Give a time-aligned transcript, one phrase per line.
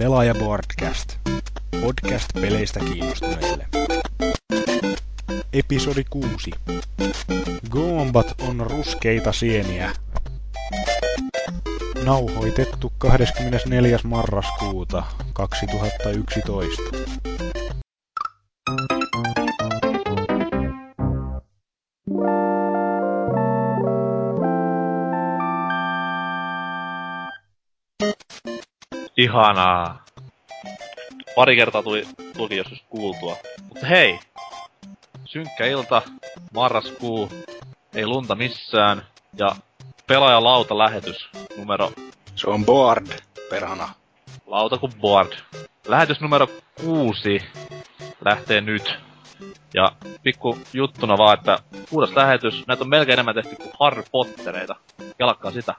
[0.00, 1.18] Pelaaja Boardcast.
[1.80, 3.66] Podcast peleistä kiinnostuneille.
[5.52, 6.50] Episodi 6.
[7.70, 9.92] Goombat on ruskeita sieniä.
[12.04, 13.98] Nauhoitettu 24.
[14.04, 15.02] marraskuuta
[15.32, 16.82] 2011.
[29.20, 30.04] Ihanaa.
[31.34, 32.06] Pari kertaa tuli,
[32.36, 33.36] tuli joskus kuultua.
[33.68, 34.18] Mutta hei!
[35.24, 36.02] Synkkä ilta,
[36.54, 37.30] marraskuu,
[37.94, 39.06] ei lunta missään,
[39.38, 39.48] ja
[40.06, 41.92] pelaajalauta lähetys numero
[42.34, 43.06] Se on Board,
[43.50, 43.88] perhana.
[44.46, 45.32] lauta kuin board.
[45.88, 46.46] Lähetys numero
[46.80, 47.42] kuusi
[48.24, 48.98] lähtee nyt.
[49.74, 49.92] Ja
[50.22, 51.58] pikku juttuna vaan, että
[51.90, 54.76] kuudes lähetys, näitä on melkein enemmän tehty kuin Harry Pottereita.
[55.18, 55.74] Jalakkaa sitä.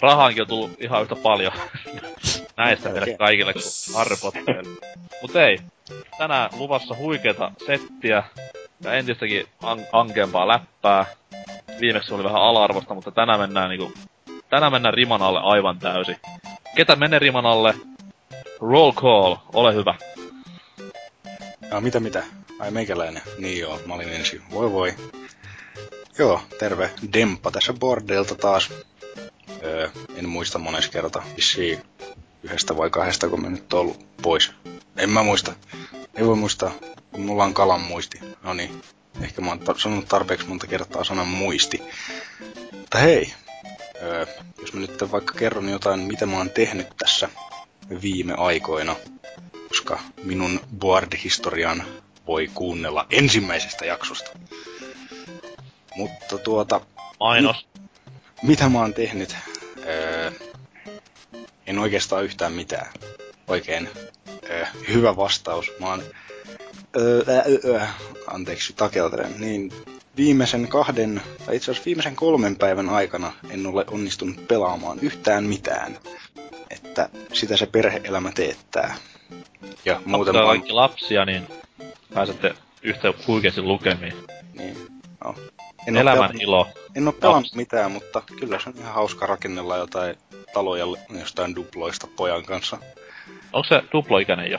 [0.00, 1.52] Rahaankin on tullut ihan yhtä paljon
[2.56, 3.18] näistä Oikein.
[3.18, 4.80] kaikille kuin Harry Potterille.
[5.22, 5.58] Mut ei,
[6.18, 8.22] tänään luvassa huikeeta settiä
[8.80, 11.06] ja entistäkin an- ankeampaa läppää.
[11.80, 13.92] Viimeksi oli vähän ala-arvosta, mutta tänään mennään niinku,
[14.50, 16.16] tänään mennään riman alle aivan täysin.
[16.76, 17.74] Ketä menee riman alle?
[18.60, 19.94] Roll call, ole hyvä.
[21.70, 22.22] Ja mitä mitä?
[22.60, 23.22] Ai meikäläinen.
[23.38, 24.42] Niin joo, mä olin ensin.
[24.50, 24.94] Voi voi.
[26.18, 26.90] Joo, terve.
[27.12, 28.72] Demppa tässä bordelta taas.
[29.66, 31.22] Öö, en muista mones kerta.
[31.36, 31.82] Vissiin
[32.42, 34.50] yhdestä vai kahdesta, kun mä nyt oon ollut pois.
[34.96, 35.52] En mä muista.
[36.14, 36.72] Ei voi muistaa,
[37.12, 38.20] kun mulla on kalan muisti.
[38.42, 38.82] No niin.
[39.22, 41.82] Ehkä mä oon ta- sanonut tarpeeksi monta kertaa sanan muisti.
[42.72, 43.32] Mutta hei.
[44.02, 44.26] Öö,
[44.60, 47.28] jos mä nyt vaikka kerron jotain, mitä mä oon tehnyt tässä
[48.02, 48.96] viime aikoina,
[49.68, 51.84] koska minun board-historian
[52.26, 54.30] voi kuunnella ensimmäisestä jaksosta.
[55.96, 56.80] Mutta tuota,
[57.20, 57.66] Mainos.
[58.42, 59.36] mitä mä oon tehnyt?
[59.88, 60.30] Öö,
[61.66, 62.92] en oikeastaan yhtään mitään.
[63.48, 63.88] Oikein
[64.50, 65.72] öö, hyvä vastaus.
[65.80, 66.02] Mä oon...
[66.96, 67.80] Öö, öö, öö,
[68.26, 69.34] anteeksi, takeltelen.
[69.38, 69.72] Niin
[70.16, 75.98] viimeisen kahden, tai itse asiassa viimeisen kolmen päivän aikana en ole onnistunut pelaamaan yhtään mitään.
[76.70, 78.96] Että sitä se perheelämä teettää.
[79.84, 80.46] Ja muuten vaan...
[80.46, 81.46] kaikki lapsia, niin
[82.14, 84.14] pääsette yhtä huikeasti lukemiin.
[84.58, 84.76] Niin,
[85.24, 85.34] no.
[85.86, 86.68] En Elämän pelannut- ilo.
[86.94, 87.56] En oo pelannut Lapsi.
[87.56, 90.16] mitään, mutta kyllä se on ihan hauska rakennella jotain
[90.54, 90.84] taloja
[91.20, 92.78] jostain duploista pojan kanssa.
[93.52, 94.58] Onko se duploikäinen jo?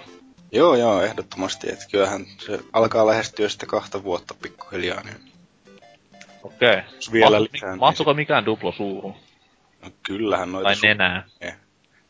[0.51, 1.69] Joo, joo, ehdottomasti.
[1.71, 5.03] Että kyllähän se alkaa lähestyä sitten kahta vuotta pikkuhiljaa.
[5.03, 5.31] Niin
[6.43, 6.81] Okei.
[6.95, 9.15] jos vielä Mahtu- lisää, niin Mahtuuko mikään duplo suuhun?
[9.81, 11.23] no, kyllähän noita Tai su- nenää?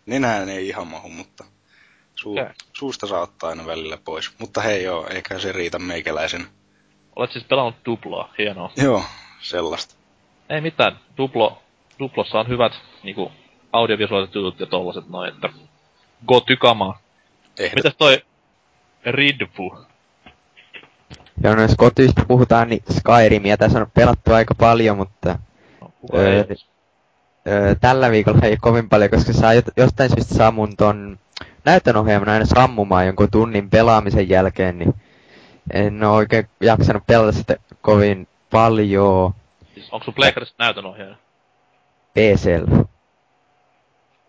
[0.06, 1.44] nenään ei ihan mahu, mutta
[2.16, 2.54] suu- Okei.
[2.74, 4.32] suusta saa ottaa aina välillä pois.
[4.40, 6.48] Mutta hei joo, eikä se riitä meikäläisen.
[7.18, 8.72] Olet siis pelannut duploa, hienoa.
[8.78, 9.04] Joo,
[9.42, 9.96] sellaista.
[10.50, 11.58] Ei mitään, duplo,
[12.00, 12.72] duplossa on hyvät
[13.04, 13.32] niinku
[13.74, 15.50] audiovisuaaliset jutut ja tollaset noin, että
[16.28, 17.00] go tykamaa.
[17.60, 18.22] Ehdot- Mitäs toi
[19.06, 19.78] Ridfu?
[21.44, 25.40] Ja no jos kotiista puhutaan, niin Skyrimia tässä on pelattu aika paljon, mutta
[25.82, 26.44] No, Öö,
[27.48, 31.20] öö, tällä viikolla ei kovin paljon, koska saa jostain syystä saa mun ton
[31.66, 34.94] näytönohjelman aina sammumaan jonkun tunnin pelaamisen jälkeen, niin
[35.74, 39.34] en oo oikein jaksanut pelata sitä kovin paljon
[39.78, 41.16] Siis onko sun pleikkarissa näytönohjaaja?
[42.14, 42.86] PCllä.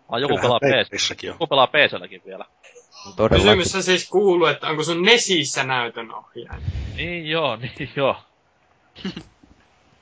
[0.09, 0.69] Ah, joku Kyllähän pelaa PC.
[0.69, 1.33] Pleikkarissakin on.
[1.33, 2.45] Joku pelaa PClläkin vielä.
[3.15, 3.45] Todellakin.
[3.45, 6.61] Kysymys on siis kuuluu, että onko sun Nesissä näytönohjaaja?
[6.95, 8.15] Niin joo, niin joo.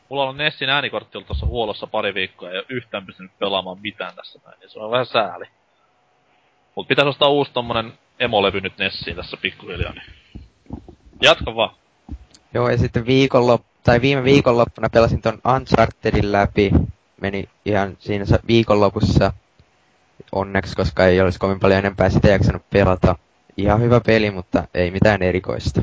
[0.09, 3.81] Mulla on Nessin äänikortti ollut tuossa huollossa pari viikkoa ja ei oo yhtään pystynyt pelaamaan
[3.81, 5.45] mitään tässä näin, niin se on vähän sääli.
[6.75, 10.03] Mut pitäis ostaa uusi tommonen emolevy nyt Nessiin tässä pikkuhiljaa, niin...
[11.22, 11.75] Jatka vaan.
[12.53, 16.72] Joo, ja sitten viikonlop- tai viime viikonloppuna pelasin ton Unchartedin läpi.
[17.22, 19.33] Meni ihan siinä sa- viikonlopussa
[20.31, 23.16] onneksi, koska ei olisi kovin paljon enempää sitä jaksanut pelata.
[23.57, 25.81] Ihan hyvä peli, mutta ei mitään erikoista.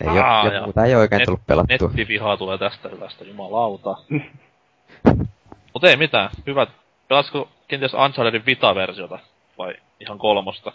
[0.00, 1.88] Ei Aa, oo, ja muuta ei oikein Net- tullut pelattua.
[1.88, 3.96] Nettivihaa tulee tästä hyvästä, jumalauta.
[5.74, 6.68] Mut ei mitään, hyvät.
[7.08, 9.18] Pelasiko kenties Unchartedin Vita-versiota?
[9.58, 10.72] Vai ihan kolmosta?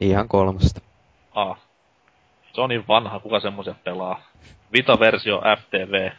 [0.00, 0.80] Ihan kolmosta.
[1.34, 1.58] Ah.
[2.56, 4.20] Se on niin vanha, kuka semmosia pelaa.
[4.72, 6.10] Vita-versio FTV.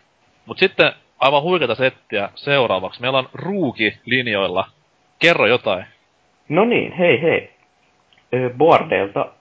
[0.45, 3.01] Mut sitten aivan huikeata settiä seuraavaksi.
[3.01, 4.67] Meillä on Ruuki linjoilla.
[5.19, 5.85] Kerro jotain.
[6.49, 7.53] No niin, hei hei.
[8.57, 9.31] Boardelta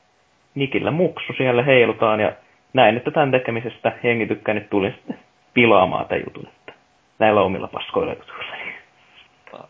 [0.54, 2.32] Nikillä muksu siellä heilutaan ja
[2.72, 5.18] näin, että tämän tekemisestä jengi tykkää nyt tuli sitten
[5.54, 6.72] pilaamaan tämän jutun, että
[7.18, 8.56] näillä omilla paskoilla jutuilla.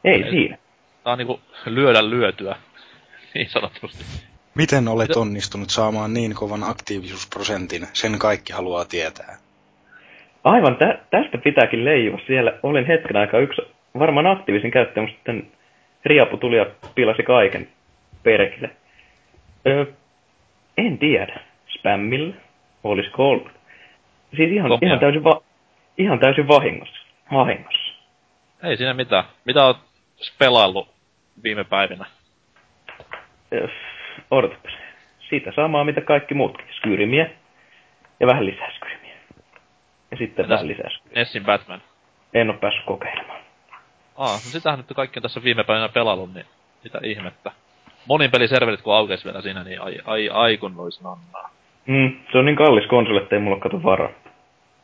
[0.05, 0.59] Ei siinä.
[1.05, 2.57] Tää on niinku lyödä lyötyä.
[3.35, 4.05] Niin sanotusti.
[4.57, 7.87] Miten olet onnistunut saamaan niin kovan aktiivisuusprosentin?
[7.93, 9.37] Sen kaikki haluaa tietää.
[10.45, 12.19] Aivan, tä- tästä pitääkin leijua.
[12.27, 13.63] Siellä olin hetken aikaa yksi
[13.99, 15.51] varmaan aktiivisin käyttäjä, mutta sitten
[16.05, 17.69] Riapu tuli ja pilasi kaiken
[18.23, 18.71] perkille.
[19.67, 19.87] Öö,
[20.77, 21.41] en tiedä.
[21.79, 22.35] Spämmillä?
[22.85, 23.49] Olisiko ollut?
[24.37, 24.89] Siis ihan, Komia.
[24.89, 25.43] ihan, täysin, va-
[25.99, 26.97] ihan täysin vahingossa.
[27.33, 27.93] Vahingossa.
[28.63, 29.25] Ei siinä mitään.
[29.45, 29.79] Mitä oot
[30.39, 30.89] pelaillut
[31.43, 32.05] viime päivinä?
[33.53, 33.69] Öö,
[34.31, 34.73] odotapas.
[35.29, 36.67] Siitä samaa, mitä kaikki muutkin.
[36.77, 37.31] Skyrimiä.
[38.21, 39.15] Ja vähän lisää skyrimiä.
[40.11, 41.21] Ja sitten Entäs- vähän lisää skyrimiä.
[41.21, 41.83] Nessin Batman.
[42.35, 43.41] En ole päässyt kokeilemaan.
[44.17, 46.47] Aa, no sitähän nyt kaikki on tässä viime päivinä pelannut, niin
[46.85, 47.51] mitä ihmettä.
[48.07, 51.51] Monin peliserverit kun aukesi vielä siinä, niin ai, ai, ai kun vois nannaa.
[51.87, 54.09] Mm, se on niin kallis konsoli, ettei mulla kato varaa.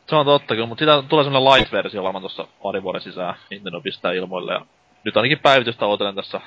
[0.07, 3.35] Se on totta kyllä, mutta siitä tulee semmonen light-versio olemaan tuossa pari vuoden sisään.
[3.49, 4.65] Nintendo pistää ilmoille ja
[5.03, 6.41] nyt ainakin päivitystä ootelen tässä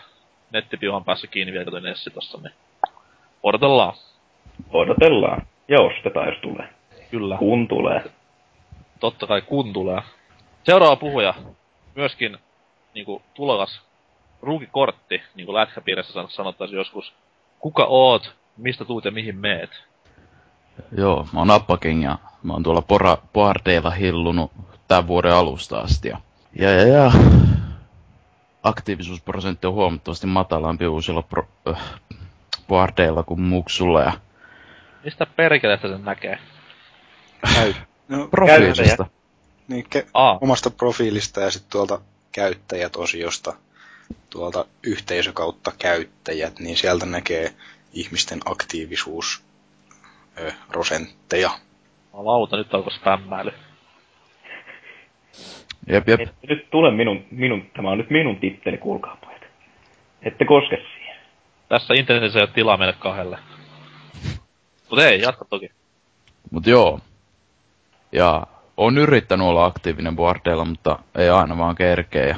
[0.53, 2.55] nettipiuhan päässä kiinni vielä, kun Nessi tossa, niin
[3.43, 3.95] odotellaan.
[4.71, 5.47] Odotellaan.
[5.69, 6.69] Ja ostetaan, jos tulee.
[7.11, 7.37] Kyllä.
[7.37, 8.05] Kun tulee.
[9.01, 10.03] Totta kai kun tulee.
[10.65, 11.35] Seuraava puhuja,
[11.95, 12.39] myöskin
[12.95, 13.83] niinku tulokas
[14.43, 17.13] ruukikortti, niinku lätkäpiirissä san- sanottaisiin joskus.
[17.59, 19.71] Kuka oot, mistä tuut ja mihin meet?
[20.97, 24.53] Joo, mä oon Appaking ja mä oon tuolla pora, Boardeilla hillunut
[24.89, 26.09] tämän vuoden alusta asti.
[26.09, 26.21] Ja,
[26.59, 27.13] ja, ja, ja.
[28.63, 31.81] aktiivisuusprosentti on huomattavasti matalampi uusilla pro, äh,
[32.69, 34.13] Boardeilla kuin Muksulla ja
[35.05, 36.39] Mistä perkeleestä sen näkee?
[38.09, 39.07] No, profiilista.
[39.69, 41.99] niin, ke- Aa, omasta profiilista ja sitten tuolta
[42.33, 43.53] käyttäjät-osiosta,
[44.31, 47.53] tuolta yhteisö kautta käyttäjät, niin sieltä näkee
[47.93, 49.45] ihmisten aktiivisuus
[50.41, 51.51] ö, prosentteja.
[52.13, 53.53] lauta, nyt alkoi spämmäily.
[55.89, 56.21] Jep, jep.
[56.21, 59.43] Et nyt tule minun, minun, tämä on nyt minun titteli, kuulkaa pojat.
[60.23, 60.96] Ette koske siihen.
[61.69, 63.39] Tässä internetissä ei ole tilaa meille kahdelle.
[64.91, 65.71] Mut ei, jatka toki.
[66.51, 67.01] Mut joo.
[68.13, 68.47] Ja
[68.77, 72.27] on yrittänyt olla aktiivinen Boardeilla, mutta ei aina vaan kerkeä.
[72.27, 72.37] Ja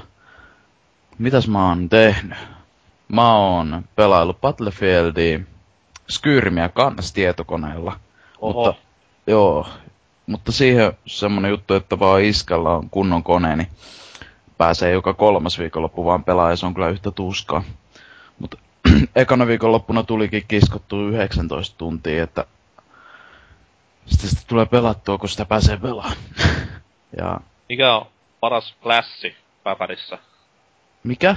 [1.19, 2.38] mitäs mä oon tehnyt?
[3.08, 5.40] Mä oon pelaillut Battlefieldia,
[6.10, 8.00] Skyrimiä kans tietokoneella.
[8.40, 8.64] Oho.
[8.64, 8.82] Mutta,
[9.26, 9.66] joo,
[10.26, 13.69] mutta siihen semmonen juttu, että vaan iskällä on kunnon kone, niin
[14.58, 17.62] pääsee joka kolmas viikonloppu vaan pelaa ja se on kyllä yhtä tuskaa.
[18.94, 22.44] Mutta ekana viikonloppuna tulikin kiskottua 19 tuntia, että
[24.06, 26.17] sitten sitä tulee pelattua, kun sitä pääsee pelaamaan.
[27.19, 28.06] ja Mikä on
[28.40, 30.19] paras klassi päpärissä?
[31.05, 31.37] mikä?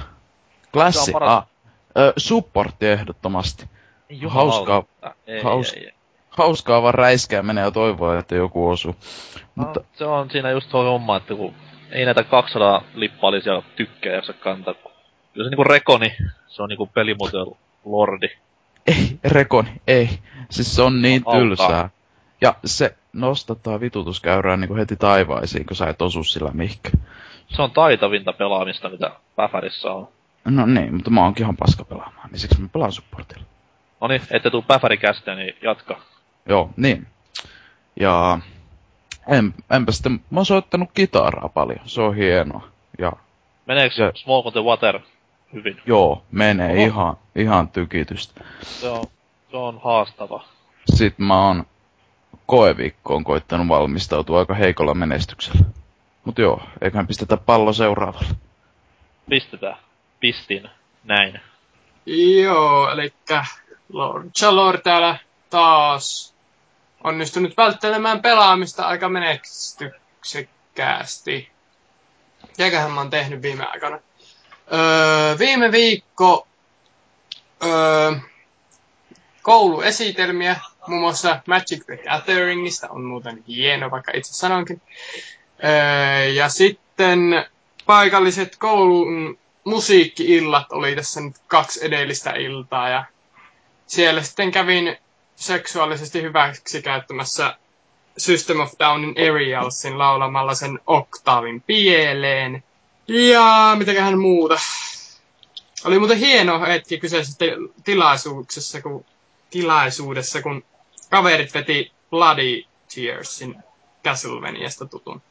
[0.72, 1.10] Klassi?
[1.10, 1.46] On paras- Ah,
[1.98, 3.66] ö, supportti ehdottomasti.
[4.10, 4.60] Ei Hauskaa.
[4.60, 5.14] jumalauta.
[5.26, 5.92] Ei, Haus- ei, ei.
[6.30, 8.96] Hauskaa vaan räiskää menee ja toivoa, että joku osuu.
[9.54, 11.54] Mutta No, se on siinä just tuo homma, että kun
[11.90, 14.74] ei näitä 200 lippaalisia tykkää jaksa kantaa.
[14.74, 14.91] kun-
[15.32, 17.46] Kyllä se niinku rekoni, se on niinku pelimuotojen
[17.84, 18.28] lordi.
[18.86, 20.18] Ei, Rekoni, ei.
[20.50, 21.90] Siis se on niin tylsää.
[22.40, 26.98] Ja se nostattaa vitutuskäyrää niin heti taivaisiin, kun sä et osu sillä mihinkään.
[27.48, 30.08] Se on taitavinta pelaamista, mitä Päfärissä on.
[30.44, 33.44] No niin, mutta mä oonkin ihan paska pelaamaan, niin siksi mä pelaan supportilla.
[34.00, 36.00] No niin, ette tuu Päfärikästä, niin jatka.
[36.46, 37.06] Joo, niin.
[38.00, 38.38] Ja
[39.28, 42.68] en, enpä sitten, mä oon soittanut kitaraa paljon, se on hienoa.
[42.98, 43.12] Ja
[43.66, 45.00] Meneekö Se- Smoke on the Water
[45.52, 45.80] hyvin?
[45.86, 46.82] joo, menee Oho.
[46.84, 48.44] ihan, ihan tykitystä.
[48.62, 49.04] Se on,
[49.50, 50.44] se on haastava.
[50.94, 51.64] Sitten mä oon
[52.46, 55.60] koeviikkoon koittanut valmistautua aika heikolla menestyksellä.
[56.24, 58.28] Mut joo, eiköhän pistetä pallo seuraavalle.
[59.28, 59.76] Pistetään.
[60.20, 60.68] Pistin.
[61.04, 61.40] Näin.
[62.42, 63.12] Joo, eli
[63.92, 65.16] Lord Chalor täällä
[65.50, 66.34] taas
[67.04, 71.50] onnistunut välttelemään pelaamista aika menestyksekkäästi.
[72.48, 73.98] Mitäköhän mä oon tehnyt viime aikana?
[74.72, 76.46] Öö, viime viikko
[77.64, 78.12] öö,
[79.42, 84.80] kouluesitelmiä, muun muassa Magic the Gatheringista, on muuten hieno, vaikka itse sanonkin.
[85.64, 87.46] Öö, ja sitten
[87.86, 93.04] paikalliset koulun musiikki-illat oli tässä nyt kaksi edellistä iltaa ja
[93.86, 94.96] siellä sitten kävin
[95.36, 97.56] seksuaalisesti hyväksi käyttämässä
[98.18, 102.64] System of Downin Aerialsin laulamalla sen oktaavin pieleen.
[103.08, 104.58] Ja mitäköhän muuta.
[105.84, 109.04] Oli muuten hieno hetki kyseisessä ti- tilaisuuksessa, kun,
[109.50, 110.64] tilaisuudessa, kun
[111.10, 112.62] kaverit veti Bloody
[112.94, 113.56] Tearsin
[114.04, 115.22] Castlevaniasta tutun.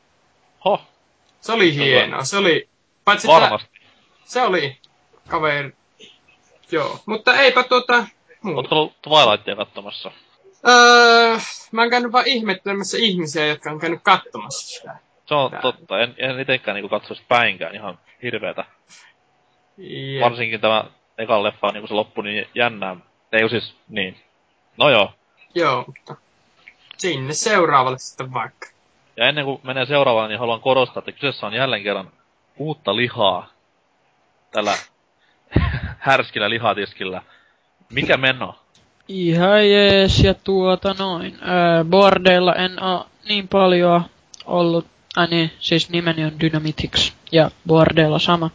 [0.65, 0.81] Ho,
[1.41, 2.23] Se oli hienoa.
[2.23, 2.69] Se oli,
[3.05, 3.69] paitsi varmasti.
[4.25, 4.77] se oli
[5.27, 5.75] kaveri.
[6.71, 8.05] Joo, mutta eipä tuota
[8.41, 8.57] muuta.
[8.59, 10.11] Ootko ollut Twilightia katsomassa?
[10.67, 11.37] Öö,
[11.71, 14.95] mä oon käynyt vaan ihmettelemässä ihmisiä, jotka on käynyt katsomassa sitä.
[15.31, 15.61] Se on Tää.
[15.61, 15.99] totta.
[15.99, 18.65] En, en itekään niinku katsoisi päinkään ihan hirveetä.
[19.77, 20.83] Ja, Varsinkin tämä
[21.17, 22.95] ekan leffa, niin kun se loppui niin jännää.
[23.31, 24.17] Ei siis, niin.
[24.77, 25.13] No joo.
[25.55, 26.15] joo, mutta
[26.97, 28.67] sinne seuraavalle sitten vaikka.
[29.17, 32.11] Ja ennen kuin menee seuraavaan, niin haluan korostaa, että kyseessä on jälleen kerran
[32.57, 33.49] uutta lihaa.
[34.51, 34.73] Tällä
[36.07, 37.21] härskillä lihatiskillä.
[37.93, 38.55] Mikä meno?
[39.07, 41.37] Ihan jees, ja tuota noin.
[41.41, 44.03] Öö, bordeilla en oo niin paljon
[44.45, 48.49] ollut, ai niin, siis nimeni on Dynamitix, ja bordeilla sama.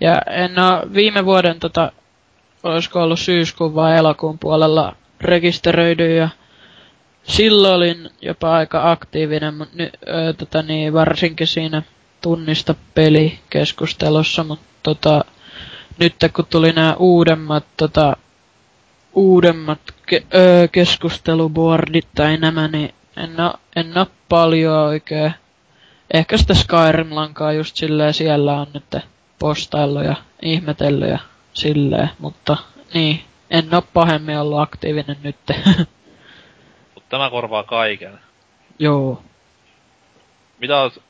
[0.00, 1.92] Ja en oo viime vuoden tota,
[2.62, 6.28] olisiko ollut syyskuun vai elokuun puolella rekisteröidy ja
[7.22, 11.82] silloin olin jopa aika aktiivinen, mutta nyt öö, tota niin, varsinkin siinä
[12.20, 15.24] tunnista pelikeskustelussa, mutta tota,
[15.98, 18.16] nyt kun tuli nämä uudemmat tota,
[19.14, 19.80] uudemmat
[20.12, 25.34] ke- öö, keskusteluboardit tai nämä, niin en oo, en oo paljon oikein.
[26.14, 28.96] Ehkä sitä Skyrim-lankaa just silleen siellä on nyt
[29.38, 31.18] postaillut ja ihmetellyt ja
[31.52, 32.56] silleen, mutta
[32.94, 35.36] niin, en oo pahemmin ollut aktiivinen nyt.
[36.94, 38.20] Mutta tämä korvaa kaiken.
[38.78, 39.22] Joo.
[40.58, 41.02] Mitä oot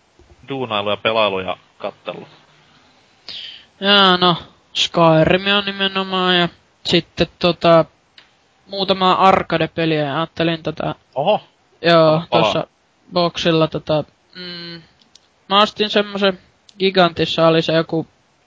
[0.48, 2.28] duunailu ja pelailu ja kattellut?
[3.80, 4.36] Jaa, no,
[4.74, 6.48] Skyrim on nimenomaan ja
[6.84, 7.84] sitten tota,
[8.66, 11.40] muutama arcade-peliä ja ajattelin tota, Oho,
[11.82, 12.66] joo, tuossa
[13.12, 14.04] boxilla tota,
[14.36, 14.82] mm,
[15.48, 16.38] mä ostin semmosen
[16.78, 18.06] Gigantissa oli se joku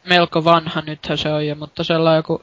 [0.09, 2.41] melko vanha, nythän se on jo, mutta sellainen joku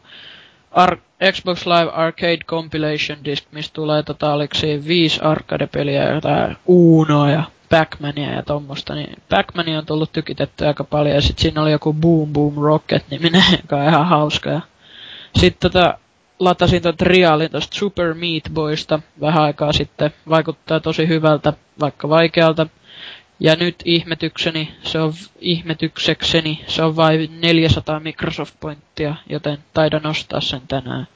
[0.70, 0.98] Ar-
[1.32, 4.54] Xbox Live Arcade Compilation Disc, mistä tulee tota, oliko
[4.86, 11.14] viisi arcade-peliä, jotain Unoa ja Pac-Mania ja tommosta, niin Pac-Mania on tullut tykitetty aika paljon,
[11.14, 14.60] ja sit siinä oli joku Boom Boom Rocket-niminen, joka on ihan hauska, ja
[15.36, 15.98] sit tota,
[16.38, 22.66] latasin ton triaalin tosta Super Meat Boysta vähän aikaa sitten, vaikuttaa tosi hyvältä, vaikka vaikealta,
[23.40, 30.40] ja nyt ihmetykseni, se on ihmetyksekseni, se on vain 400 Microsoft Pointtia, joten taidan ostaa
[30.40, 31.08] sen tänään.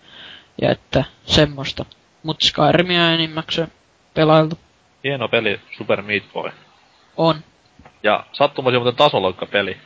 [0.63, 1.85] Ja että semmoista.
[2.23, 3.69] Mut Skyrimia enimmäkseen
[4.15, 4.59] pelailtu.
[5.05, 6.51] hieno peli Super Meat Boy.
[7.17, 7.37] On.
[8.03, 9.77] Ja sattumoisin muuten tasoloikka-peli.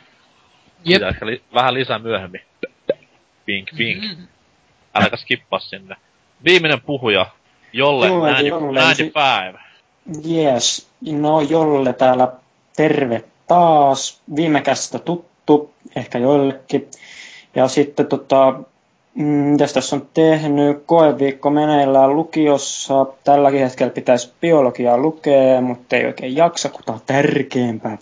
[0.85, 0.95] Jep.
[0.95, 2.41] Sitä ehkä li- vähän lisää myöhemmin.
[3.45, 4.03] Pink, pink.
[4.03, 4.27] Mm.
[4.95, 5.95] Äläkä skippaa sinne.
[6.43, 7.25] Viimeinen puhuja,
[7.73, 9.11] Jolle Jolle, 95.
[10.05, 10.15] Jolle.
[10.15, 10.33] 95.
[10.33, 12.31] Jees, no Jolle täällä
[12.75, 14.21] terve taas.
[14.35, 16.87] Viimekästä tuttu, ehkä joillekin.
[17.55, 18.59] Ja sitten tota,
[19.15, 20.83] mm, mitäs tässä on tehnyt?
[20.85, 23.05] Koeviikko meneillään lukiossa.
[23.23, 27.97] Tälläkin hetkellä pitäisi biologiaa lukea, mutta ei oikein jaksa, kun tää on tärkeämpää.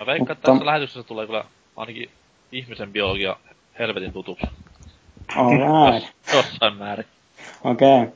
[0.00, 1.44] Mä veikkaan, että Mutta- tässä lähetyksessä tulee kyllä
[1.76, 2.10] ainakin
[2.52, 3.36] ihmisen biologia
[3.78, 4.46] helvetin tutuksi.
[5.36, 6.08] Alright.
[6.34, 7.06] Jossain määrin.
[7.64, 8.02] Okei.
[8.02, 8.12] Okay.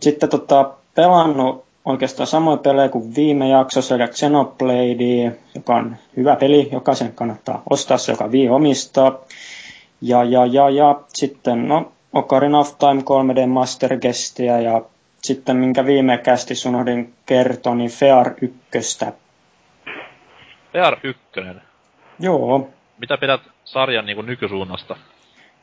[0.00, 6.68] Sitten tota, pelannut oikeastaan samoja pelejä kuin viime jaksossa, eli Xenoblade, joka on hyvä peli,
[6.72, 9.18] jokaisen kannattaa ostaa se, joka Wii omistaa.
[10.00, 14.82] Ja, ja, ja, ja sitten, no, Ocarina of Time 3D Master Guestia ja
[15.22, 18.58] sitten minkä viime kästissä unohdin kertoa, niin Fear 1.
[20.72, 21.22] PR 1.
[22.20, 22.68] Joo,
[22.98, 24.96] Mitä pidät sarjan niinku nykysuunnasta?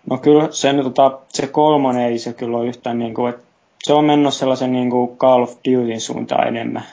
[0.09, 3.44] no kyllä se, tota, se kolmonen ei se kyllä ole yhtään niin kuin, että
[3.85, 6.83] se on mennyt sellaisen niin kuin Call of Dutyn suuntaan enemmän.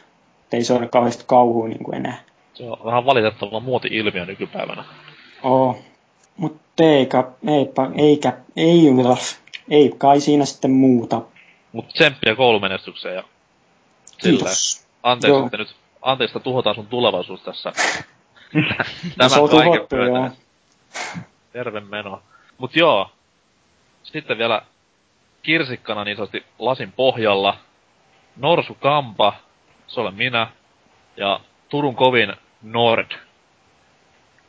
[0.45, 2.21] Et ei se ole kauheasti kauhua niin kuin enää.
[2.55, 4.85] Se on vähän valitettava muoti-ilmiö nykypäivänä.
[5.43, 5.79] Oo.
[6.37, 8.87] Mutta eikä, eipä, eikä, ei,
[9.71, 11.23] ei kai siinä sitten muuta.
[11.73, 13.25] Mut tsemppiä koulumenestykseen ja.
[14.23, 14.87] Kiitos.
[15.03, 15.47] Anteeksi, Joo.
[15.47, 17.73] että nyt, anteeksi, että tuhotaan sun tulevaisuus tässä.
[19.19, 20.31] No, se on tuhottu, joo.
[21.53, 22.23] Terve meno.
[22.59, 23.11] Mut joo.
[24.03, 24.63] Sitten vielä
[25.43, 27.57] kirsikkana niin sanotusti lasin pohjalla.
[28.37, 29.35] Norsu Kampa,
[29.87, 30.47] se olen minä.
[31.17, 32.33] Ja Turun kovin
[32.63, 33.11] Nord.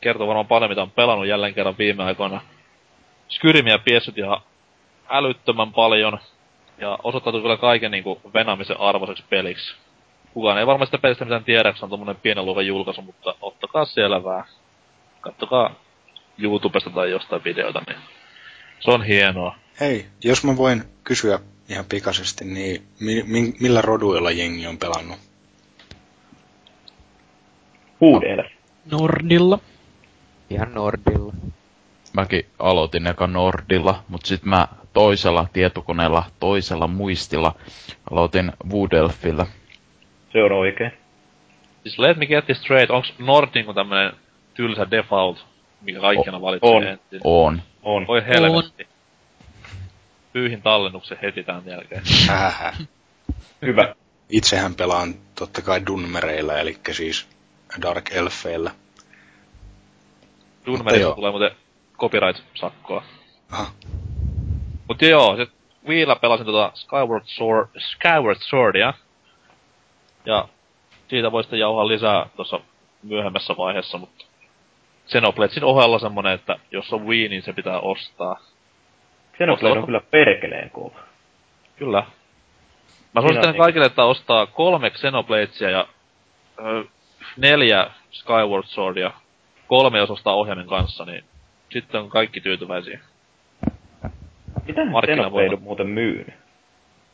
[0.00, 2.40] Kertoo varmaan paljon, mitä on pelannut jälleen kerran viime aikoina.
[3.28, 4.40] Skyrimiä piessyt ihan
[5.08, 6.18] älyttömän paljon.
[6.78, 9.76] Ja osoittautui kyllä kaiken niinku venämisen arvoiseksi peliksi.
[10.34, 13.84] Kukaan ei varmasti sitä pelistä mitään tiedä, se on tommonen pienen luokan julkaisu, mutta ottakaa
[13.84, 14.44] selvää.
[15.20, 15.70] Kattokaa
[16.38, 17.98] YouTubesta tai jostain videota, niin
[18.80, 19.63] se on hienoa.
[19.80, 21.38] Hei, jos mä voin kysyä
[21.68, 25.18] ihan pikaisesti, niin mi- mi- millä roduilla jengi on pelannut?
[28.00, 28.50] Huudeelle.
[28.90, 29.58] Nordilla.
[30.50, 31.32] Ihan Nordilla.
[32.12, 37.54] Mäkin aloitin eka Nordilla, mutta sitten mä toisella tietokoneella, toisella muistilla
[38.10, 39.46] aloitin Woodelfillä.
[40.32, 40.92] Se on oikein.
[41.82, 44.12] Siis let me get this straight, onks Nord niinku tämmönen
[44.54, 45.46] tylsä default,
[45.80, 46.98] mikä kaikkiana O- valitsee on.
[47.24, 47.62] On.
[47.82, 48.06] On.
[48.06, 48.86] Voi helvetti.
[50.34, 52.02] Pyyhin tallennuksen heti tämän jälkeen.
[52.28, 52.72] Hähä.
[53.62, 53.94] Hyvä.
[54.28, 57.28] Itsehän pelaan totta kai Dunmereillä, eli siis
[57.82, 58.70] Dark Elfeillä.
[60.66, 61.14] Dunmerissa joo.
[61.14, 61.50] tulee muuten
[61.98, 63.02] copyright-sakkoa.
[63.50, 63.72] Aha.
[64.88, 65.50] Mut joo, sit
[65.88, 68.94] Wiillä pelasin tota Skyward, Sword, Skyward Swordia.
[70.24, 70.48] Ja
[71.08, 72.60] siitä voi sitten jauhaa lisää tuossa
[73.02, 74.24] myöhemmässä vaiheessa, mutta
[75.08, 78.40] Xenobladesin ohella semmonen, että jos on Wii, niin se pitää ostaa.
[79.36, 80.98] Xenoblade on kyllä perkeleen kova.
[81.76, 82.02] Kyllä.
[83.14, 85.88] Mä suosittelen Siinä- kaikille, että ostaa kolme Xenobladesia ja
[86.58, 86.84] ö,
[87.36, 89.10] neljä Skyward Swordia.
[89.66, 91.24] Kolme jos ostaa ohjaimen kanssa, niin
[91.72, 92.98] sitten on kaikki tyytyväisiä.
[94.90, 95.00] Markkinavoima.
[95.02, 96.34] Xenoblade on muuten myynyt?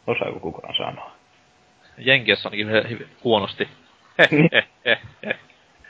[0.07, 1.11] Osaako kukaan sanoa?
[1.99, 3.69] Jenkeissä ainakin he, he, huonosti.
[4.19, 4.29] Heh.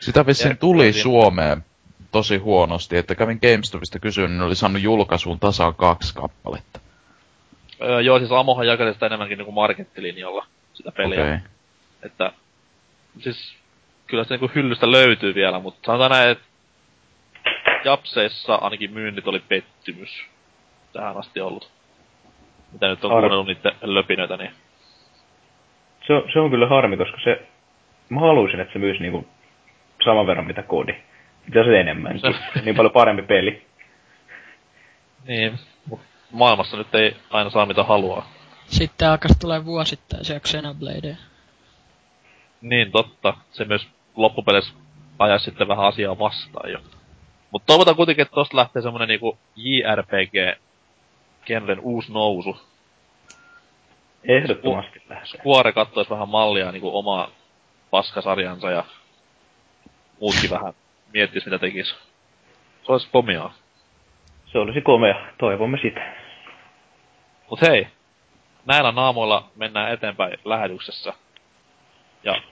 [0.00, 0.92] Sitä vissiin tuli.
[0.92, 1.64] Suomeen
[2.12, 6.81] tosi huonosti, että kävin GameStopista kysyä, niin ne oli saanut julkaisuun tasaan kaksi kappaletta.
[7.83, 11.21] Öö, joo, siis Amohan jakeli sitä enemmänkin niinku markettilinjalla, sitä peliä.
[11.21, 11.38] Okei.
[12.02, 12.33] Että,
[13.19, 13.57] siis,
[14.07, 16.45] kyllä se niinku hyllystä löytyy vielä, mutta sanotaan näin, että
[17.85, 20.25] Japseissa ainakin myynnit oli pettymys
[20.93, 21.71] tähän asti ollut.
[22.73, 23.29] Mitä nyt on Harmi.
[23.29, 24.50] kuunnellut niiden löpinöitä, niin
[26.07, 27.47] Se on, se on kyllä harmi, koska se...
[28.09, 29.26] Mä haluaisin, että se myisi niinku
[30.05, 30.95] saman verran mitä kodi.
[31.50, 32.21] Mitä se enemmän.
[32.21, 33.66] Se- niin paljon parempi peli.
[35.26, 35.59] Niin,
[36.30, 38.30] maailmassa nyt ei aina saa mitä haluaa.
[38.66, 41.16] Sitten alkas tulee vuosittaisia Xenobladeja.
[42.61, 43.35] Niin, totta.
[43.50, 44.75] Se myös loppupeleissä
[45.19, 46.78] ajaisi sitten vähän asiaa vastaan jo.
[47.50, 50.61] Mutta toivotaan kuitenkin, että tosta lähtee semmonen niinku JRPG
[51.47, 52.57] genren uusi nousu.
[54.25, 55.40] Ehdottomasti lähtee.
[55.42, 57.30] Kuore kattois vähän mallia niinku omaa
[57.90, 58.85] paskasarjansa ja
[60.21, 60.75] muutkin vähän
[61.12, 61.95] miettis mitä tekis.
[62.83, 63.55] Se olisi komiaa.
[64.47, 65.14] Se olisi komea.
[65.38, 66.14] Toivomme sitä.
[67.50, 67.87] Mut hei,
[68.67, 71.12] näillä naamoilla mennään eteenpäin lähetyksessä.
[72.25, 72.43] Ja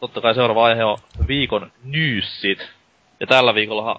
[0.00, 2.70] totta kai seuraava aihe on viikon newsit.
[3.20, 3.96] Ja tällä viikollahan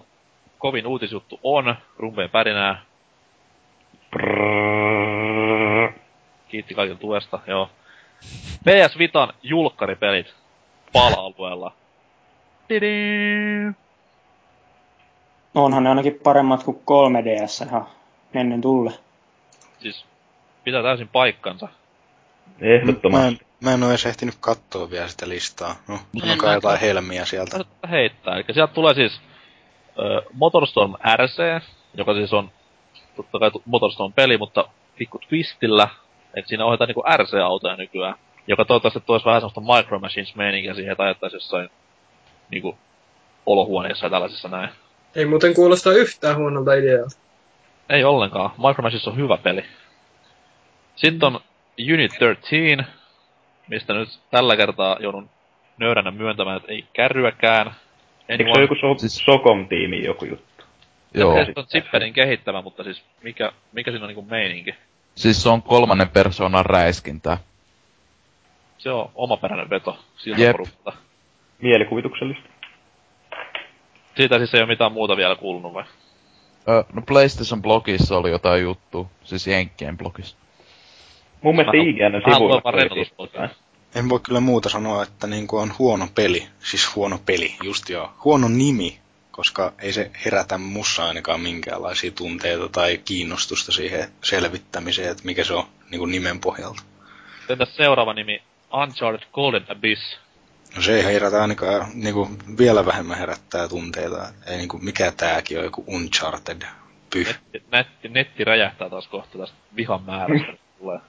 [0.58, 2.82] kovin uutisjuttu on, rumpeen pärinää,
[6.48, 7.70] kiitti kaikilta tuesta, joo.
[8.64, 10.36] PS Vitan julkkaripelit
[10.94, 11.72] pala-alueella.
[12.68, 13.83] Tidii!
[15.56, 17.88] Onhan ne ainakin paremmat kuin 3DS ihan
[18.34, 18.92] ennen tulle.
[19.80, 20.06] Siis
[20.64, 21.66] pitää täysin paikkansa.
[22.46, 23.28] Mä Ehdottomasti.
[23.28, 25.76] en, mä en oo edes ehtinyt katsoa vielä sitä listaa.
[25.88, 27.60] No, En sanokaa jotain helmiä sieltä.
[27.90, 28.36] Heittää.
[28.36, 29.22] Eli sieltä tulee siis
[30.00, 31.64] ö, Motorstorm RC,
[31.94, 32.52] joka siis on
[33.16, 35.88] totta kai Motorstorm peli, mutta pikku twistillä.
[36.36, 38.16] Että siinä ohjataan niinku RC-autoja nykyään.
[38.48, 41.70] Joka toivottavasti toisi vähän semmoista Micro Machines-meininkiä siihen, että ajettaisiin jossain
[42.52, 42.78] niinku
[43.46, 44.70] olohuoneessa ja tällaisissa näin.
[45.16, 47.18] Ei muuten kuulosta yhtään huonolta idealta.
[47.90, 48.50] Ei ollenkaan.
[48.68, 49.64] Micro Machines on hyvä peli.
[50.96, 51.40] Sitten on
[51.94, 52.84] Unit 13,
[53.68, 55.30] mistä nyt tällä kertaa joudun
[55.78, 57.72] nöyränä myöntämään, että ei kärryäkään.
[58.30, 60.64] Eikö se ole joku so- Siis- Socom-tiimi joku juttu?
[61.14, 61.46] Joo.
[61.46, 64.76] Se on Zipperin kehittämä, mutta siis mikä, mikä siinä on niinku meininki?
[65.16, 67.38] Siis se on kolmannen persoonan räiskintää.
[68.78, 70.52] Se on omaperäinen veto siltä Jep.
[70.52, 70.94] porukalta.
[71.62, 72.50] Mielikuvituksellista.
[74.16, 75.84] Siitä siis ei ole mitään muuta vielä kuulunut vai?
[76.70, 80.38] Ö, no PlayStation blogissa oli jotain juttu, siis Jenkkien blogissa.
[81.42, 83.50] Mun mielestä IGN sivuilla.
[83.96, 86.48] En voi kyllä muuta sanoa, että niinku on huono peli.
[86.60, 88.12] Siis huono peli, just joo.
[88.24, 89.00] Huono nimi,
[89.32, 95.54] koska ei se herätä mussa ainakaan minkäänlaisia tunteita tai kiinnostusta siihen selvittämiseen, että mikä se
[95.54, 96.84] on niinku nimen pohjalta.
[97.50, 98.42] Entäs seuraava nimi?
[98.74, 100.18] Uncharted Golden Abyss.
[100.76, 104.28] No se ei herätä ainakaan, niinku vielä vähemmän herättää tunteita.
[104.48, 106.62] Ei niinku mikä tääkin on joku Uncharted.
[107.14, 107.28] Pyh.
[107.28, 110.54] Netti, netti, netti räjähtää taas kohta tästä vihan määrästä.
[110.80, 111.00] tulee.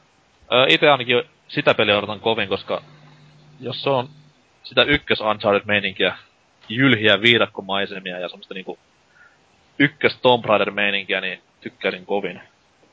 [0.52, 2.82] Öö, ite ainakin sitä peliä odotan kovin, koska
[3.60, 4.08] jos se on
[4.62, 6.16] sitä ykkös Uncharted-meininkiä,
[6.68, 8.78] jylhiä viidakkomaisemia ja semmoista niinku
[9.78, 12.40] ykkös Tomb Raider-meininkiä, niin tykkäsin kovin.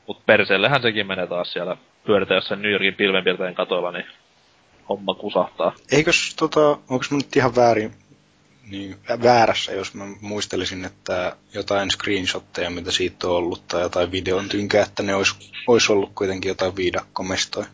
[0.06, 4.06] Mut perseellehän sekin menee taas siellä pyöritään jossain New Yorkin pilvenpiirtäjän katoilla, niin
[4.88, 5.72] homma kusahtaa.
[5.92, 7.92] Eikös tota, onko mä nyt ihan väärin,
[8.70, 14.48] niin väärässä, jos mä muistelisin, että jotain screenshotteja, mitä siitä on ollut, tai jotain videon
[14.48, 17.66] tynkää, että ne olisi ois ollut kuitenkin jotain viidakkomestoja.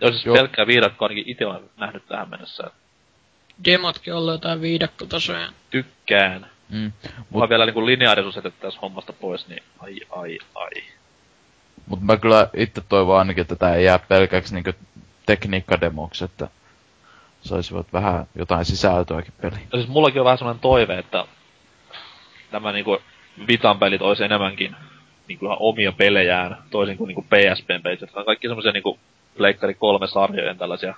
[0.00, 0.36] Joo, siis Joo.
[0.36, 2.64] pelkkää viidakkoa ainakin itse olen nähnyt tähän mennessä.
[3.64, 5.52] Demotkin ollut jotain viidakkotasoja.
[5.70, 6.50] Tykkään.
[6.68, 6.92] Mm.
[7.30, 10.70] Mulla vielä niinku lineaarisuus jätettäis hommasta pois, niin ai ai ai.
[11.86, 14.72] Mut mä kyllä itse toivon ainakin, että tää ei jää pelkäksi niinku
[15.26, 16.48] tekniikkademoksi, että
[17.42, 19.68] saisivat vähän jotain sisältöäkin peliin.
[19.72, 21.24] Ja siis mullakin on vähän semmoinen toive, että
[22.52, 22.98] nämä niinku
[23.48, 24.76] Vitan pelit olisi enemmänkin
[25.28, 28.98] niinku ihan omia pelejään, toisin kuin niinku PSPn pelit, jotka on kaikki semmoisia niinku
[29.36, 30.94] Pleikkari kolme sarjojen tällaisia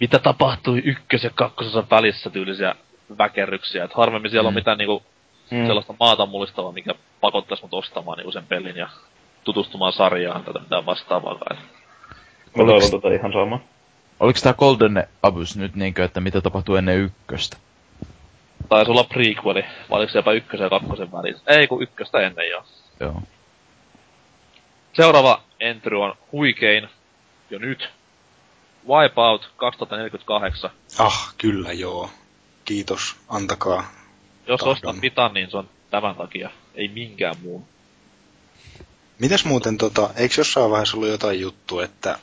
[0.00, 2.74] mitä tapahtui ykkös- ja kakkososan välissä tyylisiä
[3.18, 3.84] väkerryksiä.
[3.84, 4.58] Et harvemmin siellä on Mm.
[4.58, 5.02] mitään niinku
[5.50, 5.66] Mm.
[5.66, 8.88] sellaista maata mullistavaa, mikä pakottaisi mut ostamaan niinku sen pelin ja
[9.44, 11.56] tutustumaan sarjaan tai mitään vastaavaakaan.
[12.56, 13.60] Mä toivon Oliks- tota ihan sama.
[14.20, 17.56] Oliko tää Golden Abyss nyt niinkö, että mitä tapahtui ennen ykköstä?
[18.68, 21.42] Taisi olla prequeli, vai oliko se jopa ykkösen ja kakkosen välissä?
[21.46, 22.64] Ei, kun ykköstä ennen joo.
[23.00, 23.22] Joo.
[24.92, 26.88] Seuraava entry on huikein
[27.50, 27.88] jo nyt.
[28.88, 30.70] Wipeout 2048.
[30.98, 32.10] Ah, kyllä joo.
[32.64, 33.84] Kiitos, antakaa.
[34.46, 34.72] Jos Tahdon.
[34.72, 37.64] ostat Vitan, niin se on tämän takia, ei minkään muun.
[39.18, 42.18] Mitäs muuten tota, eikö jossain vaiheessa ollut jotain juttu, että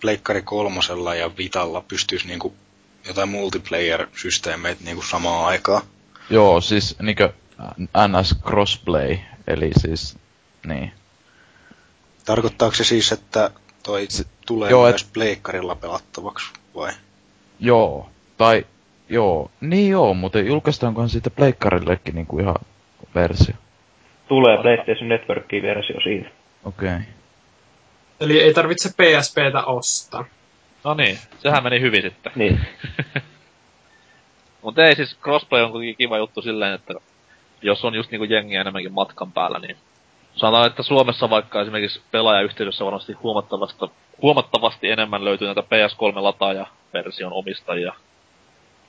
[0.00, 2.54] Pleikkari kolmosella ja Vitalla pystyisi niinku
[3.08, 5.82] jotain multiplayer-systeemeitä niinku samaan aikaan?
[6.30, 7.32] Joo, siis niinkö
[8.08, 9.16] NS Crossplay,
[9.46, 10.18] eli siis,
[10.66, 10.92] niin.
[12.24, 13.50] Tarkoittaako se siis, että
[13.82, 16.92] toi Se- tulee joo, myös Pleikkarilla pelattavaksi, vai?
[17.60, 18.66] Joo, tai
[19.08, 22.56] joo, niin joo, mutta julkaistaankohan siitä Pleikkarillekin niinku ihan
[23.14, 23.54] versio?
[24.28, 26.28] Tulee PlayStation Networkiin versio siitä.
[26.64, 26.88] Okei.
[26.88, 27.00] Okay.
[28.24, 30.24] Eli ei tarvitse PSPtä ostaa.
[30.84, 32.32] No niin, sehän meni hyvin sitten.
[32.34, 32.60] Niin.
[34.62, 36.94] Mut ei siis crossplay on kuitenkin kiva juttu silleen, että
[37.62, 39.76] jos on just niinku jengiä enemmänkin matkan päällä, niin
[40.36, 43.84] sanotaan, että Suomessa vaikka esimerkiksi pelaajayhteisössä varmasti huomattavasti,
[44.22, 47.94] huomattavasti enemmän löytyy näitä PS3-lataaja-version omistajia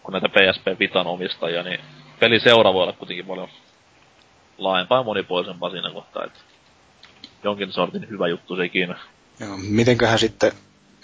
[0.04, 1.80] kuin näitä PSP Vitan omistajia, niin
[2.20, 3.50] peli seura voi olla kuitenkin paljon
[4.58, 6.40] laajempaa ja monipuolisempaa siinä kohtaa, että
[7.44, 8.96] jonkin sortin hyvä juttu sekin.
[9.40, 10.52] Joo, mitenköhän sitten,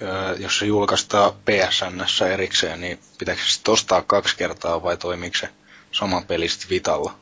[0.02, 5.50] öö, jos se julkaistaan PSNssä erikseen, niin pitääkö se ostaa kaksi kertaa vai toimiiko se
[5.91, 7.13] sama peli sitten Vitalla?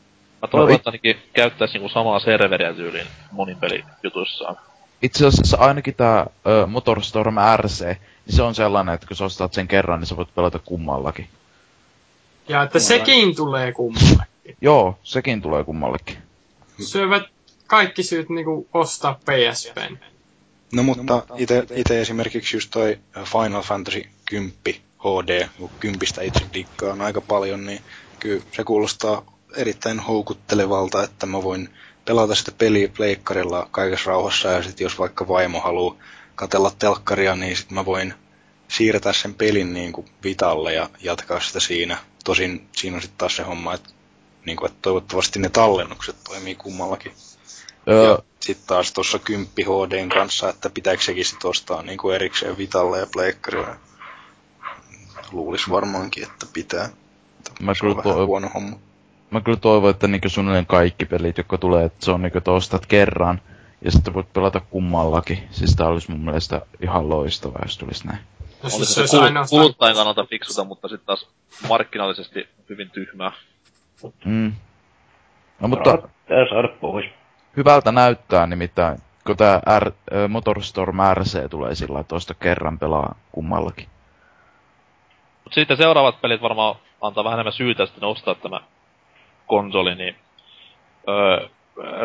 [0.41, 4.58] Mä toivon, No, että ainakin käyttäisi niinku samaa serveriä tyyliin monin pelijutuissaan.
[5.02, 9.54] Itse asiassa ainakin tää ö, Motorstorm RC, niin se on sellainen, että kun sä ostat
[9.54, 11.30] sen kerran, niin sä voit pelata kummallakin.
[12.48, 14.26] Ja että sekin tulee kummalle.
[14.62, 16.17] Joo, sekin tulee kummallekin.
[16.82, 17.24] Syövät
[17.67, 19.98] kaikki syyt niinku ostaa PSPn.
[20.73, 24.53] No mutta ite, ite esimerkiksi just toi Final Fantasy 10
[24.99, 27.82] HD, kun kympistä itse dikkaan aika paljon, niin
[28.19, 31.69] kyllä se kuulostaa erittäin houkuttelevalta, että mä voin
[32.05, 35.95] pelata sitä peliä pleikkarilla kaikessa rauhassa ja sitten jos vaikka vaimo haluaa
[36.36, 38.13] katella telkkaria, niin sitten mä voin
[38.67, 41.97] siirtää sen pelin niin kuin Vitalle ja jatkaa sitä siinä.
[42.23, 43.89] Tosin siinä on sitten taas se homma, että,
[44.45, 47.12] niin kuin, että toivottavasti ne tallennukset toimii kummallakin.
[47.89, 52.15] Öö, Ja sitten taas tuossa 10 HDn kanssa, että pitääkö sekin sit ostaa niin kuin
[52.15, 53.75] erikseen Vitalle ja Pleikkarille.
[55.32, 56.89] Luulis varmaankin, että pitää.
[57.60, 58.78] Mä se on kyllä vähän toi- huono homma.
[59.32, 62.52] mä kyllä toivon, että niinku suunnilleen kaikki pelit, jotka tulee, että se on niinku, että
[62.52, 63.41] ostat kerran,
[63.82, 65.43] ja sitten voit pelata kummallakin.
[65.52, 68.19] Siis tää olisi mun mielestä ihan loistavaa, jos tulisi näin.
[68.63, 69.62] Olisi se se olisi kulut- ainoastaan...
[69.62, 71.28] kuluttajan kannalta fiksuta, mutta sitten taas
[71.69, 73.32] markkinallisesti hyvin tyhmää.
[74.25, 74.54] Mm.
[75.60, 75.97] No mutta
[76.28, 77.06] Tää saada pois.
[77.57, 79.91] Hyvältä näyttää nimittäin, kun tää R,
[80.27, 83.88] Motorstorm RC tulee sillä osta kerran pelaa kummallakin.
[85.43, 88.59] Mut sitten seuraavat pelit varmaan antaa vähän enemmän syytä sitten ostaa tämä
[89.47, 90.15] konsoli, niin
[91.09, 91.47] öö,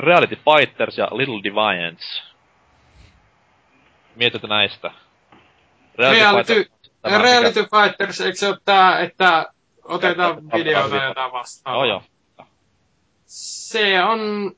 [0.01, 2.23] Reality Fighters ja Little Deviants.
[4.17, 4.91] Mietitte näistä.
[5.99, 9.47] Reality, Fighters- tämä on Reality mikä- Fighters, eikö se ole tää, että
[9.85, 11.09] otetaan videota video.
[11.09, 11.77] jotain vastaan?
[11.77, 12.03] Joo joo.
[13.27, 14.53] Se on...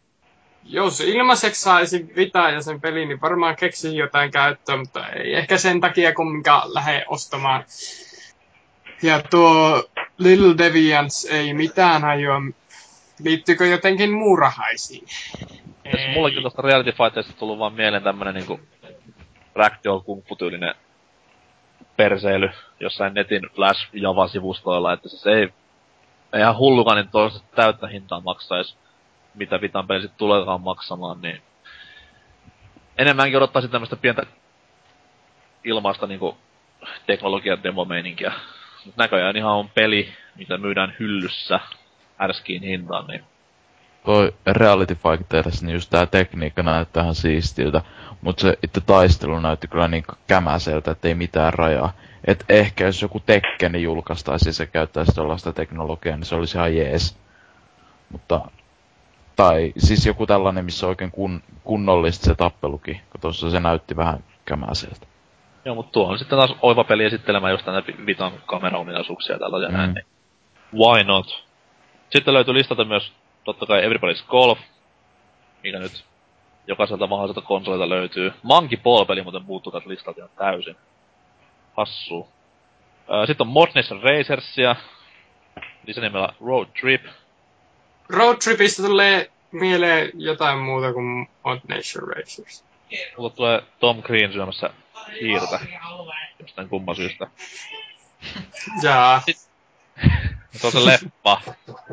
[0.69, 5.59] Jos ilmaiseksi saisi Vita ja sen pelin, niin varmaan keksisi jotain käyttöä, mutta ei ehkä
[5.59, 7.65] sen takia kumminkaan lähde ostamaan.
[9.03, 9.85] Ja tuo
[10.19, 12.41] Little Deviants ei mitään hajua.
[13.25, 15.07] Liittyykö jotenkin muurahaisiin?
[15.93, 18.61] Tässä mullakin tuosta Reality Fightersista tullut vaan mieleen tämmönen niinku
[19.55, 20.75] Ragdoll kung fu tyylinen
[21.97, 22.51] perseily
[22.81, 25.49] jossain netin Flash Java-sivustoilla, että siis ei,
[26.33, 28.77] ei ihan hullukaan niin toista täyttä hintaa maksais,
[29.37, 31.43] mitä Vitan peli sit tuleekaan maksamaan, niin
[32.99, 34.23] enemmänkin odottaisin tämmöstä pientä
[35.65, 36.39] ilmaista niinku
[37.07, 38.33] teknologian demomeininkiä.
[38.87, 41.61] Mut näköjään ihan on peli, mitä myydään hyllyssä
[42.21, 43.25] ärskiin hintaan, niin
[44.05, 47.83] Toi Reality Fighters, niin just tää tekniikka näyttää ihan siistiltä,
[48.21, 51.93] mutta se itse taistelu näytti kyllä niin kämäseltä, että ei mitään rajaa.
[52.25, 56.77] Et ehkä jos joku Tekkeni julkaistaisi ja se käyttäisi tällaista teknologiaa, niin se olisi ihan
[56.77, 57.19] jees.
[58.11, 58.41] Mutta,
[59.37, 63.97] tai siis joku tällainen, missä on oikein kun, kunnollista se tappelukin, kun tuossa se näytti
[63.97, 65.07] vähän kämäseltä.
[65.65, 69.69] Joo, mutta tuo on sitten taas oiva peli esittelemään just näitä Vitan kameraominaisuuksia ja tällaisia
[69.69, 69.77] Mm.
[69.77, 69.95] näin.
[69.95, 70.07] Niin
[70.75, 71.45] why not?
[72.11, 73.13] Sitten löytyy listalta myös
[73.45, 74.59] totta kai Everybody's Golf,
[75.63, 76.05] mikä nyt
[76.67, 78.33] jokaiselta mahdolliselta konsolilta löytyy.
[78.43, 80.77] Monkey Ball-peli muuten puuttuu tästä listalta ihan täysin.
[81.77, 82.29] Hassu.
[83.27, 84.77] Sitten on Mod Nation Racersia,
[85.87, 87.03] lisänimellä Road Trip.
[88.09, 92.65] Road Tripistä tulee mieleen jotain muuta kuin Mod Nation Racers.
[93.19, 94.71] Mutta tulee Tom Green syömässä
[95.21, 95.61] hiirtä.
[96.41, 97.27] Jostain kumman syystä.
[98.83, 99.23] Jaa.
[100.51, 101.41] Se on se leppa.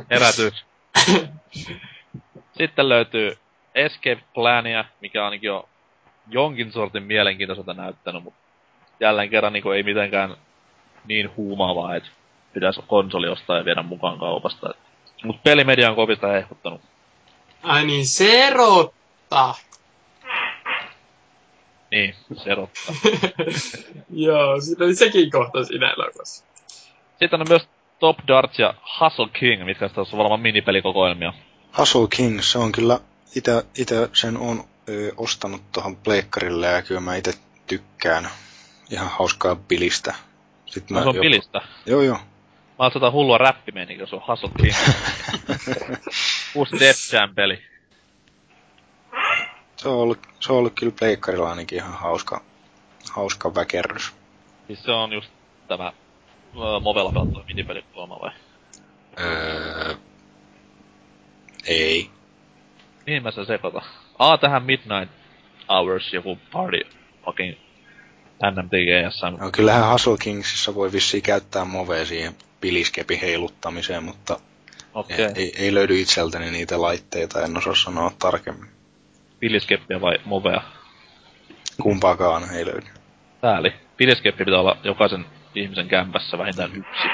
[0.09, 0.65] Herätys.
[2.57, 3.37] Sitten löytyy
[3.75, 5.67] Escape Plania, mikä ainakin on
[6.27, 8.39] jonkin sortin mielenkiintoiselta näyttänyt, mutta
[8.99, 10.37] jälleen kerran niinku ei mitenkään
[11.07, 12.09] niin huumaavaa, että
[12.53, 14.69] pitäisi konsoli ostaa ja viedä mukaan kaupasta.
[14.69, 14.92] Et.
[15.23, 16.81] Mut pelimedia on kovista hehkuttanut.
[17.63, 19.55] Ai niin, se erottaa.
[21.91, 22.95] Niin, se erottaa.
[24.25, 26.45] Joo, siinä oli sekin kohta siinä elokuvassa.
[27.19, 27.67] Sitten on myös
[27.99, 31.33] Top Darts ja Hustle King, mitkä tässä on varmaan minipelikokoelmia.
[31.77, 32.99] Hustle King, se on kyllä,
[33.35, 37.33] ite, ite sen on ö, ostanut tuohon pleikkarille ja kyllä mä itse
[37.67, 38.29] tykkään
[38.91, 40.15] ihan hauskaa pilistä.
[40.65, 41.61] Sitten No, se on jopa- pilistä.
[41.85, 42.17] Joo, joo.
[42.83, 44.73] Mä oon jotain hullua räppimeininkiä, se on Hustle King.
[46.55, 47.63] Uusi Def Jam-peli.
[49.75, 52.41] Se on ollut, se on ollut kyllä pleikkarilla ainakin ihan hauska,
[53.11, 54.13] hauska väkerrys.
[54.67, 55.29] Siis se on just
[55.67, 55.93] tämä
[56.81, 58.31] Movella pelattu minipelikokoelma vai?
[59.19, 59.95] Öö,
[61.65, 62.09] ei.
[63.05, 63.81] Niin mä sen sekoita.
[64.19, 65.11] Aa, tähän Midnight
[65.69, 66.81] Hours joku party
[67.25, 67.57] fucking
[68.51, 69.21] NMTGS.
[69.39, 74.39] No kyllähän Hustle Kingsissa voi vissiin käyttää movea siihen piliskepin heiluttamiseen, mutta
[74.93, 75.29] Okei.
[75.35, 78.69] ei, ei, löydy itseltäni niitä laitteita, en osaa sanoa tarkemmin.
[79.39, 80.61] Piliskeppiä vai Movea?
[81.81, 82.87] Kumpaakaan ei löydy.
[83.41, 83.73] Sääli.
[83.97, 87.07] Piliskeppi pitää olla jokaisen ihmisen kämpässä vähintään yksi.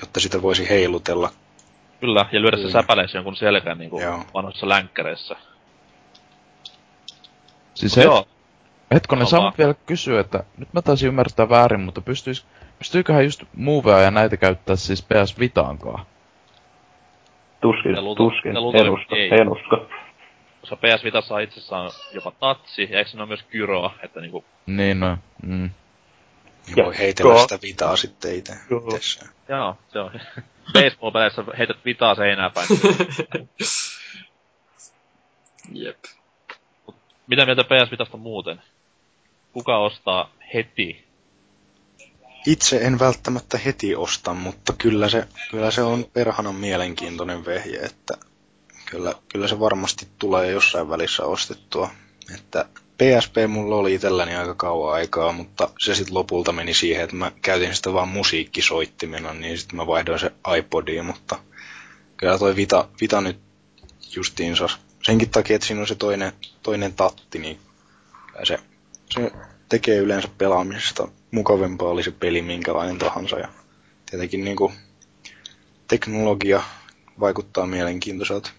[0.00, 1.30] Jotta sitä voisi heilutella.
[2.00, 4.24] Kyllä, ja lyödä se säpäleessä jonkun selkään niinku Joo.
[4.34, 5.36] vanhoissa länkkäreissä.
[7.74, 8.28] Siis Mut het, joo,
[8.94, 9.52] hetkonen, vaan.
[9.58, 12.46] vielä kysyä, että nyt mä taisin ymmärtää väärin, mutta pystyis,
[12.80, 16.06] pystyyköhän just Movea ja näitä käyttää siis PS Vitaankaan?
[17.60, 19.30] Tuskin, Ja luulta- tuskin, ja en usko, ei.
[19.40, 19.86] en usko.
[20.60, 24.44] koska PS Vita saa itsessään jopa tatsi, ja eikö siinä ole myös gyroa, että niinku,
[24.66, 25.70] Niin no, mm.
[26.66, 28.52] Niin Ja voi heitellä ko- sitä vitaa sitten itse.
[29.48, 29.76] Joo.
[29.92, 30.10] se on.
[30.72, 32.66] Baseball-peleissä heität vitaa seinää päin.
[35.72, 35.96] Jep.
[37.26, 38.62] Mitä mieltä PS Vitasta muuten?
[39.52, 41.04] Kuka ostaa heti?
[42.46, 48.14] Itse en välttämättä heti osta, mutta kyllä se, kyllä se on perhanan mielenkiintoinen vehje, että
[48.90, 51.90] kyllä, kyllä se varmasti tulee jossain välissä ostettua.
[52.34, 57.16] Että PSP mulla oli itselläni aika kauan aikaa, mutta se sitten lopulta meni siihen, että
[57.16, 61.38] mä käytin sitä vaan musiikkisoittimena, niin sitten mä vaihdoin se iPodiin, mutta
[62.16, 63.38] kyllä toi Vita, Vita nyt
[64.16, 64.68] justiinsa,
[65.02, 67.58] senkin takia, että siinä on se toinen, toinen tatti, niin
[68.44, 68.58] se,
[69.14, 69.32] se
[69.68, 73.38] tekee yleensä pelaamisesta mukavampaa oli se peli minkälainen tahansa.
[73.38, 73.48] Ja
[74.10, 74.72] tietenkin niinku
[75.88, 76.62] teknologia
[77.20, 78.50] vaikuttaa mielenkiintoiselta.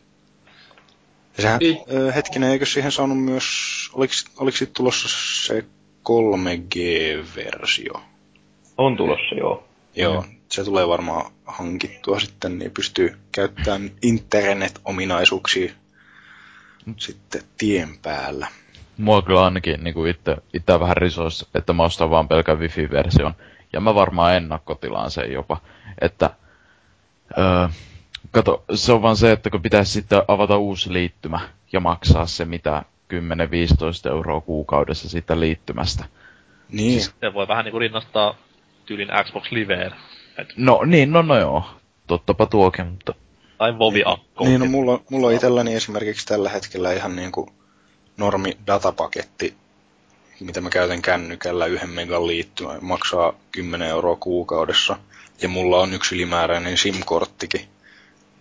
[1.38, 1.78] Ja sehän, Niin.
[1.92, 3.46] ö, hetkinen, eikö siihen saanut myös,
[3.94, 5.08] oliko, oliko siitä tulossa
[5.48, 5.66] se
[6.04, 7.94] 3G-versio?
[8.78, 9.68] On tulossa, joo.
[9.96, 15.74] Joo, se tulee varmaan hankittua sitten, niin pystyy käyttämään internet-ominaisuuksia
[16.98, 18.48] sitten tien päällä.
[19.02, 23.34] Mua kyllä ainakin niinku itse, itse vähän risois, että mä ostan vaan pelkän wifi-version.
[23.74, 25.58] Ja mä varmaan ennakkotilaan sen jopa.
[26.02, 26.30] Että,
[27.38, 27.68] öö,
[28.32, 31.40] kato, se on vaan se, että kun pitäisi sitten avata uusi liittymä
[31.74, 32.84] ja maksaa se mitä
[34.08, 36.06] 10-15 euroa kuukaudessa siitä liittymästä.
[36.70, 38.36] Niin, Se voi vähän niinku rinnastaa
[38.86, 39.92] tyylin Xbox Liveen.
[40.38, 41.64] Et, No niin, no no joo.
[42.08, 43.14] Tottapa tuokin, mutta
[43.62, 44.46] tai Vovi Akko.
[44.46, 47.50] Niin, no mulla, mulla on itselläni esimerkiksi tällä hetkellä ihan niinku
[48.18, 49.56] normi datapaketti,
[50.40, 54.98] mitä mä käytän kännykällä yhden megan liittymä, maksaa 10 euroa kuukaudessa.
[55.42, 57.62] Ja mulla on yksi ylimääräinen SIM-korttikin,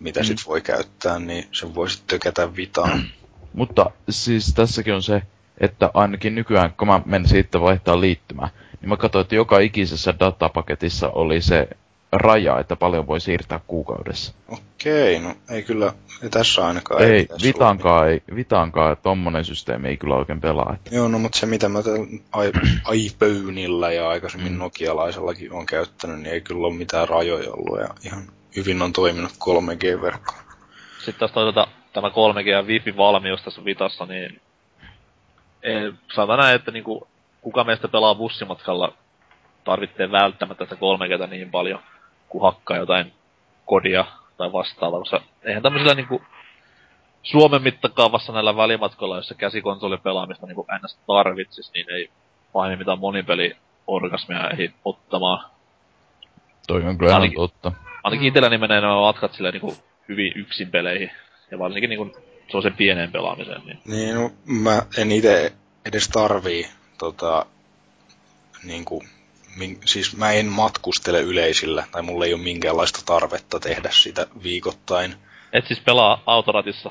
[0.00, 0.24] mitä mm.
[0.24, 3.04] sit voi käyttää, niin sen voi sitten tökätä vitaan.
[3.52, 5.22] Mutta siis tässäkin on se,
[5.60, 8.48] että ainakin nykyään, kun mä menen siitä vaihtaa liittymää,
[8.80, 11.68] niin mä katsoin, että joka ikisessä datapaketissa oli se
[12.12, 14.34] raja, että paljon voi siirtää kuukaudessa.
[14.48, 15.92] Okei, no ei kyllä,
[16.22, 17.02] ei tässä ainakaan.
[17.02, 20.72] Ei, olla Vitaankaan ei, Vitaankaan, tommonen systeemi ei kyllä oikein pelaa.
[20.74, 20.94] Että.
[20.94, 21.98] Joo, no mutta se mitä mä tällä
[22.44, 24.58] i- iPhoneilla ja aikaisemmin Mm.
[24.58, 28.22] nokialaisellakin on käyttänyt, niin ei kyllä ole mitään rajoja ollut ja ihan
[28.56, 30.34] hyvin on toiminut 3G-verkko.
[30.98, 34.40] Sitten taas toisaalta tämä 3G ja Wi-Fi-valmius tässä Vitassa, niin
[35.62, 37.08] ei, sanotaan näin, että niinku,
[37.40, 38.92] kuka meistä pelaa bussimatkalla
[39.64, 41.80] tarvitsee välttämättä sitä 3Gtä niin paljon,
[42.30, 43.12] kun hakkaa jotain
[43.66, 44.04] kodia
[44.36, 46.22] tai vastaavaa, koska eihän tämmöisellä niinku
[47.22, 52.10] Suomen mittakaavassa näillä välimatkoilla, jossa käsikonsolipelaamista niinku ns tarvitsis, niin ei
[52.52, 55.50] pahemmin mitään monipeli-orgasmia ehdi ottamaan.
[56.66, 57.72] Toi on kyllä Ainakin- totta.
[58.04, 59.76] Ainakin itselläni menee nämä matkat silleen niinku
[60.08, 61.10] hyvin yksin peleihin.
[61.50, 62.16] Ja varsinkin niinku
[62.50, 63.62] se on sen pieneen pelaamiseen.
[63.64, 63.80] Niin.
[63.84, 65.52] Niin, no, mä en itse
[65.84, 66.66] edes tarvii
[66.98, 67.46] tota,
[68.64, 69.02] niinku,
[69.84, 75.14] siis mä en matkustele yleisillä, tai mulla ei ole minkäänlaista tarvetta tehdä sitä viikoittain.
[75.52, 76.90] Et siis pelaa autoratissa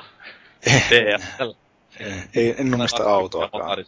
[0.66, 1.52] DSL.
[2.36, 3.86] Ei, en omista autoakaan.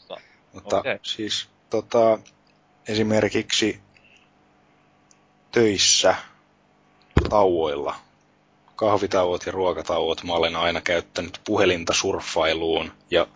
[0.53, 0.99] Mutta Okei.
[1.01, 2.19] siis tota,
[2.87, 3.79] esimerkiksi
[5.51, 6.15] töissä
[7.29, 7.95] tauoilla,
[8.75, 13.27] kahvitauot ja ruokatauot, mä olen aina käyttänyt puhelinta surffailuun ja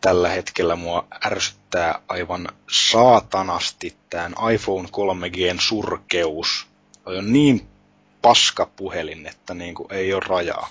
[0.00, 6.66] tällä hetkellä mua ärsyttää aivan saatanasti tämän iPhone 3Gn surkeus.
[7.04, 7.68] Toi on niin
[8.22, 10.68] paska puhelin, että niin kuin ei ole rajaa.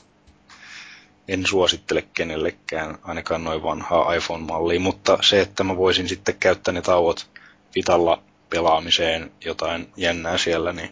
[1.28, 6.82] En suosittele kenellekään, ainakaan noin vanhaa iPhone-mallia, mutta se, että mä voisin sitten käyttää ne
[6.82, 7.30] tauot
[7.76, 10.92] vitalla pelaamiseen jotain jännää siellä, niin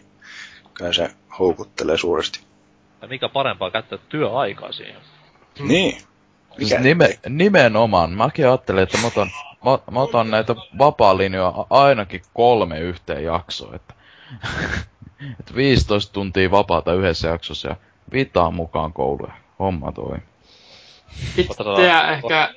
[0.74, 2.40] kyllä se houkuttelee suuresti.
[3.02, 5.00] Ja mikä parempaa käyttää työaikaa siihen.
[5.58, 6.02] Niin.
[6.58, 8.10] Siis nime, nimenomaan.
[8.12, 9.30] Mäkin ajattelin, että mä otan,
[9.64, 13.74] mä, mä otan näitä vapaa-linjoja a- ainakin kolme yhteen jaksoon.
[13.74, 13.94] Että,
[15.40, 17.76] että 15 tuntia vapaata yhdessä jaksossa ja
[18.12, 19.32] vitaan mukaan kouluja.
[19.58, 20.16] Homma toi.
[21.36, 22.54] Itseä ehkä,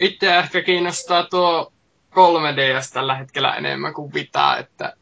[0.00, 1.72] itseä ehkä kiinnostaa tuo
[2.14, 4.92] 3DS tällä hetkellä enemmän kuin Vitaa, että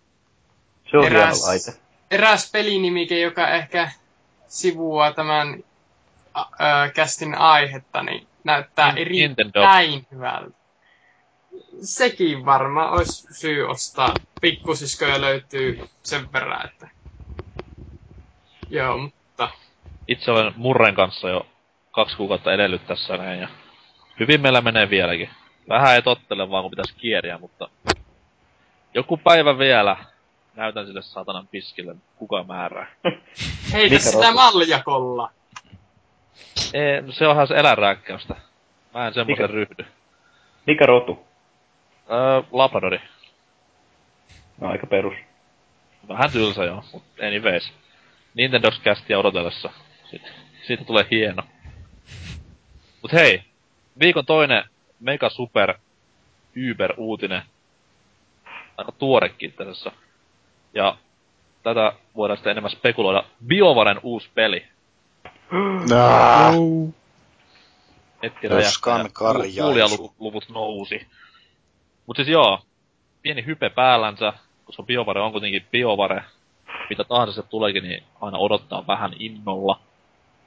[0.90, 1.73] Se on Eräs- hieno laite.
[2.11, 3.90] eräs pelinimike, joka ehkä
[4.49, 5.64] sivuaa tämän
[6.94, 10.59] kästin aihetta, niin näyttää erittäin hyvältä.
[11.83, 14.14] Sekin varmaan olisi syy ostaa.
[14.40, 16.88] Pikkusiskoja löytyy sen verran, että...
[18.70, 19.48] Joo, mutta
[20.09, 21.46] Itse olen Murren kanssa jo
[21.90, 23.48] kaksi kuukautta edellyt tässä näin ja
[24.20, 25.31] hyvin meillä menee vieläkin.
[25.68, 27.68] Vähän ei tottele vaan kun pitäisi kieriä, mutta
[28.94, 29.96] joku päivä vielä
[30.55, 32.87] näytän sille saatanan piskille, kuka määrää.
[33.72, 35.31] heitä sitä maljakolla.
[36.74, 38.35] Ei, no se onhan se eläinrääkkäystä.
[38.94, 39.55] Mä en semmoisen Mikä?
[39.55, 39.87] ryhdy.
[40.66, 41.27] Mikä rotu?
[42.11, 43.01] Öö, Labradori.
[44.61, 45.14] No aika perus.
[46.09, 47.72] Vähän tylsä joo, mut anyways.
[48.35, 49.70] Nintendo kästiä odotellessa.
[50.11, 50.29] Siitä,
[50.66, 51.42] siitä tulee hieno.
[53.03, 53.42] Mut hei,
[54.01, 54.64] viikon toinen
[55.01, 55.74] Mega Super
[56.70, 57.42] Uber uutinen.
[58.77, 59.92] Aika tuorekin asiassa.
[60.74, 60.96] Ja
[61.62, 63.24] tätä voidaan sitten enemmän spekuloida.
[63.46, 64.66] BioVaren uusi peli.
[65.94, 66.54] Ah,
[68.22, 69.12] Netti Loskan räjähtää.
[69.12, 69.62] karjaisu.
[69.62, 71.06] Kuulijaluvut nousi.
[72.06, 72.61] Mut siis joo,
[73.22, 74.32] pieni hype päällänsä,
[74.64, 76.24] koska BioVare on kuitenkin BioVare.
[76.90, 79.80] Mitä tahansa se tuleekin, niin aina odottaa vähän innolla.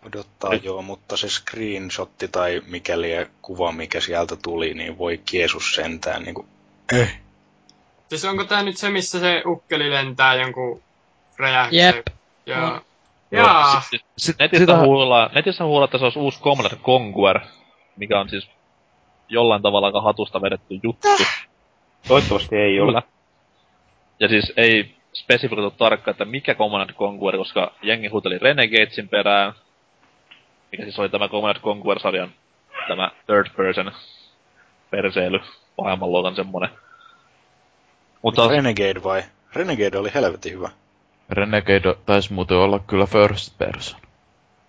[0.07, 3.09] odottaa joo, mutta se screenshotti tai mikäli
[3.41, 6.45] kuva, mikä sieltä tuli, niin voi kiesus sentään niinku...
[6.93, 7.19] Eh.
[8.09, 10.83] Siis onko tää nyt se, missä se ukkeli lentää jonkun
[11.37, 11.95] räjähdyksen?
[11.95, 12.07] Jep.
[12.45, 12.81] Joo.
[13.31, 13.81] Jaa.
[13.81, 17.39] Siis Sit, Netissä sitä, huulla, netissä huulla, että se olisi uusi Commodore Conquer,
[17.95, 18.49] mikä on siis
[19.29, 21.07] jollain tavalla aika hatusta vedetty juttu.
[22.07, 22.87] Toivottavasti ei ole.
[22.87, 23.01] Kyllä.
[24.19, 29.53] Ja siis ei spesifikoitu tarkkaan, että mikä Command Conquer, koska jengi huuteli Renegadesin perään,
[30.71, 32.31] mikä siis oli tämä Command Conquer-sarjan
[32.87, 33.91] tämä third person
[34.89, 35.39] perseily,
[35.75, 36.69] pahemman luokan semmonen.
[38.21, 39.23] Mutta Renegade vai?
[39.53, 40.69] Renegade oli helvetin hyvä.
[41.31, 44.01] Renegade taisi muuten olla kyllä first person.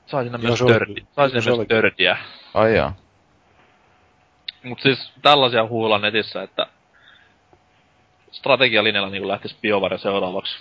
[0.07, 2.16] sai Joo, myös tördi, sai se myös tördiä.
[2.55, 2.96] Ai jaa.
[4.64, 6.66] Mut siis tällaisia huulla netissä, että
[8.33, 10.57] strategialinjalla niin lähtisi BioVare seuraavaksi.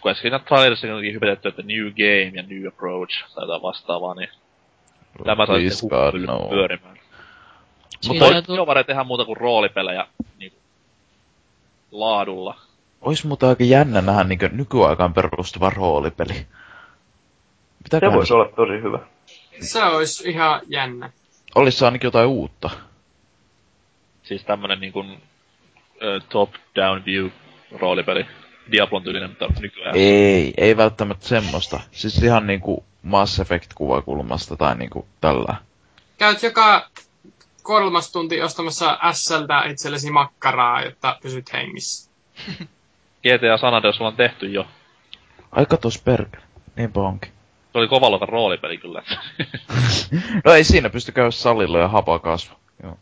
[0.00, 4.14] Kun äsken siinä trailerissa on hypetetty, että new game ja new approach tai jotain vastaavaa,
[4.14, 4.28] niin
[5.24, 6.48] tämä sai Please sitten no.
[6.50, 6.98] pyörimään.
[8.08, 10.06] Mutta Siinä voi BioVare tehdä muuta kuin roolipelejä
[10.38, 10.52] niin
[11.90, 12.58] laadulla.
[13.04, 16.34] Ois muuten aika jännä nähdä niin nykyaikaan perustuva roolipeli.
[16.34, 16.46] Se
[17.84, 18.98] Mitäköhän voisi olla tosi hyvä.
[19.60, 21.10] Se olisi ihan jännä.
[21.54, 22.70] Olis se ainakin jotain uutta.
[24.22, 25.22] Siis tämmönen niin kuin,
[26.02, 27.28] ö, top-down view
[27.72, 28.26] roolipeli.
[28.72, 29.96] Diablon tyylinen, mutta nykyään.
[29.96, 31.80] Ei, ei välttämättä semmoista.
[31.90, 35.54] Siis ihan niinku Mass Effect-kuvakulmasta tai niinku tällä.
[36.18, 36.88] Käyt joka
[37.62, 42.10] kolmas tunti ostamassa SLtä itsellesi makkaraa, jotta pysyt hengissä.
[43.24, 44.66] GTA San Andreas on tehty jo.
[45.52, 46.42] Ai katos perkele.
[46.76, 47.32] Niinpä onkin.
[47.72, 49.02] Se oli kovaluokan roolipeli kyllä.
[50.44, 52.56] No ei siinä pysty käydä salilla ja hapa kasva.
[52.82, 52.98] Joo.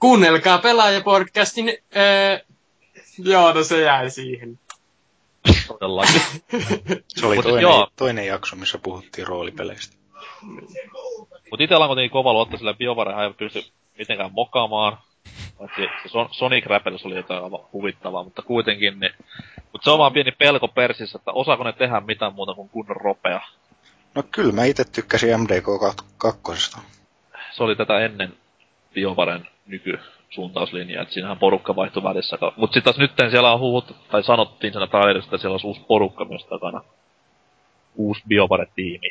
[0.00, 1.78] Kuunnelkaa pelaajapodcastin...
[1.96, 2.38] Öö,
[3.18, 4.58] joo, no se jäi siihen.
[5.68, 6.22] Todellakin.
[7.08, 7.88] Se oli Mut toinen, joo.
[7.96, 9.96] toinen jakso, missä puhuttiin roolipeleistä.
[11.50, 13.62] Mut itellä on kuitenkin kova luotto, sillä BioVarehan ei pysty
[13.98, 14.98] mitenkään mokaamaan.
[15.58, 19.12] Paitsi se Son- Sonic Rappels oli jotain aivan huvittavaa, mutta kuitenkin niin...
[19.72, 22.96] Mut se on vaan pieni pelko persissä, että osaako ne tehdä mitään muuta kuin kunnon
[22.96, 23.40] ropea.
[24.14, 26.78] No kyllä mä itse tykkäsin MDK2.
[27.52, 28.34] Se oli tätä ennen
[28.94, 32.38] BioVaren nykysuuntauslinjaa, että siinähän porukka vaihtui välissä.
[32.56, 35.80] Mut sit taas nytten siellä on huhut, tai sanottiin siinä trailerissa, että siellä olisi uusi
[35.88, 36.80] porukka myös takana.
[37.96, 39.10] Uusi BioVare-tiimi.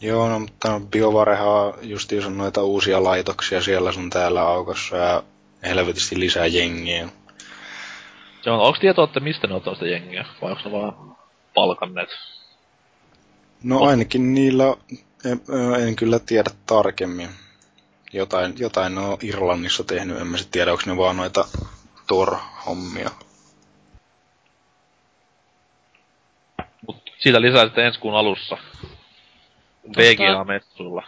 [0.00, 5.22] Joo, no mutta BioVarehan on justiinsa noita uusia laitoksia siellä sun täällä aukossa ja
[5.62, 7.08] helvetisti lisää jengiä.
[8.42, 10.24] Se on, onks tietoa, että mistä ne ottaa sitä jengiä?
[10.42, 11.16] Vai onks ne vaan
[11.54, 12.08] palkanneet?
[13.62, 14.64] No ainakin niillä,
[15.24, 15.40] en,
[15.86, 17.28] en kyllä tiedä tarkemmin.
[18.12, 21.44] Jotain, jotain ne on Irlannissa tehnyt, en mä sit tiedä, onko ne vaan noita
[22.06, 23.10] Tor-hommia.
[26.86, 28.56] Mut siitä lisää sitten ensi kuun alussa.
[29.96, 31.02] VGA-messuilla.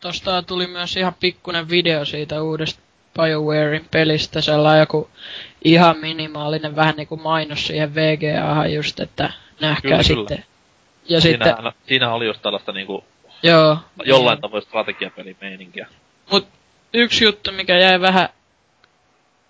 [0.00, 2.80] Tosta tuli myös ihan pikkunen video siitä uudesta
[3.14, 5.10] BioWarein pelistä, sellainen joku
[5.64, 10.26] ihan minimaalinen vähän niinku mainos siihen VGAhan just, että nähkää Kyllä, sitten.
[10.26, 10.42] kyllä.
[11.08, 13.04] Ja sitten, Siinähän, siinä oli just tällaista niinku
[13.42, 13.78] joo.
[14.04, 15.86] jollain tavoin strategiapelimeininkiä.
[16.30, 16.48] Mut
[16.94, 18.28] yksi juttu, mikä jäi vähän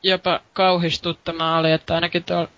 [0.03, 2.49] jopa kauhistuttamaan oli, että ainakin tuolla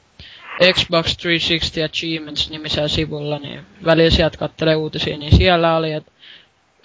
[0.72, 6.12] Xbox 360 Achievements nimisellä sivulla, niin välillä sieltä kattelee uutisia, niin siellä oli, että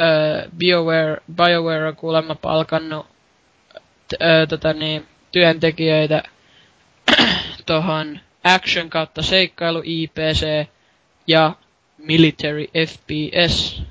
[0.01, 3.05] öö, BioWare, BioWare on kuulemma palkannut
[4.21, 6.23] öö, tota niin, työntekijöitä
[7.65, 10.67] tohon action kautta seikkailu IPC
[11.27, 11.55] ja
[11.97, 13.83] military FPS.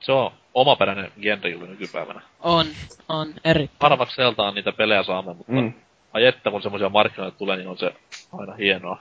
[0.00, 2.20] Se on omaperäinen genre juuri nykypäivänä.
[2.40, 2.66] On,
[3.08, 3.90] on erittäin.
[3.90, 5.72] Harvakseltaan niitä pelejä saamme, mutta mm.
[6.12, 7.94] Ai että kun semmoisia markkinoille tulee, niin on se
[8.32, 8.98] aina hienoa.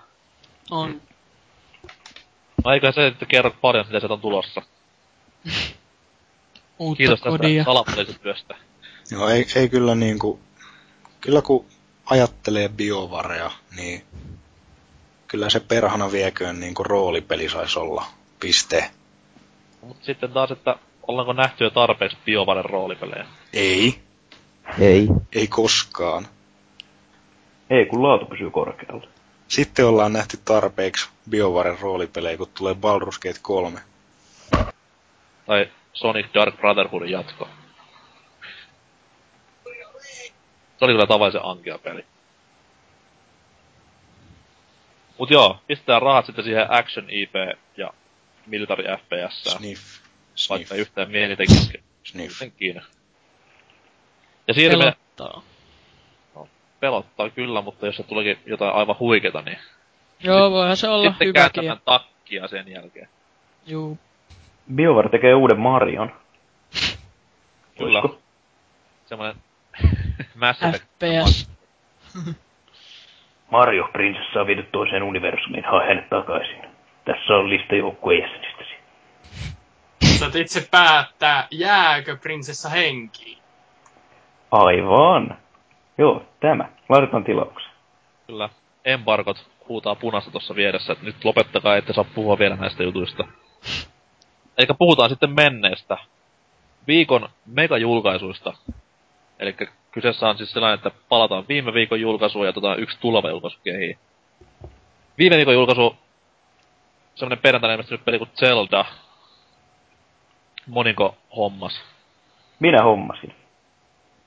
[0.72, 1.02] On.
[2.66, 4.62] No eikä se, että kerrot paljon, mitä sieltä on tulossa.
[6.80, 7.64] Uutta Kiitos tästä kodia.
[7.64, 8.56] salapoliisityöstä.
[9.12, 10.40] Joo, ei, ei kyllä niinku,
[11.22, 11.66] kyllä kun
[12.06, 14.04] ajattelee biovarea, niin
[15.28, 18.06] kyllä se perhana vieköön niinku roolipeli saisi olla.
[18.40, 18.92] Piste.
[19.82, 20.76] Mut sitten taas, että
[21.08, 23.26] ollaanko nähty jo tarpeeksi BioVaren roolipelejä?
[23.54, 24.00] Ei,
[24.80, 25.08] Ei.
[25.36, 26.28] ei koskaan.
[27.70, 29.08] Ei, kun laatu pysyy korkealla.
[29.48, 33.80] Sitten ollaan nähty tarpeeksi BioVaren roolipelejä, kun tulee Baldur's Gate 3.
[35.46, 37.48] Tai Sonic Dark Brotherhoodin jatko.
[40.80, 42.06] Se oli kyllä tavallisen ankea peli.
[45.20, 47.34] Mut joo, pistetään rahat sitten siihen Action IP
[47.78, 47.94] ja
[48.46, 49.44] Military FPS.
[49.44, 49.82] Sniff.
[50.36, 50.50] Sniff.
[50.50, 51.84] Vaikka yhtään mieli tekisikin.
[52.04, 52.38] Sniff.
[52.38, 52.82] Sen kiinni.
[54.48, 54.84] Ja siirrymme
[55.18, 55.42] Pelottaa.
[56.80, 59.58] pelottaa kyllä, mutta jos se tuleekin jotain aivan huiketa, niin
[60.24, 61.34] Joo, voihan se olla sitten hyväkin.
[61.34, 63.10] kääntämään takkia sen jälkeen.
[63.66, 63.98] Juu.
[64.76, 66.12] BioWare tekee uuden Marion.
[67.78, 68.02] Kyllä.
[68.02, 68.20] Oisko?
[69.06, 69.36] Semmonen
[70.36, 70.86] Mass Effect.
[70.86, 71.50] FPS.
[73.52, 76.62] Mario prinsessa on viety toiseen universumiin, hae hänet takaisin.
[77.06, 78.76] Tässä on lista joukkueen jäsenistäsi.
[80.20, 83.38] Saat itse päättää, jääkö prinsessa henkiin.
[84.52, 85.38] Aivan.
[85.98, 86.70] Joo, tämä.
[86.90, 87.72] Laitetaan tilauksen.
[88.28, 88.50] Kyllä.
[88.86, 93.28] Embargot huutaa punaista tuossa vieressä, että nyt lopettakaa, ette saa puhua vielä näistä jutuista.
[94.58, 95.98] Eli puhutaan sitten menneestä.
[96.88, 98.54] Viikon megajulkaisuista.
[99.40, 99.56] Eli
[99.92, 103.98] kyseessä on siis sellainen, että palataan viime viikon julkaisuun ja otetaan yksi tuleva julkaisu kehiin.
[105.18, 105.98] Viime viikon julkaisu,
[107.16, 108.86] semmonen perjantaina ilmestynyt peli kuin Zelda.
[110.68, 111.82] Moniko hommas?
[112.60, 113.36] Minä hommasin.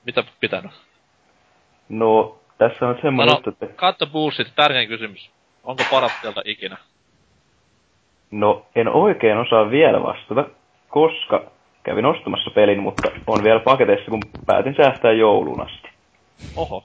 [0.05, 0.71] Mitä pitänyt?
[1.89, 3.93] No, tässä on semmoinen No, juttu, että...
[3.97, 5.29] the bullshit, tärkein kysymys.
[5.63, 6.77] Onko paras Zelda ikinä?
[8.31, 10.45] No, en oikein osaa vielä vastata,
[10.89, 11.51] koska
[11.83, 15.89] kävin ostamassa pelin, mutta on vielä paketeissa, kun päätin säästää jouluun asti.
[16.55, 16.83] Oho.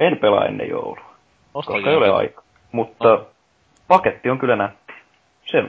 [0.00, 1.14] En pelaa ennen joulua,
[1.52, 2.42] koska ei ole aika.
[2.72, 3.24] Mutta
[3.88, 4.92] paketti on kyllä nätti.
[5.46, 5.64] Se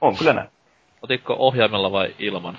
[0.00, 0.56] on kyllä nätti.
[1.02, 2.58] Otitko ohjaimella vai ilman?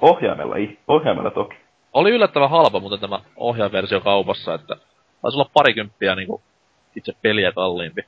[0.00, 0.54] Ohjaimella,
[0.88, 1.56] ohjaimella toki.
[1.92, 4.76] Oli yllättävän halpa muuten tämä ohjainversio kaupassa, että
[5.22, 6.42] taisi olla parikymppiä niinku
[6.96, 8.02] itse peliä kalliimpi.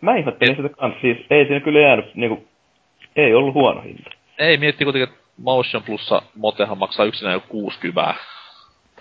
[0.00, 2.44] Mä ihmettelin sitä kanssa, siis ei siinä kyllä jäänyt, niinku,
[3.16, 4.10] ei ollut huono hinta.
[4.38, 8.14] Ei, mietti kuitenkin, että Motion Plussa Motehan maksaa yksinään jo 60.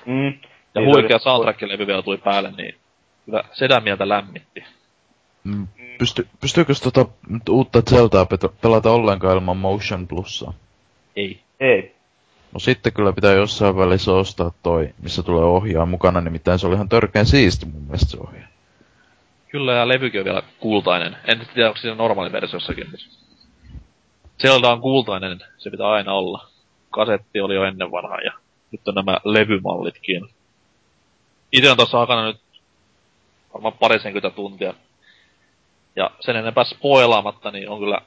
[0.06, 0.40] Mm.
[0.76, 2.76] Ja Niin huikea soundtrack-levy vielä tuli päälle, niin
[3.26, 4.64] kyllä sedän mieltä lämmitti.
[5.44, 5.68] Mm,
[5.98, 8.28] Pysty, pystyykö tota nyt uutta Zeldaa
[8.62, 10.54] pelata ollenkaan ilman Motion Plussaa?
[11.16, 11.40] Ei.
[11.60, 11.96] Ei.
[12.54, 16.76] No sitten kyllä pitää jossain välissä ostaa toi, missä tulee ohjaa mukana, nimittäin se oli
[16.76, 18.48] ihan törkeän siisti mun mielestä se ohjaa.
[19.50, 21.18] Kyllä, ja levykin on vielä kultainen.
[21.26, 23.27] En tiedä, onko siinä normaaliversiossakin, mutta...
[24.42, 26.48] Zelda on kultainen, se pitää aina olla.
[26.90, 28.32] Kasetti oli jo ennen vanhaa, ja
[28.72, 30.30] nyt on nämä levymallitkin.
[31.52, 32.42] Itse on tossa hakana nyt
[33.54, 34.74] varmaan parisenkymmentä tuntia.
[35.96, 38.02] Ja sen enempää spoilaamatta, niin on kyllä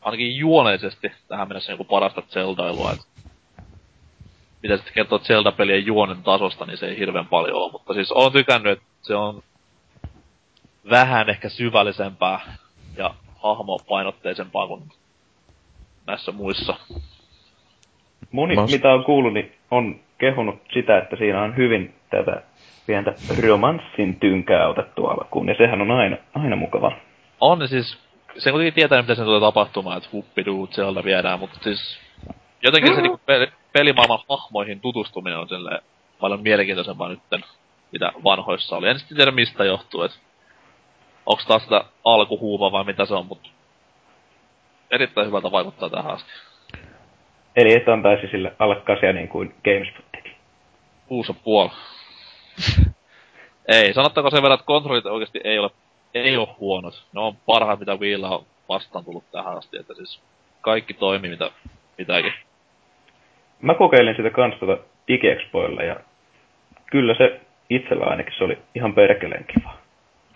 [0.00, 2.92] ainakin juoneisesti tähän mennessä joku parasta Zeldailua.
[2.92, 3.00] Et
[4.62, 7.72] mitä sitten kertoo Zelda-pelien juonen tasosta, niin se ei hirveän paljon ole.
[7.72, 9.42] Mutta siis olen tykännyt, että se on
[10.90, 12.56] vähän ehkä syvällisempää
[12.96, 14.92] ja hahmopainotteisempaa kuin
[16.10, 16.74] näissä muissa.
[18.32, 22.42] Moni, Mas- mitä on kuullut, niin on kehunut sitä, että siinä on hyvin tätä
[22.86, 26.92] pientä romanssin tynkää otettu alkuun, ja sehän on aina, aina mukava.
[27.40, 27.98] On siis,
[28.38, 32.00] se kuitenkin tietää, mitä sen tulee tapahtumaan, että huppiduu Zelda viedään, mutta siis
[32.62, 35.82] jotenkin se niinku peli, pelimaailman hahmoihin tutustuminen on silleen
[36.20, 37.44] paljon mielenkiintoisempaa nytten,
[37.92, 38.88] mitä vanhoissa oli.
[38.88, 40.18] En sitten tiedä mistä johtuu, että
[41.26, 43.49] onko taas sitä alkuhuuma vai mitä se on, mutta
[44.90, 46.30] erittäin hyvältä vaikuttaa tähän asti.
[47.56, 50.36] Eli et antaisi sille alle kasia niin kuin GameSpot teki.
[51.06, 51.70] Kuusa puoli.
[53.68, 55.70] ei, sanottaako sen verran, että kontrollit oikeasti ei ole,
[56.14, 57.06] ei ole huonot.
[57.12, 60.22] Ne on parhaat, mitä Wiillä on vastaan tullut tähän asti, että siis
[60.60, 61.50] kaikki toimii, mitä
[61.98, 62.32] mitäkin.
[63.60, 65.96] Mä kokeilin sitä kans tuota DigiExpoilla ja
[66.86, 69.74] kyllä se itsellä ainakin se oli ihan perkeleen kiva.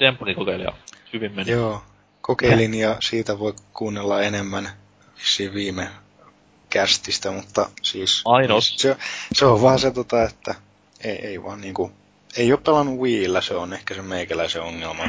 [0.00, 0.72] Dempuni kokeili ja
[1.12, 1.50] hyvin meni.
[1.50, 1.80] Joo,
[2.26, 4.70] kokeilin ja siitä voi kuunnella enemmän
[5.18, 5.88] vissiin viime
[6.70, 8.22] kästistä, mutta siis...
[8.24, 8.74] Ainos.
[8.76, 8.96] Se,
[9.32, 10.54] se on vaan se, tota, että
[11.00, 11.92] ei, ei vaan niinku...
[12.36, 15.04] Ei ole pelannut Wiillä, se on ehkä se meikäläisen ongelma.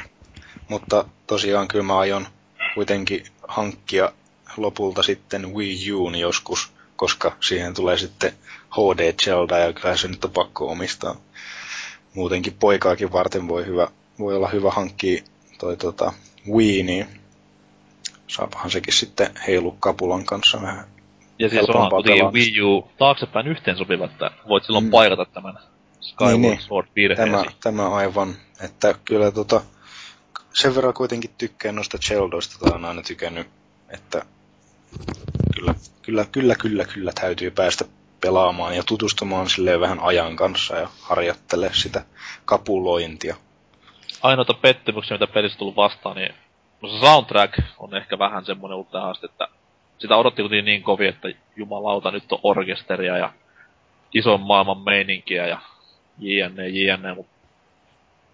[0.70, 2.28] Mutta tosiaan kyllä mä aion
[2.74, 4.12] kuitenkin hankkia
[4.58, 8.34] lopulta sitten Wii Uun joskus, koska siihen tulee sitten
[8.72, 11.16] HD Zelda ja kyllä se nyt on pakko omistaa.
[12.14, 13.88] Muutenkin poikaakin varten voi, hyvä,
[14.20, 15.24] voi olla hyvä hankkia
[15.60, 16.14] toi tota
[16.54, 17.08] Wii, niin
[18.28, 20.86] saapahan sekin sitten heilu kapulan kanssa vähän
[21.40, 24.92] Ja siis onhan kuitenkin Wii U taaksepäin yhteen sopiva, että voit silloin mm.
[24.92, 25.60] paikata tämän
[26.02, 26.62] Skyward niin, niin.
[26.62, 27.32] Sword virheesi.
[27.32, 29.62] Tämä, tämä aivan, että kyllä tota,
[30.54, 33.48] sen verran kuitenkin tykkään noista Zeldoista, tai on aina tykännyt,
[33.90, 34.26] että
[35.56, 37.86] kyllä, kyllä, kyllä, kyllä, kyllä täytyy päästä
[38.22, 42.06] pelaamaan ja tutustumaan silleen vähän ajan kanssa ja harjoittele sitä
[42.46, 43.36] kapulointia.
[44.24, 46.36] Ainoita pettymyksiä, mitä pelissä tullut vastaan, niin
[46.82, 49.48] no se soundtrack on ehkä vähän semmoinen ollut tähän asti, että
[49.98, 53.34] sitä odotti kuitenkin niin kovin, että jumalauta, nyt on orkesteria ja
[54.14, 55.60] ison maailman meininkiä ja
[56.20, 57.36] jne, jne, mutta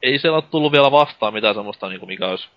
[0.04, 2.50] ei siellä ole tullut vielä vastaan mitään semmoista, niin kuin mikä olisi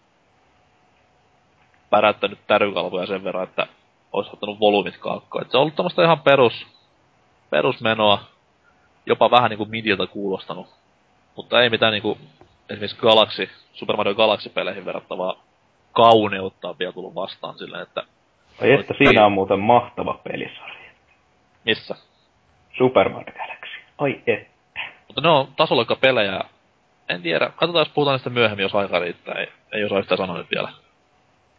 [1.91, 3.67] pärättänyt tärykalvoja sen verran, että
[4.13, 5.45] olisi ottanut volyymit kaakkoon.
[5.45, 6.67] Et se on ollut tämmöistä ihan perus,
[7.51, 8.25] perusmenoa,
[9.07, 10.67] jopa vähän niinku midiltä kuulostanut.
[11.37, 12.19] Mutta ei mitään niinku
[12.71, 15.45] esimerkiksi Galaxy, Super Mario Galaxy-peleihin verrattavaa
[15.93, 18.03] kauneutta on vielä tullut vastaan silleen, että...
[18.63, 20.91] Ai että siinä on muuten mahtava pelisarja.
[21.65, 21.95] Missä?
[22.79, 23.79] Super Mario Galaxy.
[23.99, 24.81] Ai että.
[25.07, 26.41] Mutta ne on tasolla pelejä.
[27.09, 29.35] En tiedä, katsotaan jos puhutaan niistä myöhemmin, jos aika riittää.
[29.35, 30.73] Ei, ei osaa yhtään sanoa nyt vielä.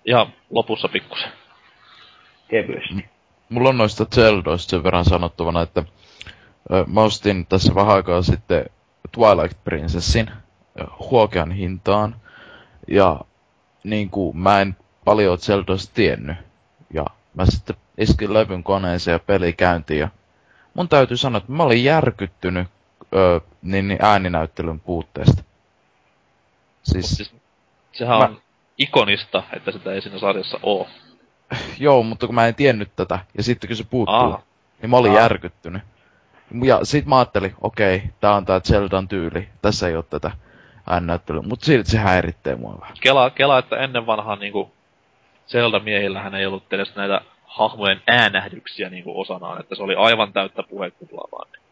[0.05, 1.31] Ihan lopussa pikkusen
[2.47, 3.05] kevyesti.
[3.49, 5.83] Mulla on noista Zeldoista sen verran sanottavana, että
[6.71, 8.65] ö, mä ostin tässä vähän aikaa sitten
[9.11, 10.31] Twilight Princessin
[11.11, 12.15] huokean hintaan.
[12.87, 13.21] Ja
[13.83, 16.37] niin kuin mä en paljon Zeldoista tiennyt.
[16.93, 19.99] Ja mä sitten iskin levyn koneeseen ja peli käyntiin.
[19.99, 20.09] Ja
[20.73, 22.67] mun täytyy sanoa, että mä olin järkyttynyt
[23.15, 25.43] ö, niin, niin ääninäyttelyn puutteesta.
[26.83, 27.35] Siis, siis
[27.91, 28.25] sehän mä...
[28.25, 28.41] on
[28.77, 30.87] ikonista, että sitä ei siinä sarjassa oo
[31.79, 34.41] joo, mutta kun mä en tiennyt tätä, ja sitten kun se puuttuu, Aa.
[34.81, 35.19] niin mä olin Aa.
[35.19, 35.81] järkyttynyt.
[36.63, 40.31] Ja sit mä ajattelin, okei, okay, tää on tää Zeldan tyyli, tässä ei oo tätä
[40.89, 42.97] äännäyttelyä, mutta silti se häiritsee mua vähän.
[43.01, 44.71] Kela, kela että ennen vanhaan niinku
[45.47, 51.27] Zelda-miehillähän ei ollut edes näitä hahmojen äänähdyksiä niinku osanaan, että se oli aivan täyttä puhekuplaa
[51.31, 51.47] vaan.
[51.51, 51.65] Niin.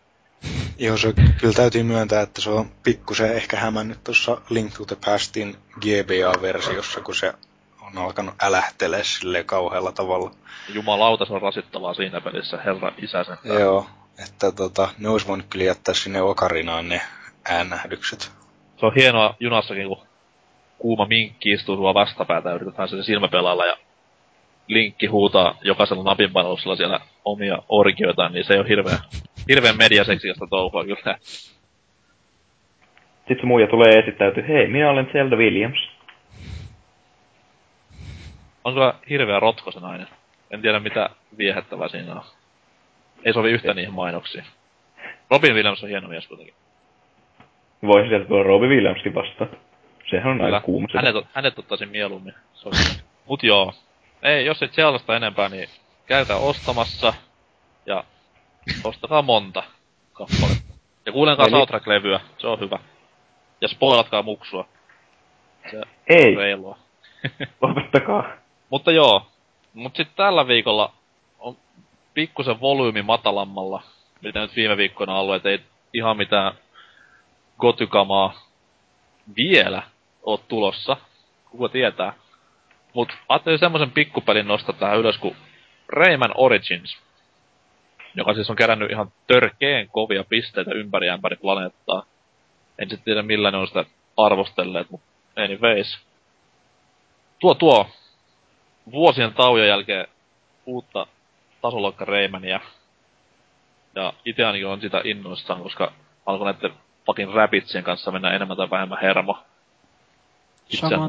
[0.88, 4.98] Joo, se kyllä täytyy myöntää, että se on pikkusen ehkä hämännyt tuossa Link to the
[5.06, 7.34] Pastin GBA-versiossa, kun se
[7.82, 10.32] on alkanut älähtelee sille kauhealla tavalla.
[10.74, 13.38] Jumalauta, se on rasittavaa siinä pelissä, herra isäsen.
[13.44, 13.88] Joo,
[14.26, 17.02] että tota, ne olisi voinut kyllä jättää sinne okarinaan ne
[17.46, 18.32] äännähdykset.
[18.78, 20.08] Se on hienoa junassakin, kun
[20.78, 23.78] kuuma minkki istuu sua vastapäätä ja yritetään sen silmäpelalla ja
[24.68, 28.98] linkki huutaa jokaisella napinpainalluksella siellä omia orgioitaan, niin se ei ole hirveän,
[29.50, 31.18] hirveän mediaseksiasta touhua kyllä.
[33.18, 35.90] Sitten se muija tulee esittäytyy, hei, minä olen Zelda Williams.
[38.64, 40.08] On kyllä hirveä rotko se nainen.
[40.52, 42.24] En tiedä mitä viehättävää siinä on.
[43.26, 44.44] Ei sovi yhtä niihin mainoksiin.
[45.30, 46.56] Robin Williams on hieno mies kuitenkin.
[47.88, 49.50] Voisi sieltä tulla Robin Williamskin vastaan.
[50.10, 50.88] Sehän on aika kuuma.
[50.96, 52.34] Hänet, hänet ottaisin mieluummin.
[53.26, 53.74] Mut joo.
[54.22, 55.70] Ei, jos et sellaista enempää, niin
[56.06, 57.14] käytä ostamassa.
[57.86, 58.04] Ja
[58.84, 59.64] ostakaa monta
[60.14, 60.74] kappaletta.
[61.06, 61.52] Ja kuulenkaa Eli...
[61.52, 62.80] soundtrack-levyä, se on hyvä.
[63.62, 64.68] Ja spoilatkaa muksua.
[65.72, 66.32] Se Ei.
[66.32, 66.78] on reilua.
[67.62, 68.30] Lopettakaa.
[68.70, 69.28] Mutta joo.
[69.74, 70.94] Mut sitten tällä viikolla
[71.40, 71.58] on
[72.14, 73.84] pikkusen volyymi matalammalla,
[74.22, 75.60] mitä nyt viime viikkoina ollut, että ei
[75.94, 76.54] ihan mitään
[77.60, 78.34] gotykamaa
[79.38, 79.84] vielä
[80.24, 80.98] oo tulossa.
[81.50, 82.14] Kuka tietää.
[82.94, 85.36] Mut ajattelin semmoisen pikkupelin nostaa tähän ylös kuin
[85.90, 86.98] Rayman Origins.
[88.16, 92.04] Joka siis on kerännyt ihan törkeen kovia pisteitä ympäri ämpäri planeettaa.
[92.80, 93.86] En sitten tiedä millä ne on sitä
[94.18, 96.00] arvostelleet, mutta anyways.
[97.40, 97.90] Tuo tuo
[98.92, 100.08] vuosien tauon jälkeen
[100.66, 101.08] uutta
[101.62, 102.60] tasoloikka Reimania.
[103.96, 105.94] Ja itse on sitä innoissaan, koska
[106.26, 106.74] alkoi näiden
[107.06, 109.38] fucking Rabbidsien kanssa mennä enemmän tai vähemmän hermo.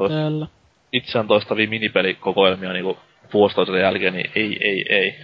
[0.07, 0.47] Teillä.
[0.91, 2.97] itseään toistavia minipelikokoelmia niinku
[3.33, 5.15] vuosi toisensa jälkeen, niin ei, ei, ei.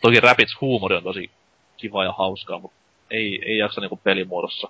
[0.00, 1.30] Toki Rapids huumori on tosi
[1.76, 2.76] kiva ja hauskaa, mutta
[3.10, 4.68] ei, ei jaksa niinku pelimuodossa.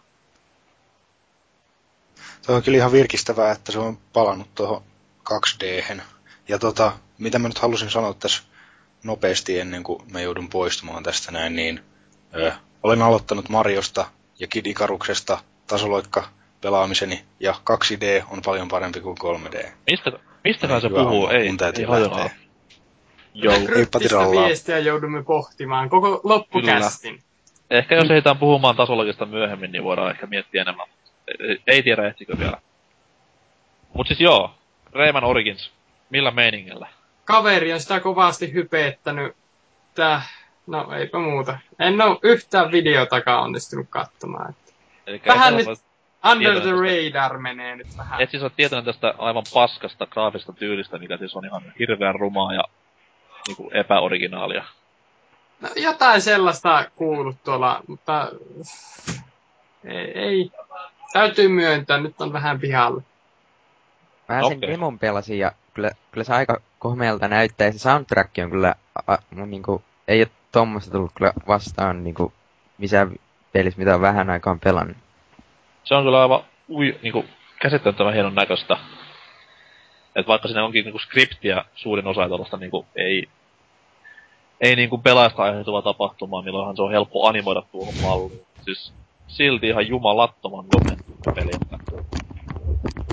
[2.43, 4.83] Se on kyllä ihan virkistävää, että se on palannut tuohon
[5.23, 5.83] 2 d
[6.49, 8.43] Ja tota, mitä mä nyt halusin sanoa tässä
[9.05, 11.81] nopeasti ennen kuin mä joudun poistumaan tästä näin, niin
[12.35, 14.07] ö, olen aloittanut Mariosta
[14.43, 16.29] ja Kid Icaruksesta tasoloikka
[16.61, 19.69] pelaamiseni, ja 2D on paljon parempi kuin 3D.
[19.91, 20.13] Mistä,
[20.45, 21.29] mistäkään se puhuu?
[21.29, 22.31] Ei, mun täytyy ei lähteä.
[23.35, 23.55] Joo.
[23.67, 27.23] Kryptistä viestiä joudumme pohtimaan koko loppukästin.
[27.71, 30.87] Ehkä jos ehditään puhumaan tasologista myöhemmin, niin voidaan ehkä miettiä enemmän.
[31.29, 32.57] Ei, ei tiedä ehtikö vielä.
[33.95, 34.55] Mut siis joo,
[34.93, 35.71] Rayman Origins.
[36.11, 36.89] Millä meiningillä?
[37.25, 39.37] Kaveri on sitä kovasti hypeettänyt.
[39.95, 40.23] Tää,
[40.67, 41.59] no eipä muuta.
[41.79, 44.51] En oo yhtään videotakaan onnistunut katsomaan.
[44.51, 44.73] että
[45.07, 45.93] Elikkä Vähän nyt-.
[46.33, 48.21] Under the radar menee nyt vähän.
[48.21, 52.55] et siis ole tietoinen tästä aivan paskasta graafista tyylistä, mikä siis on ihan hirveän rumaa
[52.55, 52.65] ja
[53.47, 54.65] niinku epäoriginaalia.
[55.61, 58.29] No, jotain sellaista kuullut tuolla, mutta
[59.85, 60.51] ei, ei.
[61.13, 63.03] Täytyy myöntää, nyt on vähän pihalle.
[64.29, 64.69] Mä sen Okei.
[64.71, 69.13] demon pelasin ja kyllä, kyllä se aika kohmeelta näyttää ja se soundtrack on kyllä, a,
[69.13, 72.33] a, niinku, ei oo tommoista tullut kyllä vastaan niinku
[72.79, 73.13] missään
[73.53, 74.97] pelissä, mitä on vähän aikaan pelannut.
[75.85, 77.25] Se on kyllä aivan ui, niinku,
[77.63, 78.77] käsittämättömän hienon näköistä.
[80.17, 83.29] Et vaikka siinä onkin niinku skriptiä suurin osa tuollaista niinku ei,
[84.61, 88.41] ei niinku pelaajasta aiheutuvaa tapahtumaa, milloinhan se on helppo animoida tuohon malliin.
[88.65, 88.93] Siis
[89.29, 90.99] silti ihan jumalattoman gomen
[91.35, 91.51] peli.
[91.55, 91.79] että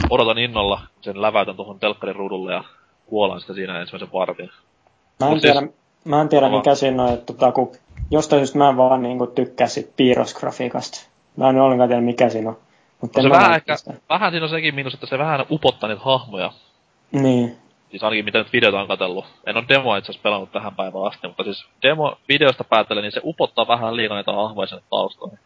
[0.09, 2.63] Odotan innolla sen läväytän tuohon telkkarin ruudulle ja
[3.05, 4.49] kuolan sitä siinä ensimmäisen vartin.
[5.19, 5.67] Mä en Mut siis- tiedä,
[6.05, 7.71] mä en tiedä mikä siinä on, että tota, kun
[8.11, 11.09] jostain syystä mä en vaan niinku tykkää sit piirrosgrafiikasta.
[11.37, 12.57] Mä en ollenkaan tiedä mikä siinä on.
[13.01, 13.75] Mutta No se vähän ehkä,
[14.09, 16.51] vähän siinä on sekin miinus, että se vähän upottaa niitä hahmoja.
[17.11, 17.57] Niin.
[17.89, 19.25] Siis ainakin mitä nyt videota on katsellut.
[19.45, 23.11] En ole demoa itse asiassa pelannut tähän päivään asti, mutta siis demo videosta päätellen, niin
[23.11, 25.39] se upottaa vähän liikaa näitä hahmoja sinne taustoihin.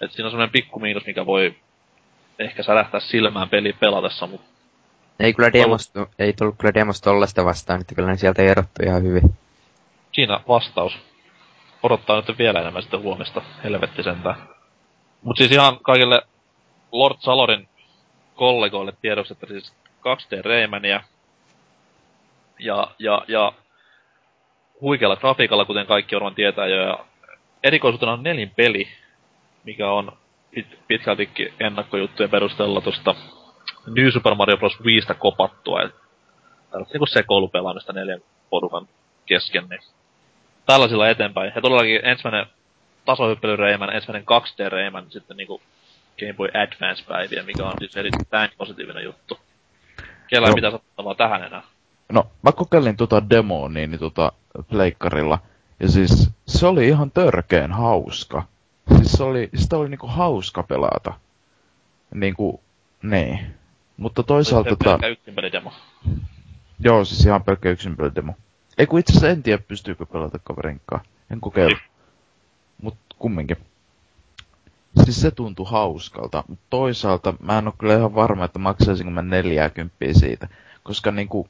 [0.00, 1.54] Et siinä on semmoinen pikku miinus, mikä voi
[2.38, 4.46] ehkä särähtää silmään peli pelatessa, mutta
[5.20, 9.22] Ei kyllä demosta, ei tullut kyllä demosta vastaan, että kyllä ne sieltä erottu ihan hyvin.
[10.16, 10.98] Siinä vastaus.
[11.82, 14.48] Odottaa nyt vielä enemmän sitten huomista, helvetti sentään.
[15.22, 16.22] Mut siis ihan kaikille
[16.92, 17.68] Lord Salorin
[18.34, 21.00] kollegoille tiedoksi, että siis 2D Raymania
[22.58, 23.52] ja, ja, ja
[24.80, 26.98] huikealla grafiikalla, kuten kaikki varmaan tietää jo, ja
[27.62, 28.88] erikoisuutena on nelin peli,
[29.64, 30.12] mikä on
[30.50, 33.14] pit, pitkältikin ennakkojuttujen perusteella tuosta
[33.86, 34.80] New Super Mario Bros.
[34.84, 35.94] Wiistä kopattua, et
[36.70, 38.88] tällaista niinku sekoilupelaamista neljän porukan
[39.26, 39.95] kesken, niin
[40.66, 41.52] tällaisilla eteenpäin.
[41.54, 42.46] Ja todellakin ensimmäinen
[43.04, 45.60] tasohyppely Rayman, ensimmäinen 2D Rayman, sitten niinku
[46.20, 49.38] Game Boy Advance-päiviä, mikä on siis erittäin positiivinen juttu.
[50.28, 50.54] Kellä ei Joo.
[50.54, 51.62] mitään sanottavaa tähän enää.
[52.12, 54.32] No, mä kokeilin tota demoa niin, niin tota
[54.70, 55.38] pleikkarilla.
[55.80, 58.42] Ja siis se oli ihan törkeen hauska.
[58.96, 61.12] Siis se oli, sitä oli niinku hauska pelata.
[62.14, 62.60] Niinku,
[63.02, 63.54] niin.
[63.96, 65.72] Mutta toisaalta Se tota, pelkkä yksin pelidemo.
[66.80, 68.34] joo siis ihan pelkkä yksin demo.
[68.78, 71.00] Ei kun itse asiassa en tiedä pystyykö pelata kaverinkaan.
[71.30, 71.78] En kokeilla.
[72.82, 73.56] Mut kumminkin.
[75.04, 79.22] Siis se tuntui hauskalta, mutta toisaalta mä en oo kyllä ihan varma, että maksaisinko mä
[79.22, 80.48] 40 siitä.
[80.82, 81.48] Koska niinku,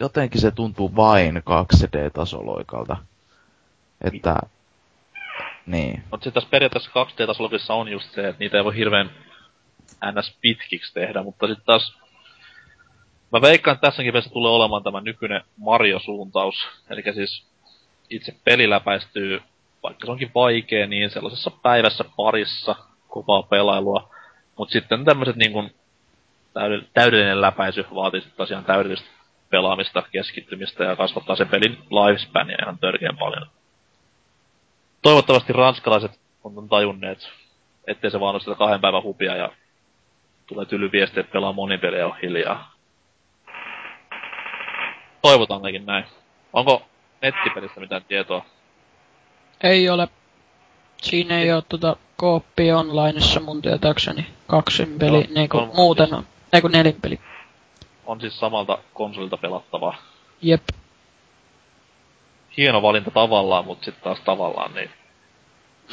[0.00, 2.96] jotenkin se tuntuu vain 2D-tasoloikalta.
[4.00, 4.36] Että,
[5.66, 6.02] niin.
[6.10, 9.10] Mutta sitten tässä periaatteessa 2D-tasologissa on just se, että niitä ei voi hirveän
[10.12, 10.38] ns.
[10.40, 12.01] pitkiksi tehdä, mutta sitten taas
[13.32, 16.68] Mä veikkaan, että tässäkin pelissä tulee olemaan tämä nykyinen Mario-suuntaus.
[16.90, 17.46] Eli siis
[18.10, 19.42] itse peli läpäistyy,
[19.82, 22.76] vaikka se onkin vaikea, niin sellaisessa päivässä parissa
[23.08, 24.10] kovaa pelailua.
[24.58, 25.74] Mutta sitten tämmöiset niin
[26.58, 29.08] täydell- täydellinen läpäisy vaatii tosiaan täydellistä
[29.50, 33.46] pelaamista, keskittymistä ja kasvattaa sen pelin lifespania ihan törkeän paljon.
[35.02, 37.30] Toivottavasti ranskalaiset on tajunneet,
[37.86, 39.52] ettei se vaan ole sitä kahden päivän hupia ja
[40.46, 42.71] tulee tyly viesti, että pelaa monipeliä on hiljaa.
[45.22, 46.04] Toivotaan ainakin näin.
[46.52, 46.82] Onko
[47.22, 48.44] nettipelistä mitään tietoa?
[49.62, 50.08] Ei ole.
[51.02, 54.26] Siinä ei oo tota kooppia onlineissa mun tietääkseni.
[54.46, 56.26] Kaksin peli, Joo, niinku on- muuten on.
[56.52, 57.20] Ei kun nelin peli.
[58.06, 59.96] On siis samalta konsolilta pelattavaa.
[60.42, 60.62] Jep.
[62.56, 64.90] Hieno valinta tavallaan, mutta sitten taas tavallaan niin.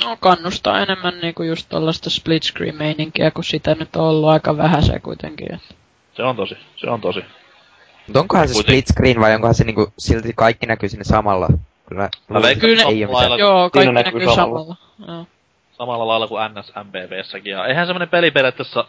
[0.03, 4.57] No kannustaa enemmän niinku just tollaista split screen meininkiä, kun sitä nyt on ollut aika
[4.57, 5.53] vähän se kuitenkin.
[5.55, 5.75] että-
[6.15, 7.19] Se on tosi, se on tosi.
[8.09, 11.47] Mutta onkohan se split screen vai onkohan se niinku silti kaikki näkyy sinne samalla?
[11.89, 13.39] Kyllä, Mä veikkaan, Kyllä ei ole mitään.
[13.39, 14.75] Joo, kaikki näkyy näkyy samalla.
[14.75, 14.75] samalla.
[15.07, 15.25] Joo.
[15.71, 17.51] samalla lailla kuin NSMBVssäkin.
[17.51, 18.85] Ja eihän semmonen peli periaatteessa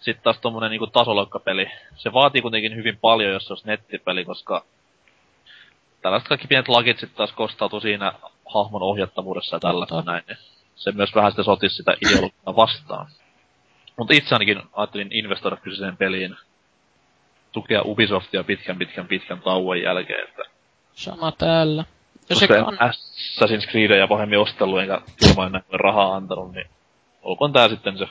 [0.00, 1.66] sit taas tommonen niinku tasoloikkapeli.
[1.96, 4.64] Se vaatii kuitenkin hyvin paljon, jos se olisi nettipeli, koska
[6.02, 8.12] tällaiset kaikki pienet lagit sit taas kostautuu siinä
[8.54, 10.10] hahmon ohjattavuudessa ja tällaista Totta.
[10.12, 10.24] näin.
[10.28, 10.38] niin
[10.76, 13.06] Se myös vähän sitä sotisi sitä ideologiaa vastaan.
[13.98, 16.36] Mutta itse ainakin ajattelin investoida kyseiseen peliin
[17.52, 20.42] tukea Ubisoftia pitkän pitkän pitkän tauon jälkeen, että
[20.92, 21.84] Sama täällä.
[22.30, 26.66] Ja se en Assassin's Creedia pahemmin ostellut enkä ilman näin rahaa antanut, niin
[27.22, 28.06] olkoon tää sitten se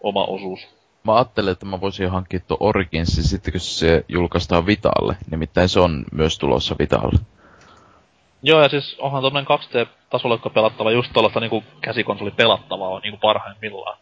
[0.00, 0.60] oma osuus.
[1.04, 5.16] Mä ajattelin, että mä voisin hankkia tuon Originsin sitten, kun se julkaistaan Vitalle.
[5.30, 7.20] Nimittäin se on myös tulossa Vitalle.
[8.42, 13.98] Joo, ja siis onhan tommonen 2D-tasoloikka pelattava just tuollaista niinku käsikonsoli pelattavaa on niinku parhaimmillaan.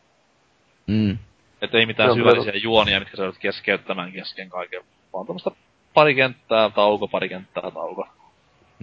[0.87, 1.19] Mm.
[1.63, 4.83] Et ei mitään syvällisiä juonia, mitkä sä joudut keskeyttämään kesken kaiken.
[5.13, 5.51] Vaan tommoista
[5.95, 8.09] pari kenttää tauko, pari kenttää tauko.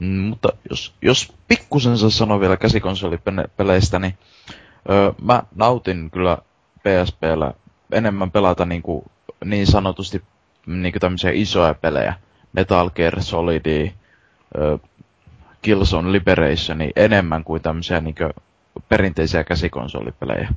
[0.01, 4.17] Mm, mutta jos, jos pikkusen saa sanoa vielä käsikonsolipeleistä, niin
[4.89, 6.37] öö, mä nautin kyllä
[6.79, 7.53] PSPllä
[7.91, 9.03] enemmän pelata niinku,
[9.45, 10.23] niin sanotusti
[10.65, 12.13] niinku tämmöisiä isoja pelejä.
[12.53, 13.91] Metal Gear Solid,
[14.57, 14.77] öö,
[15.61, 18.23] Killzone Liberation, enemmän kuin tämmöisiä niinku
[18.89, 20.49] perinteisiä käsikonsolipelejä.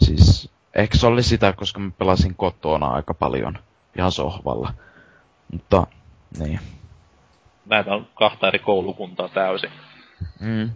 [0.00, 3.58] Siis ehkä se oli sitä, koska mä pelasin kotona aika paljon
[3.98, 4.74] ihan sohvalla.
[5.52, 5.86] Mutta
[6.38, 6.60] niin.
[7.66, 9.70] Näitä on kahta eri koulukuntaa täysin.
[10.40, 10.70] Mm.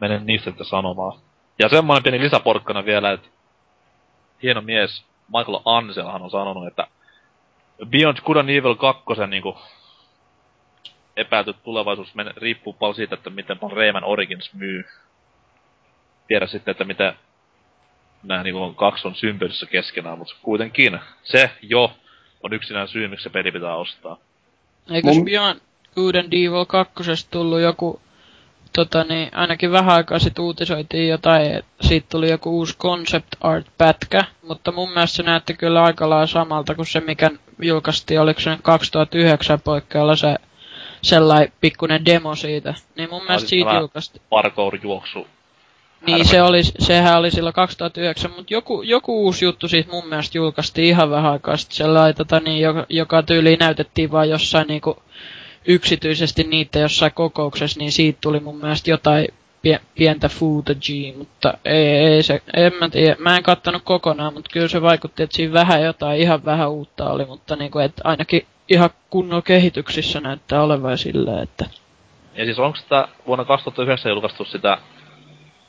[0.00, 1.18] Menen niistä sitten sanomaan.
[1.58, 3.28] Ja semmoinen pieni lisäporkkana vielä, että
[4.42, 6.86] hieno mies Michael Anselhan on sanonut, että
[7.86, 9.58] Beyond Good and Evil 2 niinku
[11.16, 14.84] epäilty tulevaisuus men- riippuu paljon siitä, että miten paljon Rayman Origins myy.
[16.28, 17.14] Tiedä sitten, että mitä
[18.26, 21.92] nämä niinku on, kaksi on symbolissä keskenään, mutta kuitenkin se jo
[22.42, 24.16] on yksinään syy, miksi se peli pitää ostaa.
[24.90, 25.60] Eikös Mun- Beyond
[25.94, 28.00] Good and Evil 2 tullut joku,
[28.72, 33.66] tota niin, ainakin vähän aikaa sitten uutisoitiin jotain, että siitä tuli joku uusi concept art
[33.78, 37.30] pätkä, mutta mun mielestä se näytti kyllä aika lailla samalta kuin se, mikä
[37.62, 40.36] julkaistiin, oliko se nyt 2009 poikkealla se
[41.02, 42.74] sellainen pikkunen demo siitä.
[42.96, 44.22] Niin mun mielestä siitä julkaistiin.
[44.30, 45.26] Parkour-juoksu.
[46.06, 50.38] Niin se oli, sehän oli silloin 2009, mutta joku, joku uusi juttu siitä mun mielestä
[50.38, 51.76] julkaistiin ihan vähän aikaa sitten.
[51.76, 55.02] Sellainen, tota, niin, joka, joka tyyliin näytettiin vaan jossain niinku
[55.66, 59.28] yksityisesti niitä jossain kokouksessa, niin siitä tuli mun mielestä jotain
[59.62, 64.50] pie, pientä footagea, mutta ei, ei se, en mä tiedä, mä en kattanut kokonaan, mutta
[64.52, 68.46] kyllä se vaikutti, että siinä vähän jotain, ihan vähän uutta oli, mutta niinku, että ainakin
[68.68, 71.64] ihan kunnolla kehityksissä näyttää olevan silleen, että
[72.34, 74.78] Ja siis onko sitä vuonna 2009 julkaistu sitä,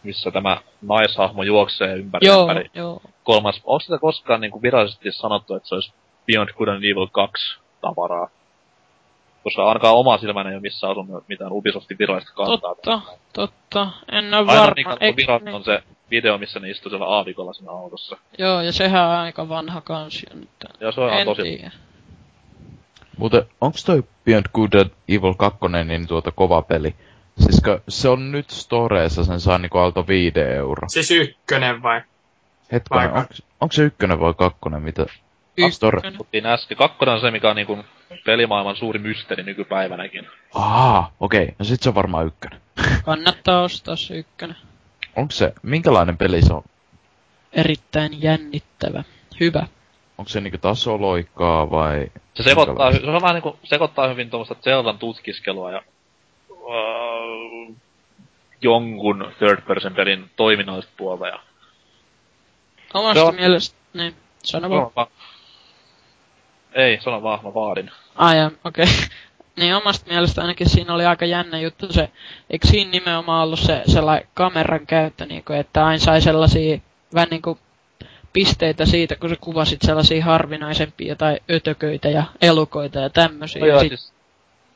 [0.08, 3.02] missä tämä naishahmo juoksee ympäri joo, ympäri joo.
[3.24, 3.62] kolmas.
[3.66, 5.94] Onko sitä koskaan niin kuin virallisesti sanottu, että se olisi
[6.26, 8.30] Beyond Good and Evil 2 tavaraa?
[9.44, 12.76] Koska ainakaan oma silmäni ei ole missään asunut mitään Ubisoftin virallista kantaa.
[12.76, 13.02] Totta,
[13.34, 13.88] totta.
[14.12, 15.16] En ole Aina varma.
[15.18, 15.56] virat niin.
[15.56, 18.18] on se video, missä ne istuu siellä aavikolla siinä autossa.
[18.38, 20.50] Joo, ja sehän on aika vanha kansi jo nyt.
[20.80, 21.42] Ja se on en tosi...
[21.42, 21.72] tiedä.
[23.18, 26.96] Muuten, onks toi Beyond Good and Evil 2 niin tuota kova peli?
[27.40, 30.88] Siis kun se on nyt storeessa, sen saa niinku alta 5 euroa.
[30.90, 32.02] Siis ykkönen vai?
[32.72, 35.06] Hetkonen, Vai onks, onks se ykkönen vai kakkonen, mitä?
[35.70, 35.98] Store.
[35.98, 36.46] Ykkönen.
[36.46, 36.78] Äsken.
[36.78, 37.78] Kakkonen on se, mikä on niinku
[38.26, 40.28] pelimaailman suuri mysteeri nykypäivänäkin.
[40.54, 41.44] Aa, okei.
[41.44, 41.56] Okay.
[41.60, 42.62] No sit se on varmaan ykkönen.
[43.06, 44.56] Kannattaa ostaa se ykkönen.
[45.16, 46.64] Onks se, minkälainen peli se on?
[47.54, 49.04] Erittäin jännittävä.
[49.40, 49.68] Hyvä.
[50.18, 52.12] Onko se niinku tasoloikkaa vai...
[52.34, 55.82] Se sekoittaa, se on vähän niinku, sekoittaa hyvin tuommoista Zeldan tutkiskelua ja
[56.68, 57.76] uh,
[58.62, 61.40] jonkun third person pelin toiminnallista puolta ja
[62.94, 63.78] Omasta Se on- mielestä...
[63.94, 64.92] Niin, sano vaan.
[64.96, 65.08] Vaan.
[66.74, 67.92] Ei, sano vaan, mä vaadin.
[68.16, 68.84] Ai okei.
[68.84, 68.96] Okay.
[69.58, 72.10] niin omasta mielestä ainakin siinä oli aika jännä juttu se,
[72.50, 76.80] eikö siinä nimenomaan ollut se sellainen kameran käyttö, niin kuin, että aina sai sellaisia
[77.14, 77.60] vähän niin kuin
[78.34, 83.60] pisteitä siitä, kun sä kuvasit sellaisia harvinaisempia tai ötököitä ja elukoita ja tämmöisiä.
[83.60, 84.14] No joo, Sit- siis,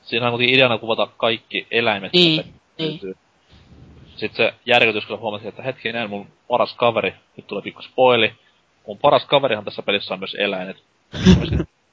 [0.01, 2.13] siinä on kuitenkin ideana kuvata kaikki eläimet.
[2.13, 2.45] Niin,
[2.77, 2.91] niin.
[2.91, 3.15] löytyy.
[4.15, 8.33] Sitten se järkytys, kun huomasin, että hetki näin mun paras kaveri, nyt tulee pikku spoili,
[8.87, 10.83] mun paras kaverihan tässä pelissä on myös eläinet.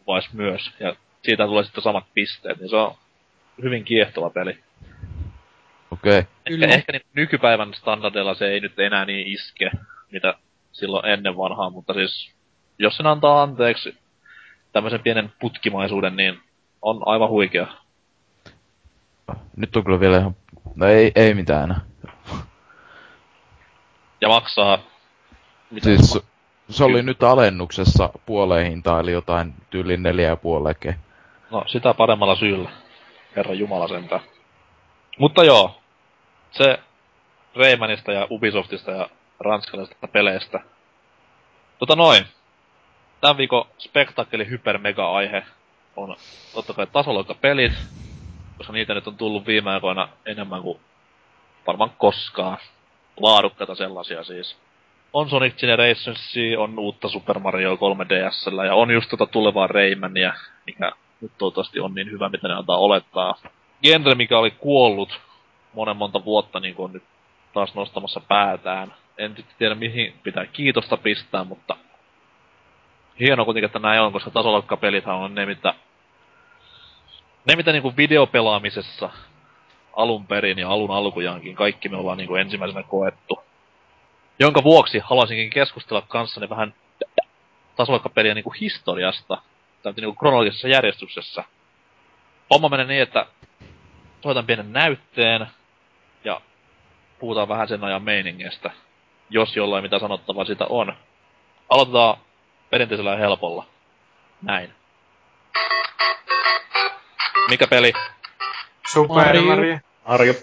[0.07, 0.71] Vois myös.
[0.81, 2.95] Ja siitä tulee sitten samat pisteet, niin se on
[3.63, 4.59] hyvin kiehtova peli.
[5.91, 6.19] Okei.
[6.19, 6.25] Okay.
[6.47, 9.71] Ehkä, ehkä niin nykypäivän standardeilla se ei nyt enää niin iske,
[10.13, 10.35] mitä
[10.73, 12.33] silloin ennen vanhaa, mutta siis
[12.79, 13.97] jos sen antaa anteeksi
[14.73, 16.41] tämmöisen pienen putkimaisuuden, niin
[16.83, 17.67] on aivan huikea.
[19.57, 20.37] Nyt on kyllä vielä ihan...
[20.75, 21.81] No ei, ei mitään enää.
[24.21, 24.79] Ja maksaa...
[25.71, 26.21] Mitä Siis se
[26.71, 30.95] se oli nyt alennuksessa puoleen hintaan, eli jotain tyylin neljä ja puoleke.
[31.51, 32.71] No, sitä paremmalla syyllä.
[33.37, 34.21] Herra Jumala sentään.
[35.19, 35.81] Mutta joo,
[36.51, 36.79] se
[37.55, 39.09] Raymanista ja Ubisoftista ja
[39.41, 40.61] ranskalaisista peleistä.
[41.79, 42.25] Tota noin.
[43.21, 45.43] Tämän viikon spektaakkeli hyper mega aihe
[45.97, 46.17] on
[46.55, 47.73] totta kai tasoloikkapelit,
[48.59, 50.81] koska niitä nyt on tullut viime aikoina enemmän kuin
[51.67, 52.59] varmaan koskaan.
[53.21, 54.57] Laadukkaita sellaisia siis.
[55.13, 60.33] On Sonic Generations, on uutta Super Mario 3DSllä ja on just tota tulevaa Raymania,
[60.67, 63.35] mikä nyt toivottavasti on niin hyvä, mitä ne antaa olettaa.
[63.83, 65.21] Genre, mikä oli kuollut
[65.75, 67.03] monen monta vuotta, niin on nyt
[67.53, 68.95] taas nostamassa päätään.
[69.19, 71.77] En tiedä, mihin pitää kiitosta pistää, mutta
[73.21, 75.75] hienoa kuitenkin, että näin on, koska tasoloikkapelithän on ne, mitä
[77.49, 79.11] ne, mitä niinku videopelaamisessa
[79.97, 83.43] alun perin ja alun alkujaankin kaikki me ollaan niinku ensimmäisenä koettu.
[84.39, 86.75] Jonka vuoksi haluaisinkin keskustella kanssani vähän
[87.77, 89.43] tasoloikkapelien niinku historiasta,
[89.83, 91.45] tai niinku kronologisessa järjestyksessä.
[92.51, 93.27] Homma menee niin, että
[94.23, 95.47] soitan pienen näytteen,
[96.25, 96.41] ja
[97.19, 98.71] puhutaan vähän sen ajan meiningestä,
[99.31, 100.97] jos jollain mitä sanottavaa sitä on.
[101.69, 102.17] Aloitetaan
[102.71, 103.67] perinteisellä helpolla.
[104.43, 104.73] Näin.
[107.51, 107.93] Mikä peli?
[108.93, 109.43] Super Mario.
[109.43, 109.79] Mario.
[110.05, 110.35] Arjo.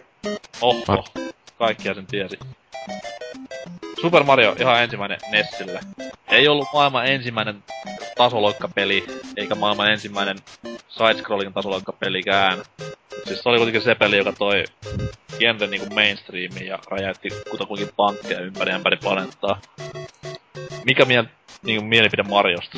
[0.62, 1.06] Oho,
[1.58, 2.40] kaikkia sen tiesi.
[4.02, 5.80] Super Mario ihan ensimmäinen Nessille.
[6.32, 7.64] Ei ollut maailman ensimmäinen
[8.18, 9.06] tasoloikkapeli,
[9.38, 10.38] eikä maailman ensimmäinen
[10.90, 12.64] side-scrolling tasoloikkapelikään.
[13.26, 14.64] Siis se oli kuitenkin se peli, joka toi
[15.40, 19.62] genre niinku mainstreamiin ja räjäytti kutakuinkin pankkeja ympäri ämpäri planeettaa.
[20.86, 21.06] Mikä
[21.66, 22.78] mie, niinku mielipide Mariosta?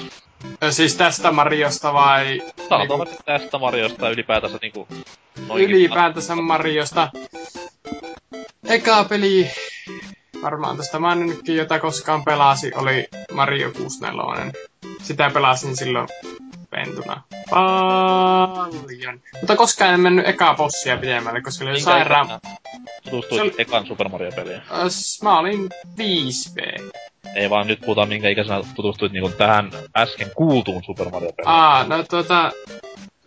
[0.70, 4.88] Siis tästä Mariosta vai Sanotaan vaikka tästä Mariosta ylipäätänsä niinku...
[5.56, 7.10] ylipäätänsä Mariosta?
[8.70, 9.50] Eka peli,
[10.42, 14.52] varmaan tästä mä nytkin jota koskaan pelasi, oli Mario 64.
[15.04, 16.08] Sitä pelasin silloin
[16.84, 19.22] pentuna paljon.
[19.42, 22.28] Mutta koskaan en mennyt ekaa bossia pidemmälle, koska oli Minkä sairaan...
[23.04, 24.62] Tutustuit oli- ekan Super Mario-peliin.
[25.24, 25.70] Mä olin
[26.00, 26.84] 5V.
[27.36, 31.50] Ei vaan nyt puhutaan minkä ikäisenä tutustuit niinku tähän äsken kuultuun Super Mario peliin.
[31.50, 32.52] Aa, no tuota...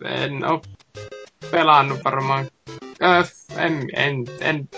[0.04, 0.62] En oo
[1.50, 2.46] pelannut varmaan...
[3.02, 3.22] Öö,
[3.56, 4.68] en, en, en,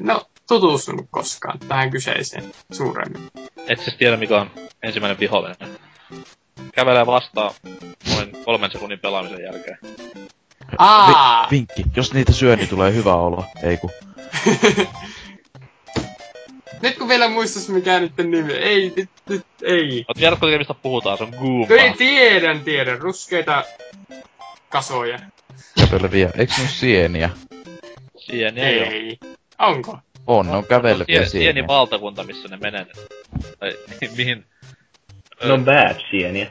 [0.00, 3.30] no tutustunut koskaan tähän kyseiseen suuremmin.
[3.68, 4.50] Et siis tiedä mikä on
[4.82, 5.56] ensimmäinen vihollinen.
[6.74, 7.54] Kävelee vastaan
[8.14, 9.78] noin kolmen sekunnin pelaamisen jälkeen.
[10.78, 11.46] Aa!
[11.50, 13.44] Vi- vinkki, jos niitä syö, niin tulee hyvä olo.
[13.62, 13.90] Ei ku.
[16.82, 18.52] Nyt kun vielä muistas mikä niiden nimi.
[18.52, 20.04] Ei, nyt, nyt, ei.
[20.08, 21.18] No tiedätkö kuitenkin mistä puhutaan?
[21.18, 21.74] Se on Goomba.
[21.74, 22.98] Ei, tiedän, tiedän.
[22.98, 23.64] Ruskeita
[24.68, 25.18] kasoja.
[25.80, 26.30] Käveleviä.
[26.38, 27.30] Eiks ne sieniä?
[28.16, 28.90] Sieni ei, oo.
[28.90, 29.18] Ei.
[29.58, 29.98] Onko?
[30.26, 31.66] On, ne on käveleviä sieni sieniä.
[31.66, 32.86] valtakunta, missä ne menee.
[33.58, 33.72] Tai
[34.16, 34.44] mihin...
[35.44, 36.50] No bad sieniä.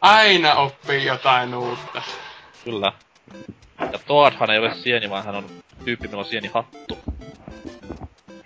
[0.00, 2.02] Aina oppii jotain uutta.
[2.64, 2.92] Kyllä.
[3.92, 5.44] Ja Toadhan ei ole sieni, vaan hän on
[5.84, 6.98] tyyppi, millä on sieni hattu.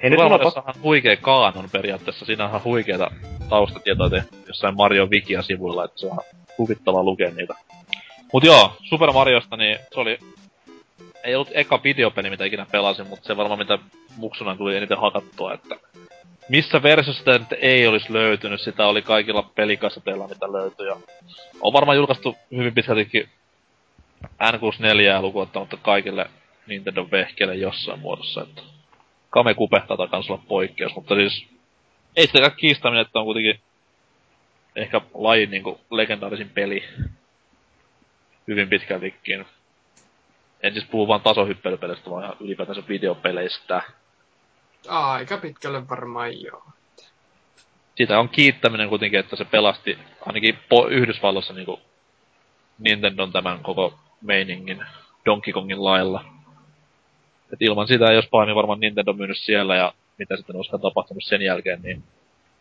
[0.02, 2.24] Hei nyt mulla on huikea kaanon periaatteessa.
[2.24, 3.10] Siinä on huikeita
[3.48, 6.18] taustatietoja tehty jossain Mario Wikia sivuilla, että se on
[6.58, 7.54] huvittavaa lukea niitä.
[8.32, 10.18] Mut joo, Super Mariosta niin se oli...
[11.24, 13.78] Ei ollut eka videopeli, mitä ikinä pelasin, mutta se varmaan mitä
[14.16, 15.76] muksuna tuli eniten hakattua, että...
[16.48, 20.86] Missä versiossa sitä nyt ei olisi löytynyt, sitä oli kaikilla pelikasseteilla, mitä löytyi.
[20.86, 20.96] Ja
[21.60, 23.28] on varmaan julkaistu hyvin pitkältikin
[24.24, 26.30] N64 lukuun ottamatta kaikille
[26.66, 28.62] Nintendo vehkeille jossain muodossa, että
[29.30, 31.46] Kame Kupe taitaa kans olla poikkeus, mutta siis
[32.16, 33.60] ei sitäkään kiistäminen, että on kuitenkin
[34.76, 36.84] ehkä lajin niinku legendaarisin peli
[38.48, 39.46] hyvin pitkältikin.
[40.62, 43.82] En siis puhu vaan tasohyppelypeleistä, vaan ihan ylipäätänsä videopeleistä.
[44.88, 46.62] Aika pitkälle varmaan joo.
[47.94, 51.80] Siitä on kiittäminen kuitenkin, että se pelasti ainakin po- Yhdysvalloissa niinku
[52.78, 54.84] Nintendon tämän koko meiningin
[55.26, 56.24] Donkey Kongin lailla.
[57.52, 61.24] Et ilman sitä ei olisi pahemmin varmaan Nintendo myynyt siellä ja mitä sitten olisikaan tapahtunut
[61.24, 62.04] sen jälkeen, niin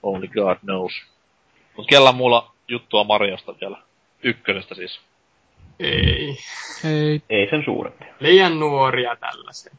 [0.04, 0.92] only God knows.
[1.78, 3.78] Mut kellä muulla juttua Mariosta vielä?
[4.24, 5.00] Ykkösestä siis.
[5.80, 6.38] Ei.
[6.84, 7.22] Hei.
[7.30, 8.06] Ei sen suurempi.
[8.20, 9.74] Liian nuoria tällaisen.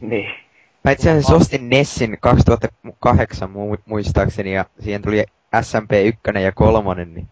[0.00, 0.43] Niin.
[0.84, 5.24] Mä itse asiassa ostin Nessin 2008 mu- muistaakseni ja siihen tuli
[5.62, 7.28] SMP 1 ja 3, niin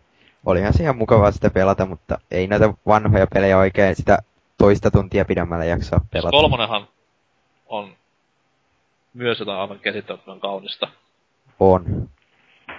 [0.47, 4.19] olihan se ihan mukavaa sitä pelata, mutta ei näitä vanhoja pelejä oikein sitä
[4.59, 6.31] toista tuntia pidemmällä jaksaa pelata.
[6.31, 6.89] Kolmonenhan
[7.67, 7.97] on
[9.15, 10.89] myös jotain aivan käsittämättömän kaunista.
[11.61, 12.09] On.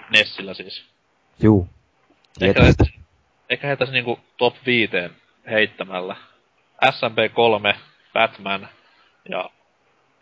[0.09, 0.85] Nessillä siis.
[1.41, 1.67] Juu.
[2.41, 2.99] Ehkä, Tietysti.
[3.49, 5.11] ehkä heitäisi niinku top viiteen
[5.49, 6.15] heittämällä.
[6.85, 7.75] SMP3,
[8.13, 8.69] Batman
[9.29, 9.49] ja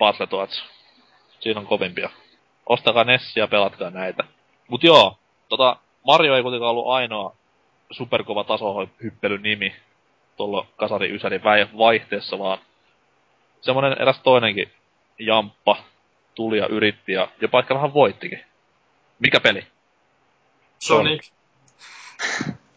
[0.01, 0.63] Battletoads.
[1.39, 2.09] Siinä on kovimpia.
[2.65, 4.23] ostakaa Nessia ja pelatkaa näitä.
[4.67, 5.17] Mut joo,
[5.49, 5.75] tota,
[6.05, 7.35] Mario ei kuitenkaan ollut ainoa
[7.91, 9.75] superkova tasohyppelyn nimi
[10.37, 11.41] tuolla kasari ysäri
[11.77, 12.57] vaihteessa, vaan
[13.61, 14.71] semmonen eräs toinenkin
[15.19, 15.77] jamppa
[16.35, 18.43] tuli ja yritti ja jopa ehkä vähän voittikin.
[19.19, 19.67] Mikä peli?
[20.79, 21.31] Sonic.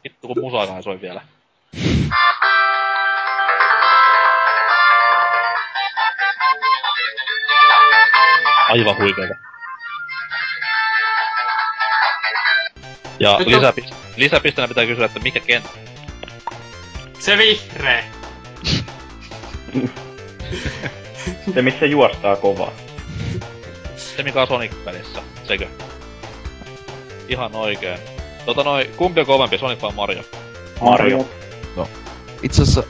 [0.05, 1.23] Vittu kun musaakaan soi vielä.
[8.75, 9.35] Aivan huikeeta.
[13.21, 15.71] Ja Nyt on- lisäpist- lisäpisteenä pitää kysyä, että mikä kenttä?
[17.19, 18.05] Se vihreä.
[21.55, 22.71] Se, missä juostaa kovaa.
[23.97, 25.67] Se mikä on Sonic-pelissä, sekö?
[27.29, 27.99] Ihan oikein.
[28.47, 30.23] Tota noi, kumpi on kovempi, Sonic vai Mario?
[30.81, 31.29] Mario.
[32.43, 32.83] Itse asiassa,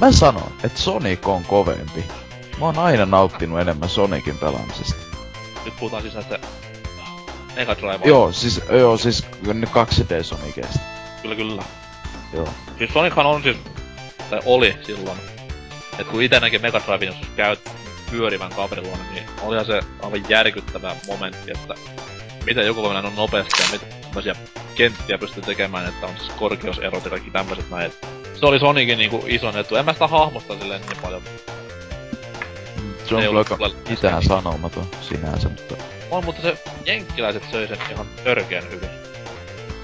[0.00, 2.04] mä sanon, että Sonic on kovempi.
[2.60, 5.01] Mä oon aina nauttinut enemmän Sonicin pelaamisesta.
[5.64, 6.38] Nyt puhutaan siis näistä
[7.56, 8.00] Mega Drive.
[8.04, 10.80] Joo, siis, joo, siis ne 2D Soniceista.
[11.22, 11.62] Kyllä, kyllä.
[12.32, 12.48] Joo.
[12.78, 13.56] Siis Sonichan on siis,
[14.30, 15.18] tai oli silloin,
[15.98, 17.70] että kun ite näki Mega Driven, jos käyt
[18.10, 21.74] pyörivän kaverin luona, niin olihan se aivan järkyttävä momentti, että
[22.46, 24.36] miten joku voi mennä noin nopeasti ja mitä tämmöisiä
[24.74, 27.92] kenttiä pystyy tekemään, että on siis korkeuserot ja kaikki tämmöiset näin.
[28.34, 29.76] Se oli Sonicin niinku ison etu.
[29.76, 31.22] En mä sitä hahmosta silleen niin paljon.
[33.08, 35.74] Se on kyllä kyllä- mitään sanomaton sinänsä, mutta...
[36.10, 38.90] On, mutta se jenkkiläiset söi sen ihan törkeen hyvin.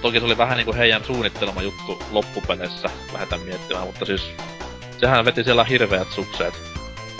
[0.02, 4.22] Toki se oli vähän niinku heidän suunnittelema juttu loppupeleissä, lähdetään miettimään, mutta siis
[5.00, 6.54] sehän veti siellä hirveät sukseet.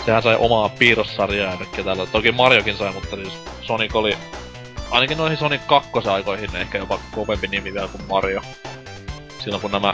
[0.05, 2.05] Sehän sai omaa piirrossarjaa ja tällä.
[2.05, 4.17] Toki Mariokin sai, mutta siis Sonic oli
[4.91, 8.41] ainakin noihin Sonic 2 aikoihin ehkä jopa kovempi nimi vielä kuin Mario.
[9.39, 9.93] Silloin kun nämä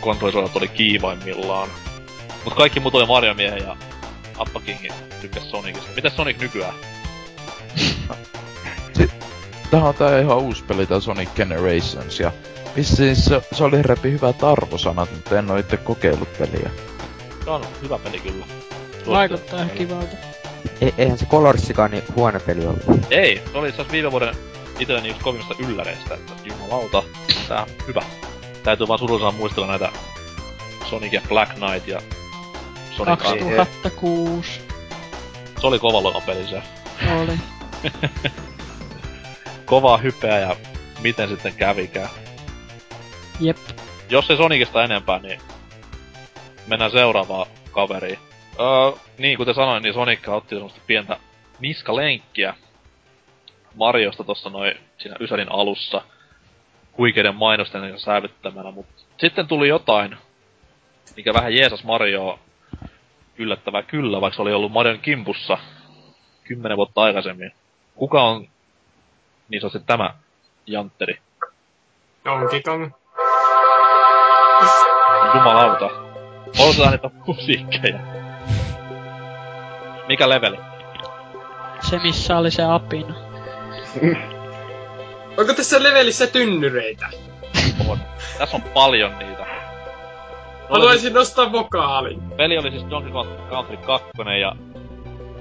[0.00, 1.68] kontrollisuodat oli kiivaimmillaan.
[2.44, 3.76] Mut kaikki muut oli Mario miehen ja
[4.38, 4.78] Appa King
[5.20, 5.90] tykkäs Sonicista.
[5.96, 6.74] Mitäs Sonic nykyään?
[9.70, 12.32] Tää on tää ihan uusi peli, tää Sonic Generations, ja
[12.76, 16.70] vissiin se, se oli repi hyvät arvosanat, mutta en oo itse kokeillut peliä.
[17.44, 18.46] Se on hyvä peli kyllä.
[19.06, 20.16] Vaikuttaa ihan kivalta.
[20.80, 23.06] E- eihän se Colorsikaan niin huono peli ollut.
[23.10, 24.34] Ei, se oli itse asiassa viime vuoden
[24.78, 27.02] itselleni just kovimmista ylläreistä, että jumalauta,
[27.48, 28.02] tää on hyvä.
[28.62, 29.92] Täytyy vaan surullisena muistella näitä
[30.90, 32.00] Sonic ja Black Knight ja
[33.04, 34.60] Sonic 2006
[35.60, 36.62] Se oli kova luokan peli se.
[37.22, 37.38] oli.
[39.64, 40.56] Kovaa hypeä ja
[41.02, 42.08] miten sitten kävikään.
[43.40, 43.56] Jep.
[44.10, 45.40] Jos ei Sonicista enempää, niin
[46.66, 48.18] mennään seuraavaan kaveriin.
[48.60, 51.16] Öö, niin, kuten sanoin, niin Sonic otti semmoista pientä
[51.60, 52.54] niskalenkkiä
[53.74, 56.02] Mariosta tossa noin siinä Ysärin alussa
[56.98, 60.16] huikeiden mainosten kanssa säilyttämänä, mutta sitten tuli jotain,
[61.16, 62.38] mikä vähän jeesas Marioa
[63.38, 65.58] yllättävää kyllä, vaikka se oli ollut Marion kimpussa
[66.44, 67.52] kymmenen vuotta aikaisemmin.
[67.94, 68.48] Kuka on
[69.48, 70.14] niin sanotusti tämä
[70.66, 71.18] jantteri?
[72.24, 72.92] Donkey Kong.
[75.34, 75.90] Jumalauta.
[76.58, 77.98] Otetaan niitä musiikkeja.
[80.08, 80.56] Mikä leveli?
[81.80, 83.14] Se missä oli se apina.
[85.38, 87.06] Onko tässä levelissä tynnyreitä?
[87.88, 87.98] On.
[88.38, 89.46] Tässä on paljon niitä.
[90.70, 92.22] Haluaisin nostaa vokaalin.
[92.36, 94.10] Peli oli siis Donkey Kong Country 2
[94.40, 94.56] ja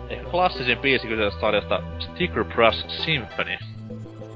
[0.10, 3.58] ehkä klassisin biisi kyseisestä sarjasta Sticker Brush Symphony.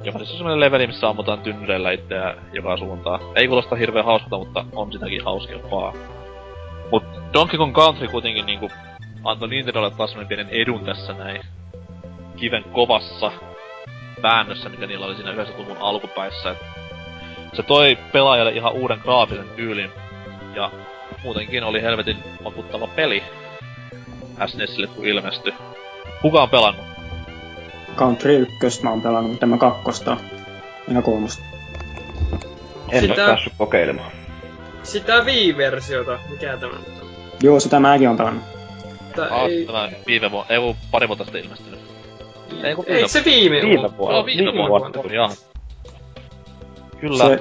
[0.04, 3.20] Joka siis on semmonen leveli, missä ammutaan tynnyreillä itseä joka suuntaan.
[3.36, 5.94] Ei kuulosta hirveän hauskalta, mutta on sitäkin hauskempaa.
[6.92, 8.72] Mut Donkey Kong Country kuitenkin niinku
[9.24, 11.42] antoi Nintendolle taas semmonen pienen edun tässä näin
[12.36, 13.32] kiven kovassa
[14.24, 16.52] väännössä, mikä niillä oli siinä 90-luvun alkupäissä.
[16.52, 19.92] Et se toi pelaajalle ihan uuden graafisen tyylin
[20.56, 20.72] ja
[21.24, 23.24] muutenkin oli helvetin vakuuttava peli
[24.46, 25.54] SNESille kun ilmestyi.
[26.22, 26.86] Kuka on pelannut?
[27.96, 30.18] Country 1 mä oon pelannut, mutta mä kakkosta
[30.88, 31.44] ja kolmosta.
[32.92, 33.26] En Sitä- Sitä...
[33.28, 34.12] päässyt kokeilemaan.
[34.84, 36.20] Sitä Wii-versiota.
[36.30, 37.08] Mikä tämä nyt on?
[37.44, 38.44] Joo, sitä mäkin on pelannut.
[39.16, 41.80] Tää Ah, ei, tämä viime vuonna, ei kun pari vuotta sitten ilmestynyt.
[42.64, 43.98] Ei kun Eikö se viime Viime ollut?
[43.98, 44.26] vuonna.
[44.26, 44.90] Viime Viime vuonna.
[44.96, 45.14] vuonna.
[45.14, 45.34] Jaha.
[47.02, 47.18] Kyllä.
[47.28, 47.40] Se,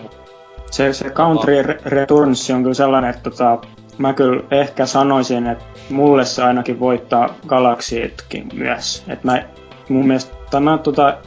[0.74, 3.58] se, se Country Re- Returns on kyllä sellainen, että tota,
[3.98, 9.04] mä kyllä ehkä sanoisin, että mulle se ainakin voittaa Galaxytkin myös.
[9.08, 9.42] Et mä,
[9.88, 11.18] mun mielestä mä tota,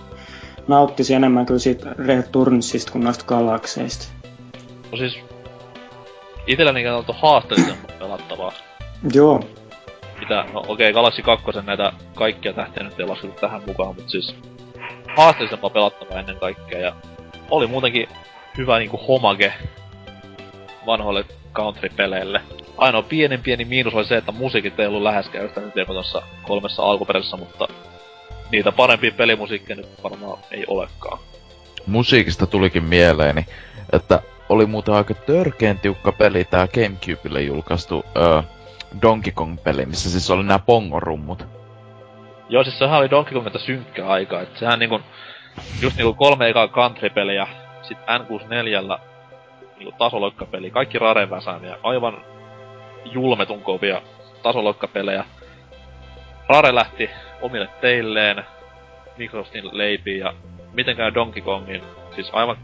[0.68, 4.08] nauttisin enemmän kyllä siitä Returnsista kuin noista Galaxeista.
[4.92, 5.20] No siis...
[6.48, 8.52] Itelläni on ollut haasteellisempaa pelattavaa.
[9.14, 9.44] Joo,
[10.20, 14.12] Mitä, no okei, okay, Galaxy 2 näitä kaikkia tähtiä nyt ei laskettu tähän mukaan, mutta
[14.12, 14.36] siis...
[15.18, 16.96] Haasteellisempaa pelattavaa ennen kaikkea, ja
[17.50, 18.08] oli muutenkin
[18.58, 19.54] hyvä niinku homage
[20.86, 22.42] vanhoille country-peleille.
[22.78, 26.84] Ainoa pienen pieni miinus oli se, että musiikit ei ollut läheskään yhtä kuin tuossa kolmessa
[26.84, 27.68] alkuperäisessä, mutta
[28.52, 31.20] niitä parempia pelimusiikkeja nyt varmaan ei olekaan.
[31.86, 33.46] Musiikista tulikin mieleeni,
[33.94, 38.42] että oli muuten aika törkeen tiukka peli tää Gamecubelle julkaistu öö,
[39.02, 41.48] Donkey Kong-peli, missä siis oli nämä pongorummut.
[42.50, 45.00] Joo, siis sehän oli Donkey Kongilta synkkä aika, että sehän niinku,
[45.82, 47.48] just niinku kolme ekaa country-peliä,
[47.88, 49.00] sit N64
[49.78, 52.18] niinku tasoloikkapeli, kaikki Raren väsäämiä, aivan
[53.06, 54.02] julmetun kovia
[54.44, 55.26] tasoloikkapelejä.
[56.50, 57.10] Rare lähti
[57.42, 58.44] omille teilleen,
[59.18, 60.34] Microsoftin leipiin ja
[60.74, 61.84] mitenkään Donkey Kongin,
[62.16, 62.58] siis aivan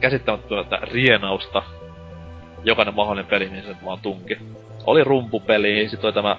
[0.00, 1.62] käsittämätöntä rienausta
[2.64, 4.38] jokainen mahdollinen peli, niin se vaan tunki.
[4.86, 6.36] Oli rumpupeli, sit oli tämä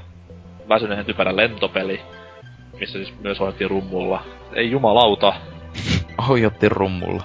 [0.70, 2.02] väsyneen typerä lentopeli,
[2.80, 4.24] missä siis myös hoidettiin rummulla.
[4.54, 5.34] Ei jumalauta.
[6.30, 7.24] Ohjattiin rummulla.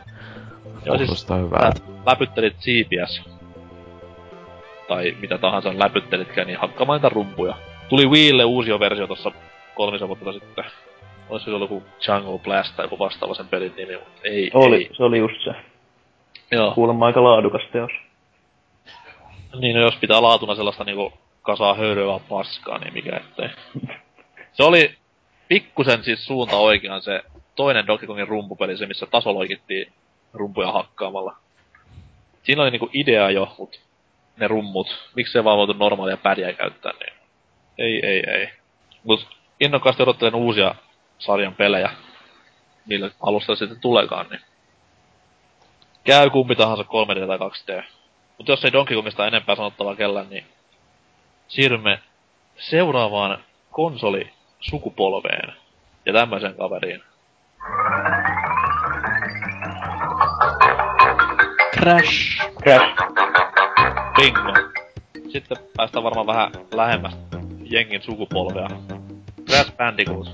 [0.85, 1.81] Joo, siis Kuulostaa hyvältä.
[1.89, 3.23] lä- läpyttelit siipiäs.
[4.89, 7.55] Tai mitä tahansa läpyttelitkään, niin hakkaamaan niitä rumpuja.
[7.89, 9.33] Tuli Wiille uusi versio tossa
[9.75, 10.65] kolmisen vuotta sitten.
[11.29, 14.77] Olisiko se ollut joku Jungle Blast tai joku vastaava sen pelin nimi, mutta ei, Oli,
[14.77, 14.91] ei.
[14.97, 15.51] se oli just se.
[16.51, 16.71] Joo.
[16.75, 17.91] Kuulemma aika laadukas teos.
[19.61, 21.13] Niin, no jos pitää laatuna sellaista niinku
[21.43, 23.49] kasaa höyryä paskaa, niin mikä ettei.
[24.53, 24.95] Se oli
[25.49, 27.23] pikkusen siis suunta oikeaan se
[27.57, 29.93] toinen Donkey Kongin rumpupeli, se missä tasoloikittiin
[30.33, 31.37] rumpuja hakkaamalla.
[32.43, 33.81] Siinä oli niinku idea jo, mut
[34.37, 37.13] ne rummut, miksei vaan voitu normaalia pädiä käyttää, niin
[37.79, 38.51] ei, ei, ei.
[39.05, 39.29] Mut
[39.61, 40.75] innokkaasti odottelen uusia
[41.19, 41.91] sarjan pelejä,
[42.87, 44.41] millä alusta sitten tuleekaan, niin
[46.05, 47.85] käy kumpi tahansa 3D tai 2D.
[48.39, 50.47] Mutta jos ei Donkey Kongista enempää sanottavaa kellään, niin
[51.49, 52.03] siirrymme
[52.57, 55.53] seuraavaan konsolisukupolveen
[56.07, 57.03] ja tämmöiseen kaveriin.
[61.79, 62.39] Crash.
[62.63, 62.97] Crash.
[64.17, 64.53] Bingo.
[65.33, 67.17] Sitten päästään varmaan vähän lähemmäs
[67.63, 68.69] jengin sukupolvea.
[69.51, 70.29] Crash Bandicoot.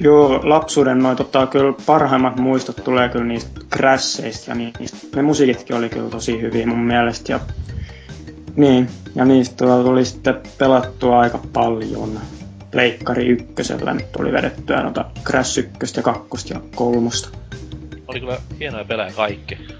[0.00, 4.96] Joo, lapsuuden noin tota, kyllä parhaimmat muistot tulee kyllä niistä crasheista ja niistä.
[5.16, 7.32] Ne musiikitkin oli kyllä tosi hyviä mun mielestä.
[7.32, 7.40] Ja,
[8.56, 12.20] niin, ja niistä tuolla tuli sitten pelattua aika paljon.
[12.70, 17.10] Pleikkari ykkösellä nyt tuli vedettyä noita Crash 1 ja 2 ja 3.
[18.08, 19.75] Oli kyllä hienoja pelejä kaikki.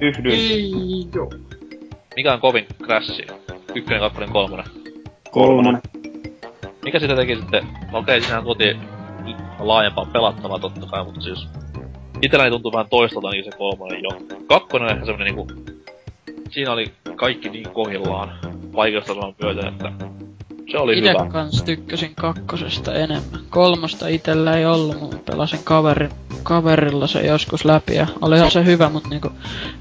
[0.00, 0.32] Yhdyn.
[0.32, 0.72] Ei,
[1.14, 1.30] joo.
[2.16, 3.20] Mikä on kovin Crash?
[3.74, 4.66] Ykkönen, kakkonen, kolmonen.
[5.30, 5.82] Kolmonen.
[6.84, 7.66] Mikä sitä teki sitten?
[7.92, 8.80] No okei, siinähän tuotiin
[9.58, 11.48] laajempaa pelattavaa totta kai, mutta siis...
[12.22, 14.10] Itselläni tuntuu vähän toistalta niin se kolmonen jo.
[14.46, 15.46] Kakkonen on ehkä semmonen niinku...
[16.50, 18.38] Siinä oli kaikki niin kohillaan
[18.76, 19.92] vaikeustason myötä, että
[20.70, 21.26] se oli Ite hyvä.
[21.30, 23.40] kans tykkäsin kakkosesta enemmän.
[23.50, 26.08] Kolmosta itellä ei ollut, mun pelasin kaveri,
[26.42, 29.30] kaverilla se joskus läpi ja olihan se hyvä, mut niinku,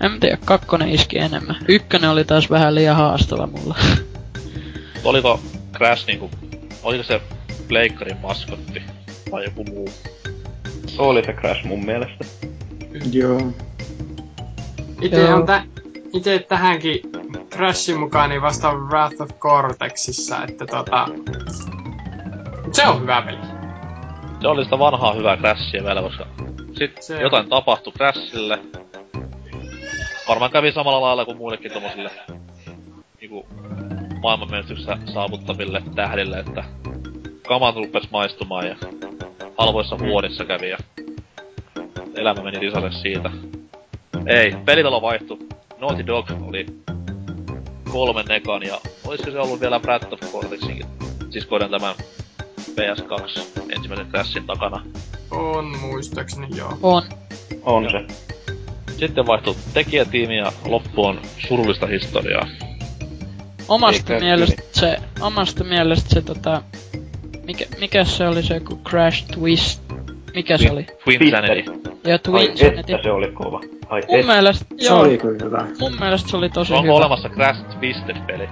[0.01, 1.55] en tiedä, kakkonen iski enemmän.
[1.67, 3.75] Ykkönen oli taas vähän liian haastava mulla.
[5.03, 5.39] Oliko
[5.75, 6.29] Crash niinku...
[6.83, 7.21] Oliko se
[7.67, 8.81] Pleikkarin maskotti?
[9.31, 9.89] Tai joku muu?
[10.97, 12.25] Oli se Crash mun mielestä.
[13.11, 13.41] Joo.
[15.11, 15.35] Joo.
[15.35, 15.63] on tä-
[16.13, 16.99] ite tähänkin
[17.49, 21.07] Crashin mukaan niin vasta Wrath of Cortexissa, että tota...
[22.71, 23.37] Se on hyvä peli.
[24.41, 26.25] Se oli sitä vanhaa hyvää Crashia vielä, koska
[26.77, 28.59] sitten Se jotain tapahtui Crashille.
[30.27, 32.11] Varmaan kävi samalla lailla kuin muillekin tommosille
[33.21, 33.45] niinku
[34.21, 36.63] maailmanmenestyksessä saavuttaville tähdille, että
[37.47, 38.75] kamat rupes maistumaan ja
[39.57, 40.77] halvoissa vuodissa kävi ja
[42.15, 43.31] elämä meni risalle siitä.
[44.27, 45.37] Ei, pelitalo vaihtui.
[45.83, 46.65] Naughty Dog oli
[47.91, 50.85] kolmen nekan ja olisiko se ollut vielä Breath of Cortexinkin
[51.29, 51.95] siskoiden tämän
[52.69, 53.41] PS2
[53.75, 54.85] ensimmäisen Crashin takana.
[55.31, 56.77] On muistaakseni joo.
[56.81, 57.03] On.
[57.63, 57.91] On Joo.
[57.91, 58.05] se.
[58.97, 62.47] Sitten vaihtui tekijätiimi ja loppu on surullista historiaa.
[63.67, 66.61] Omasta Eikä mielestä se, omasta mielestä se tota,
[67.43, 69.82] mikä, mikä se oli se kun Crash Twist,
[70.35, 70.85] mikä se oli?
[71.03, 71.31] Twin.
[71.31, 71.63] Sanity.
[72.03, 73.03] Ja Ai Twin että Sanity.
[73.03, 73.61] se oli kova.
[73.89, 74.25] Ai Mun et.
[74.25, 75.65] mielestä, Se joo, oli kyllä hyvä.
[75.79, 76.93] mun mielestä se oli tosi Onko hyvä.
[76.93, 78.49] olemassa Crash Twisted-peli?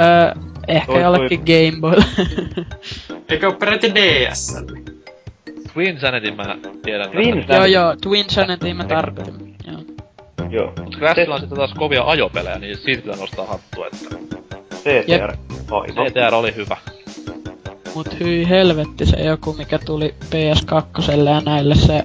[0.00, 0.32] Öö,
[0.68, 1.96] ehkä Toi- jollekin Game Boy.
[3.28, 4.64] Eikö ole peräti DSL?
[5.72, 7.54] Twin Sanity mä tiedän Twin tästä.
[7.56, 9.54] joo joo, Twin Sanity mä tarkoitin.
[9.66, 9.80] Joo.
[10.50, 10.72] Joo.
[10.84, 14.16] Mut Crashilla on sitten taas kovia ajopelejä, niin siitä pitää nostaa hattua, että
[14.74, 15.32] CTR.
[15.70, 16.06] Aivan.
[16.06, 16.76] CTR oli hyvä.
[17.96, 22.04] Mut hyi helvetti se joku mikä tuli PS2 ja näille se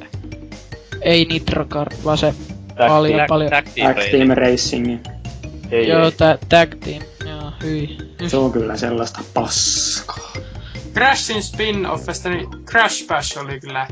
[1.01, 2.33] ei Nitro Kart, vaan se
[2.77, 3.49] Tag paljon Tag- paljon.
[3.49, 4.97] Tag Team Tag Team Racing.
[5.71, 6.11] Ei, Joo, ei.
[6.11, 7.01] tää Tag Team.
[7.29, 7.97] Joo, hyi.
[8.27, 10.31] Se on kyllä sellaista paskaa.
[10.93, 13.87] Crashin spin-offista, niin Crash Bash oli kyllä.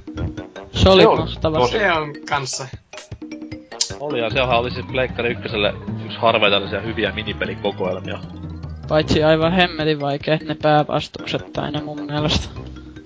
[0.72, 1.68] Se oli mahtava.
[1.68, 2.68] Se on kanssa.
[4.00, 5.74] Oli ja sehän oli siis Pleikkari ykköselle
[6.06, 8.20] yksi harvoja tällaisia hyviä minipelikokoelmia.
[8.90, 12.50] Paitsi aivan hemmetin vaikeet ne päävastukset aina mun mielestä.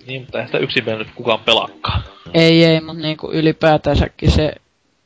[0.08, 2.04] Niin, mutta eihän sitä yksin nyt kukaan pelaakaan.
[2.34, 4.54] Ei, ei, mutta niinku ylipäätänsäkin se,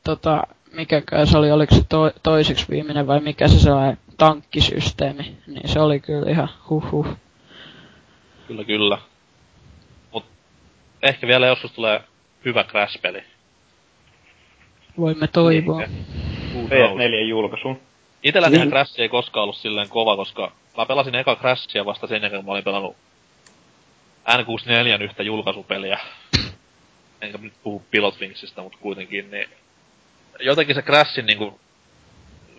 [0.04, 0.42] tota,
[0.72, 5.80] mikäkään se oli, oliko se to, toiseksi viimeinen vai mikä se sellainen tankkisysteemi, niin se
[5.80, 7.06] oli kyllä ihan huh
[8.46, 8.98] Kyllä, kyllä.
[10.12, 10.24] Mut
[11.02, 12.00] ehkä vielä joskus tulee
[12.44, 13.22] hyvä Crash-peli.
[14.98, 15.82] Voimme toivoa.
[16.54, 17.78] PS4 julkaisu.
[18.22, 18.60] Itellä niin.
[18.60, 18.70] Niin.
[18.70, 22.46] Crash ei koskaan ollut silleen kova, koska mä pelasin eka Crashia vasta sen jälkeen, kun
[22.46, 22.96] mä olin pelannut
[24.28, 25.98] N64 yhtä julkaisupeliä.
[27.22, 29.48] Enkä nyt puhu Pilot Wingsista, mutta kuitenkin, niin
[30.40, 31.60] jotenkin se Crashin niinku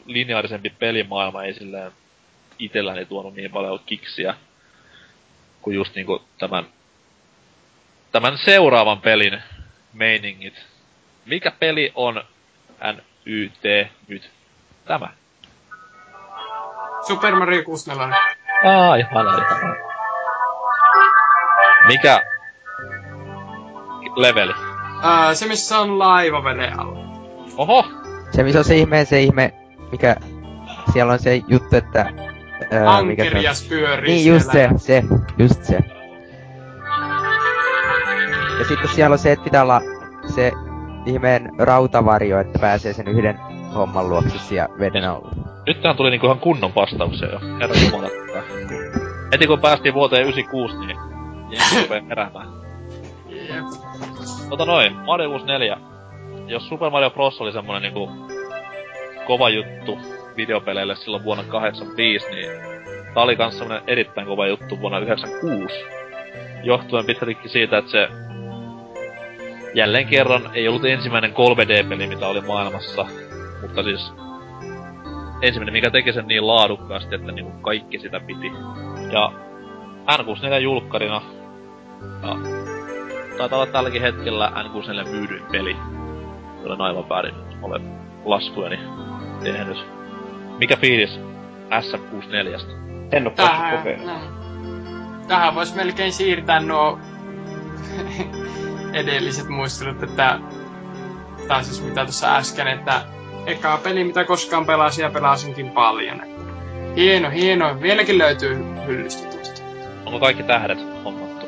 [0.05, 1.91] lineaarisempi pelimaailma ei silleen
[2.59, 4.35] itselläni tuonut niin paljon kiksiä
[5.61, 6.65] kuin just niinku tämän,
[8.11, 9.41] tämän seuraavan pelin
[9.93, 10.65] meiningit.
[11.25, 12.23] Mikä peli on
[12.93, 14.31] NYT nyt?
[14.85, 15.09] Tämä.
[17.07, 18.17] Super Mario 64.
[18.63, 19.75] Aivan, aivan.
[21.87, 22.21] Mikä
[24.15, 24.53] leveli?
[25.03, 26.99] Ää, se missä on laiva veden alla.
[27.57, 27.85] Oho!
[28.31, 29.53] Se missä on se ihme, se ihme,
[29.91, 30.15] mikä...
[30.93, 31.99] Siellä on se juttu, että...
[31.99, 32.87] Ää, mikä se on?
[32.87, 34.77] Ankerias pyörii Niin just se, siellä.
[34.77, 35.03] se,
[35.37, 35.79] just se.
[38.59, 39.81] Ja sitten siellä on se, että pitää olla
[40.35, 40.51] se
[41.05, 43.39] ihmeen rautavarjo, että pääsee sen yhden
[43.75, 45.48] homman luokse siellä veden alla.
[45.69, 47.39] Nyt tähän tuli niinku ihan kunnon vastauksia jo.
[47.59, 48.09] Herra Jumala.
[49.31, 50.97] Heti kun päästiin vuoteen 96, niin
[51.49, 52.47] jengi rupee heräämään.
[54.49, 55.77] Tota noin, Mario 64.
[56.47, 57.41] Jos Super Mario Bros.
[57.41, 58.09] oli semmonen niinku
[59.27, 59.99] kova juttu
[60.37, 62.51] videopeleille silloin vuonna 85, niin
[63.13, 65.75] tää oli kans semmonen erittäin kova juttu vuonna 96.
[66.63, 68.07] Johtuen pitkältikin siitä, että se
[69.73, 73.05] jälleen kerran ei ollut ensimmäinen 3D-peli, mitä oli maailmassa,
[73.61, 74.28] mutta siis
[75.41, 78.51] ensimmäinen, mikä teki sen niin laadukkaasti, että niinku kaikki sitä piti.
[79.11, 79.31] Ja
[80.11, 81.21] N64 julkkarina,
[82.21, 82.35] ja
[83.37, 85.75] taitaa olla tälläkin hetkellä N64 myydyin peli.
[86.65, 87.81] Olen aivan väärin, olen
[88.25, 88.79] laskujeni
[89.43, 89.77] tehnyt.
[90.57, 91.19] Mikä fiilis
[91.69, 92.61] SF64?
[93.11, 94.21] En oo päässyt Tähän.
[95.27, 96.99] Tähän vois melkein siirtää nuo
[98.93, 100.39] edelliset muistelut, että
[101.47, 103.01] tai siis mitä tuossa äsken, että
[103.51, 106.21] eka peli mitä koskaan pelasin ja pelasinkin paljon.
[106.95, 107.81] Hieno, hieno.
[107.81, 109.61] Vieläkin löytyy hyllystä tuosta.
[110.05, 111.45] Onko kaikki tähdet hommattu?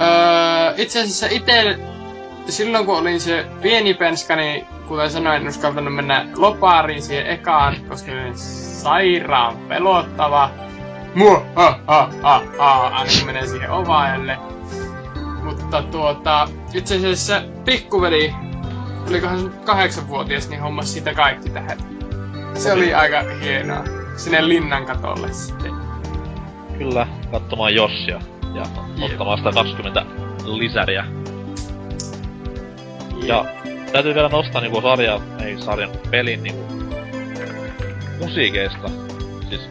[0.00, 1.78] Öö, itse asiassa itse
[2.48, 7.76] silloin kun olin se pieni penska, niin kuten sanoin, en uskaltanut mennä lopaariin siihen ekaan,
[7.88, 8.32] koska se
[8.82, 10.50] sairaan pelottava.
[11.14, 14.38] Mua, ha, ha, ha, ha, aina kun menee siihen ovaajalle.
[15.42, 18.34] Mutta tuota, itse asiassa pikkuveli,
[19.08, 21.78] olikohan kahdeksanvuotias, niin hommas siitä kaikki tähän.
[22.54, 23.84] Se oli aika hienoa.
[24.16, 25.72] Sinne linnan katolle sitten.
[26.78, 28.20] Kyllä, katsomaan Jossia
[28.54, 28.62] ja
[29.00, 30.06] ottamaan sitä 20
[30.44, 31.04] lisäriä.
[33.22, 33.44] Ja
[33.92, 36.64] täytyy vielä nostaa niinku sarja, ei sarjan, pelin niinku
[38.20, 38.90] musiikeista.
[39.48, 39.70] Siis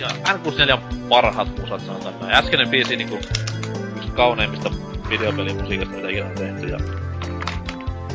[0.00, 0.78] ja N64
[1.08, 2.34] parhaat musat sanotaan näin.
[2.34, 3.18] Äskeinen biisi niinku
[3.96, 4.70] yksi kauneimmista
[5.08, 6.66] videopelimusiikista, mitä ikinä on tehty.
[6.66, 6.78] Ja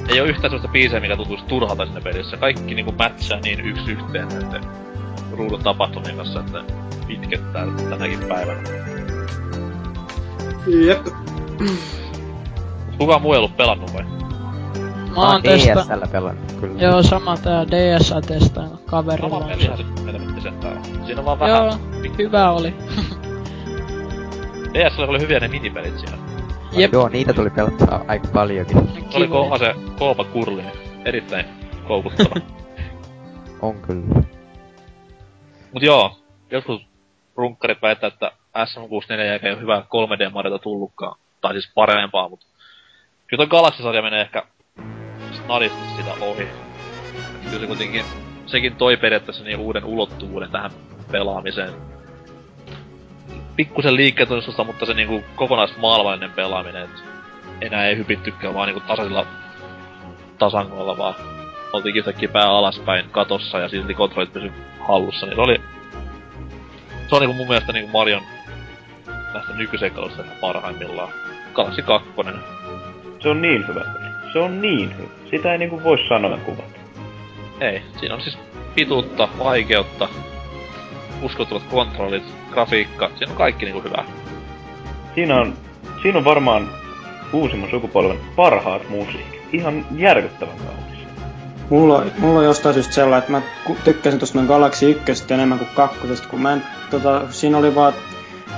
[0.09, 2.37] ei oo yhtään sellaista biisiä, mikä tuntuisi turhalta siinä pelissä.
[2.37, 4.63] Kaikki niinku matchaa niin yksi yhteen näiden
[5.31, 6.63] ruudun tapahtumien kanssa, että
[7.09, 8.61] itkettää tänäkin päivänä.
[10.67, 11.07] Jep.
[12.97, 14.03] Kukaan muu ei ollut pelannut vai?
[15.15, 15.81] Mä oon testa...
[15.81, 16.81] DSL pelannut, kyllä.
[16.81, 19.39] Joo, sama tää DS testailla kaverilla.
[19.39, 21.05] Sama se helvetti sentään on.
[21.05, 21.57] Siinä on vaan vähän...
[21.57, 21.77] Joo,
[22.17, 22.73] hyvä oli.
[24.73, 26.28] DS oli hyviä ne minipelit siellä.
[26.71, 26.93] Jep.
[26.93, 28.77] Joo, niitä tuli pelattua aika paljonkin.
[29.09, 30.73] Se oli kova se Koopa Kurli, niin
[31.05, 31.45] erittäin
[31.87, 32.35] koukuttava.
[33.61, 34.23] On kyllä.
[35.73, 36.19] Mut joo,
[36.51, 36.81] jotkut
[37.35, 41.19] runkkarit väittää, että SM64 jälkeen ei ole hyvää 3D-mariota tullutkaan.
[41.41, 42.45] Tai siis parempaa, mut...
[43.27, 44.43] Kyllä toi Galaxy-sarja menee ehkä
[45.31, 46.47] snadisti sitä ohi.
[47.43, 48.05] Kyllä se kuitenkin,
[48.45, 50.71] sekin toi periaatteessa niin uuden ulottuvuuden tähän
[51.11, 51.73] pelaamiseen.
[53.59, 57.03] Pikkusen liikkeetunnistusta, mutta se niinku kokonaismaailmallinen pelaaminen, et
[57.61, 59.25] enää ei hypittykään vaan niinku tasaisilla
[60.37, 61.15] tasangoilla, vaan
[61.73, 65.61] oltiin yhtäkkiä pää alaspäin katossa ja silti kontrollit pysy hallussa, niin se oli...
[67.07, 68.21] Se on niinku mun mielestä niinku Marion
[69.33, 71.13] näistä nykyseikkailuista ihan parhaimmillaan.
[71.53, 72.09] Galaxy 2.
[73.19, 73.85] Se on niin hyvä.
[74.33, 75.09] Se on niin hyvä.
[75.31, 76.79] Sitä ei niinku voi sanoa kuvata.
[77.61, 78.37] Ei, siinä on siis
[78.75, 80.09] pituutta, vaikeutta,
[81.21, 84.05] uskottavat kontrollit, grafiikka, siinä on kaikki niinku hyvää.
[85.15, 85.53] Siinä on,
[86.01, 86.69] siinä on varmaan
[87.33, 89.41] uusimman sukupolven parhaat musiikit.
[89.53, 90.99] Ihan järkyttävän kaunis.
[91.69, 96.27] Mulla, mulla on jostain syystä sellainen, että mä tykkäsin tuosta Galaxy 1 enemmän kuin kakkosesta,
[96.27, 97.93] kun mä en, tota, siinä oli vaan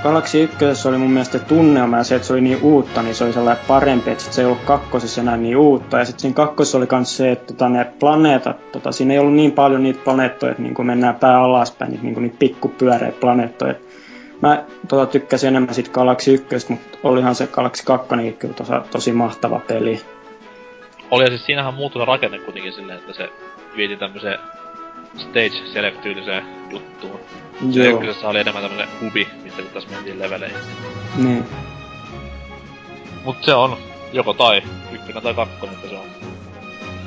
[0.04, 3.24] Galaxy 1 oli mun mielestä tunnelma ja se, että se oli niin uutta, niin se
[3.24, 5.98] oli sellainen parempi, että se ei ollut kakkosessa enää niin uutta.
[5.98, 9.34] Ja sitten siinä kakkosessa oli myös se, että tota, ne planeetat, tota, siinä ei ollut
[9.34, 13.76] niin paljon niitä planeettoja, että niin kun mennään pää alaspäin, niin, niin niitä pikkupyöreitä planeettoja.
[14.42, 18.08] Mä tota, tykkäsin enemmän siitä Galaxy 1, mutta olihan se Galaxy 2
[18.40, 20.02] kyllä tosi, tosi mahtava peli.
[21.12, 23.30] Oli ja siis siinähän muuttui rakenne kuitenkin silleen, että se
[23.78, 24.40] vieti tämmöiseen
[25.18, 26.06] stage select
[26.72, 27.20] juttuun.
[27.74, 30.58] Se Joo, ykkösessä oli enemmän tämmönen hubi, mistä tässä mentiin leveleihin.
[31.18, 31.46] niin.
[33.24, 33.78] Mut se on
[34.14, 36.06] joko tai, ykkönen tai kakkonen, että se on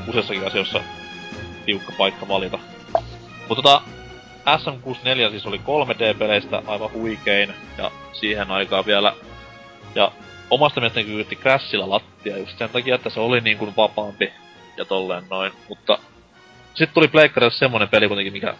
[0.09, 0.81] useassakin asioissa
[1.67, 2.59] tiukka paikka valita.
[3.49, 3.83] Mutta tota,
[4.47, 9.13] SM64 siis oli 3D-peleistä aivan huikein, ja siihen aikaan vielä,
[9.95, 10.13] ja
[10.51, 14.33] omasta mielestäni kyytti Crashilla lattia just sen takia, että se oli niin kuin vapaampi
[14.77, 15.99] ja tolleen noin, mutta
[16.75, 18.55] sitten tuli Pleikkarille semmonen peli kuitenkin, mikä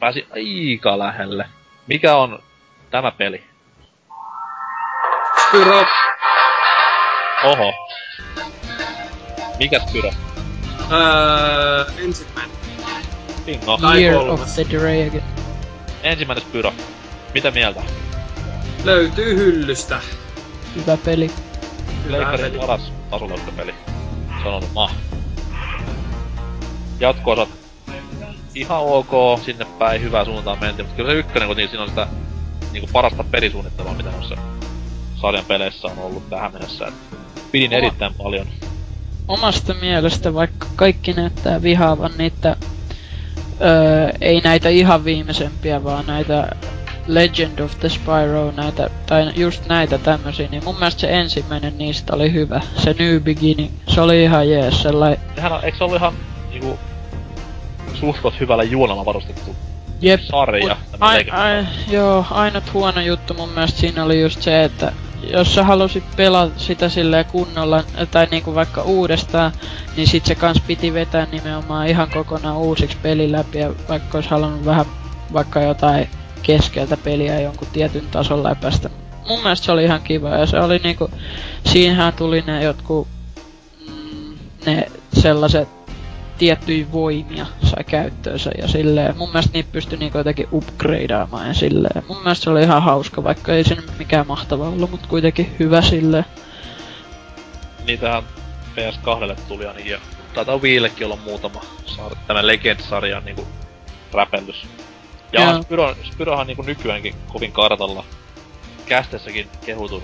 [0.00, 1.48] pääsi aika lähelle.
[1.86, 2.42] Mikä on
[2.90, 3.44] tämä peli?
[5.50, 5.84] Pyro.
[7.44, 7.72] Oho.
[9.58, 10.10] Mikäs Pyro?
[10.92, 12.56] Öö, ensimmäinen.
[13.46, 13.78] Bingo.
[13.78, 14.40] Tai Year kolmas.
[14.40, 15.22] of the Dragon.
[16.02, 16.72] Ensimmäinen Pyro.
[17.34, 17.82] Mitä mieltä?
[18.84, 20.00] Löytyy hyllystä.
[20.76, 21.30] Hyvä peli.
[22.06, 22.58] Leikkarin peli.
[22.58, 23.74] paras tasoleukkapeli.
[24.44, 24.90] Sanon ma.
[27.00, 27.48] Jatko-osat
[28.54, 32.06] ihan ok, sinne päin hyvää suuntaan mentiin, mutta kyllä se ykkönen kuitenkin siinä on sitä
[32.72, 34.36] niinku parasta pelisuunnittelua, mitä noissa
[35.20, 36.86] sarjan peleissä on ollut tähän mennessä.
[36.86, 36.94] Et
[37.52, 38.46] pidin Oma- erittäin paljon.
[39.28, 42.56] Omasta mielestä, vaikka kaikki näyttää vihaavan niitä,
[43.60, 46.48] öö, ei näitä ihan viimeisempiä, vaan näitä
[47.06, 52.14] Legend of the Spyro, näitä, tai just näitä tämmösiä, niin mun mielestä se ensimmäinen niistä
[52.14, 52.60] oli hyvä.
[52.76, 56.14] Se New Beginning, se oli ihan jees, sellainen, Sehän on, eikö se ollut ihan
[56.50, 56.78] niinku
[57.94, 59.56] suhkot hyvällä juonalla varustettu
[60.00, 60.76] jep, sarja?
[61.00, 64.92] Ai, ai, joo, ainut huono juttu mun mielestä siinä oli just se, että
[65.22, 69.52] jos sä halusit pelata sitä silleen kunnolla, tai niinku vaikka uudestaan,
[69.96, 74.30] niin sit se kans piti vetää nimenomaan ihan kokonaan uusiksi peli läpi, ja vaikka olisi
[74.30, 74.86] halunnut vähän
[75.32, 76.08] vaikka jotain
[76.42, 78.90] keskeltä peliä jonkun tietyn tason läpästä.
[79.28, 81.10] Mun mielestä se oli ihan kiva, ja se oli niinku,
[81.66, 83.08] siinähän tuli ne jotkut,
[83.88, 85.77] mm, ne sellaiset
[86.38, 89.16] tiettyjä voimia sai käyttöönsä ja silleen.
[89.16, 92.02] Mun mielestä niitä pystyi niinku jotenkin upgradeaamaan ja silleen.
[92.08, 95.56] Mun mielestä se oli ihan hauska, vaikka ei se nyt mikään mahtava ollut, mutta kuitenkin
[95.58, 96.24] hyvä silleen.
[97.86, 98.22] Niitähän
[98.76, 99.98] PS2 tuli ainakin ja
[100.34, 103.46] taitaa Wiillekin olla muutama sar- tämä Legend-sarjan niinku
[104.12, 104.66] räpellys.
[105.32, 108.04] Ja on Spyro, Spyrohan niinku nykyäänkin kovin kartalla.
[108.86, 110.02] Kästessäkin kehutun,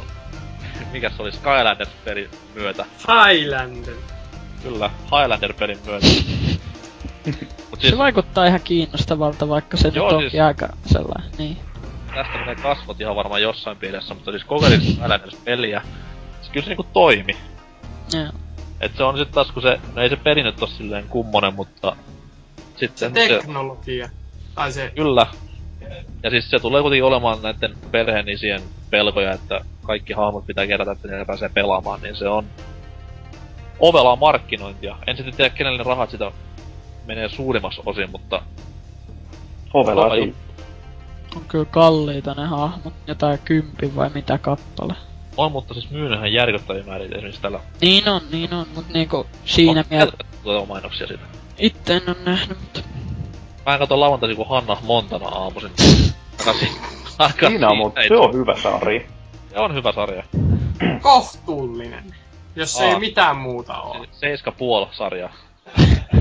[0.92, 2.84] mikä se oli, Skylanders-pelin myötä.
[2.98, 3.94] Highlander.
[4.62, 6.06] Kyllä, Highlander-pelin myötä.
[7.70, 11.56] Mut siis Se vaikuttaa ihan kiinnostavalta, vaikka se Joo, nyt onkin siis- aika sellainen, niin.
[12.14, 15.82] tästä menee kasvot ihan varmaan jossain pielessä, mutta siis kokeilin Skylanders-peliä.
[16.42, 17.36] Se kyllä se niinku toimi.
[18.12, 18.32] Joo.
[18.80, 21.54] Et se on sit taas, kun se, no ei se peli nyt oo silleen kummonen,
[21.54, 21.96] mutta
[22.56, 24.08] Se sitten se, teknologia.
[24.54, 24.92] Tai se...
[24.96, 25.26] Kyllä.
[26.22, 31.08] Ja siis se tulee kuitenkin olemaan näiden perheenisien pelkoja, että kaikki hahmot pitää kerätä, että
[31.08, 32.44] ne pääsee pelaamaan, niin se on
[33.80, 34.96] ovelaa markkinointia.
[35.06, 36.32] En sitten tiedä, kenelle ne rahat sitä
[37.06, 38.42] menee suurimmassa osin, mutta
[39.74, 40.32] Ovelaa Kova siinä.
[41.36, 44.94] On kyllä kalliita ne hahmot, jotain kympi vai mitä kappale.
[45.36, 47.60] on, mutta siis myynnyhän järkyttäviä määrin esimerkiksi tällä.
[47.80, 51.22] Niin on, niin on, mut niinku siinä on mielessä tuota mainoksia siitä.
[51.58, 52.80] itse en oo nähnyt, mutta
[53.66, 55.70] Mä katson lauantaisin, kun Hanna Montana aamuisin.
[56.38, 56.68] Takaisin.
[57.48, 59.00] Siinä on, mutta se on hyvä sarja.
[59.50, 60.22] Se on hyvä sarja.
[61.02, 62.04] Kohtuullinen.
[62.56, 64.06] Jos ei mitään muuta oo.
[64.12, 65.28] Seiska puol sarja.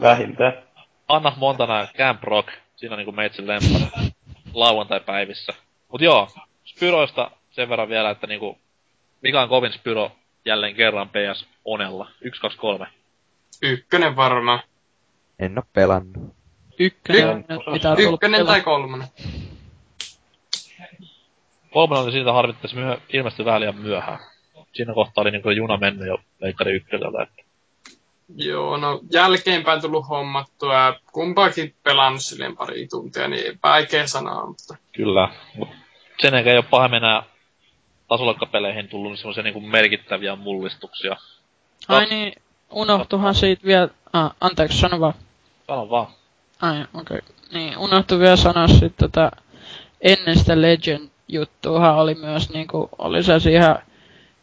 [0.00, 0.52] Vähintään.
[1.08, 2.48] Anna Montana ja Camp Rock.
[2.76, 4.10] Siinä on niinku meitsin lempari.
[4.54, 5.52] Lauantai-päivissä.
[5.92, 6.28] Mut joo,
[6.64, 8.58] Spyroista sen verran vielä, että niinku...
[9.22, 10.12] Mikä on kovin Spyro
[10.44, 12.10] jälleen kerran PS Onella?
[12.20, 12.86] 1, 2, 3.
[13.62, 14.60] Ykkönen varmaan.
[15.38, 16.34] En oo pelannut.
[16.78, 19.08] ykkönen on Yk- nyt mitä tullut Ykkönen tai kolmonen.
[21.70, 24.18] Kolmonen oli siitä se myö, ilmestyi vähän liian myöhään.
[24.72, 27.41] Siinä kohtaa oli niinku juna mennyt jo leikkari ykköseltä, että...
[28.36, 34.76] Joo, no jälkeenpäin tullut hommattua ja kumpaakin pelannut silleen pari tuntia, niin vaikea sanoa, mutta
[34.92, 35.28] Kyllä.
[36.22, 37.22] Sen ei oo pahemmin enää
[38.08, 41.16] tasolokkapeleihin tullut semmoisia niinku merkittäviä mullistuksia.
[41.88, 42.32] Ai niin,
[42.70, 43.88] unohtuhan siitä vielä...
[44.12, 45.14] Ah, anteeksi, sano vaan.
[45.66, 46.06] Sano vaan.
[46.60, 47.18] Ai, okei.
[47.18, 47.20] Okay.
[47.52, 49.30] Niin, unohtui vielä sanoa sit tota...
[50.00, 52.88] Ennen sitä Legend-juttuahan oli myös niinku...
[52.98, 53.78] Oli se ihan...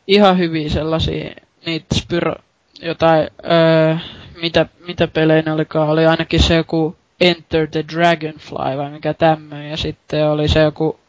[0.07, 1.36] Ihan hyviä sellaisia...
[1.66, 2.36] Niitä Spyro...
[2.81, 3.27] Jotain...
[3.51, 3.95] Öö,
[4.41, 5.89] mitä, mitä pelejä ne olikaan?
[5.89, 9.69] Oli ainakin se joku Enter the Dragonfly vai mikä tämmöinen.
[9.69, 10.99] Ja sitten oli se joku...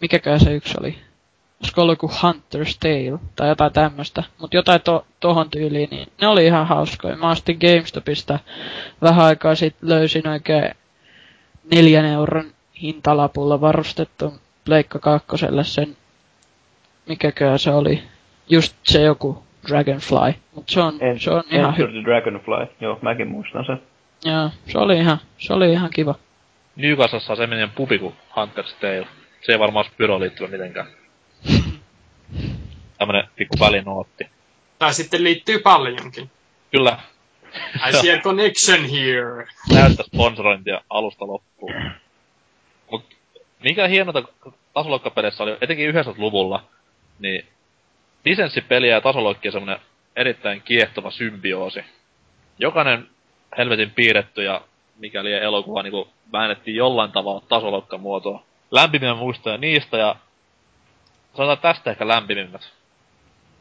[0.00, 0.98] mikäkään se yksi oli?
[1.60, 4.22] Olisiko ollut joku Hunter's Tale tai jotain tämmöstä.
[4.38, 7.16] Mut jotain to, tohon tyyliin, niin ne oli ihan hauskoja.
[7.16, 8.38] Mä ostin GameStopista
[9.02, 10.74] vähän aikaa sitten löysin oikein
[11.74, 12.52] neljän euron
[12.82, 14.34] hintalapulla varustettu
[14.64, 15.96] Pleikka kakkoselle sen,
[17.06, 18.02] mikäkään se oli,
[18.48, 20.34] just se joku Dragonfly.
[20.54, 21.92] Mut se on, En, se on ihan Enter hyvä.
[21.92, 22.66] the Dragonfly.
[22.80, 23.82] Joo, mäkin muistan sen.
[24.24, 26.14] Joo, se oli ihan, se oli ihan kiva.
[26.76, 29.06] Newcastlessa on semmoinen pubi kuin Hunter's Tale.
[29.40, 30.86] Se ei varmaan pyroon liittyvä mitenkään.
[32.98, 34.26] Tämmönen pikku välinootti.
[34.78, 36.30] Tai sitten liittyy paljonkin.
[36.72, 36.98] Kyllä,
[37.88, 39.46] I see a connection here.
[39.74, 41.72] täyttä sponsorointia alusta loppuun.
[42.90, 43.04] Mut
[43.62, 44.22] mikä hienota
[44.74, 46.64] tasoloikkapeleissä oli, etenkin 90-luvulla,
[47.18, 47.46] niin
[48.28, 49.78] lisenssipeliä ja tasoloikkia semmonen
[50.16, 51.84] erittäin kiehtova symbioosi.
[52.58, 53.08] Jokainen
[53.58, 54.60] helvetin piirretty ja
[54.98, 58.42] mikäli elokuva niinku väännettiin jollain tavalla tasoloikkamuotoa.
[58.70, 60.16] Lämpimiä muistoja niistä ja
[61.34, 62.72] sanotaan tästä ehkä lämpimimmät.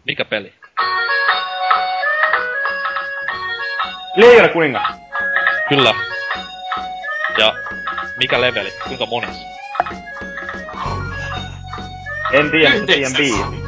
[0.05, 0.53] Mikä peli?
[4.15, 4.87] Leijona kuningas!
[5.69, 5.93] Kyllä.
[7.37, 7.53] Ja
[8.17, 8.73] mikä leveli?
[8.87, 9.37] Kuinka monis?
[12.33, 13.66] En tiedä, mutta tiedän biisi.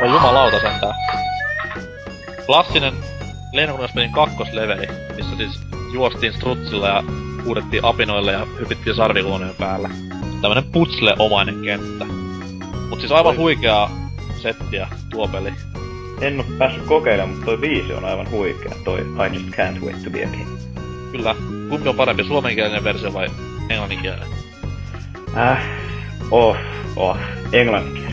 [0.00, 0.94] Voi jumalauta sentään.
[2.46, 2.94] Klassinen
[3.52, 4.86] Leinokuningaspelin kakkosleveli,
[5.16, 5.60] missä siis
[5.92, 7.02] juostiin strutsilla ja
[7.44, 9.90] huudettiin apinoille ja hypittiin sarviluoneen päällä.
[10.42, 12.04] Tämmönen putsle-omainen kenttä.
[12.88, 13.90] Mut siis aivan huikeaa
[14.42, 15.52] settiä tuo peli.
[16.20, 18.72] En oo päässyt kokeilemaan, mutta toi biisi on aivan huikea.
[18.84, 20.58] Toi I just can't wait to be a king.
[21.12, 21.34] Kyllä.
[21.68, 23.28] Kumpi on parempi, suomenkielinen versio vai
[23.70, 24.28] englanninkielinen?
[25.36, 25.58] Äh,
[26.30, 26.56] oh,
[26.96, 27.16] oh,
[27.52, 28.09] englanninkielinen.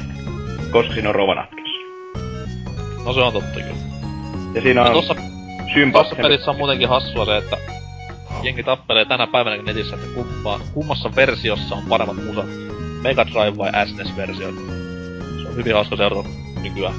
[0.78, 1.78] Koska siinä on Rovanatkessa.
[3.06, 3.76] No se on totta kyllä.
[4.54, 5.16] Ja siinä No on tossa,
[5.74, 5.99] Sympa.
[6.04, 7.58] tossa pelissä on muutenkin hassua se, että
[8.44, 12.45] jengi tappelee tänä päivänä netissä, että kumpa, kummassa versiossa on paremmat musat.
[13.02, 14.56] Mega Drive vai SNES-versiot.
[15.41, 16.30] Se on hyvin hauska seurata
[16.62, 16.95] nykyään.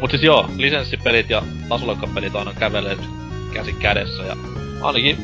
[0.00, 2.96] Mut siis joo, lisenssipelit ja tasoloikkapelit aina kävelee
[3.54, 4.36] käsi kädessä ja
[4.82, 5.16] ainakin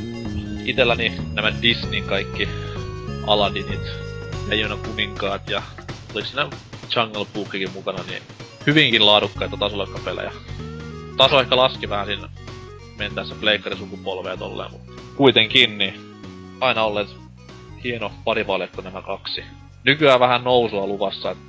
[0.65, 2.49] itelläni nämä Disneyn kaikki
[3.27, 3.81] Aladdinit,
[4.49, 5.63] Leijonan kuninkaat ja
[6.15, 6.49] oliko siinä
[6.97, 8.23] Jungle Bookikin mukana, niin
[8.67, 10.33] hyvinkin laadukkaita tasoloikkapelejä.
[11.17, 12.29] Taso ehkä laski vähän siinä
[12.99, 15.95] mentäessä pleikkarisukupolvea tolleen, mutta kuitenkin niin
[16.61, 17.09] aina olleet
[17.85, 19.45] hieno parivaljakko nämä kaksi.
[19.85, 21.45] Nykyään vähän nousua luvassa, että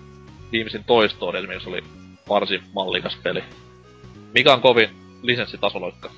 [0.52, 1.84] viimeisin Toy Story esimerkiksi oli
[2.30, 3.44] varsin mallikas peli.
[4.34, 4.90] Mikä on kovin
[5.22, 6.12] lisenssitasoloikka?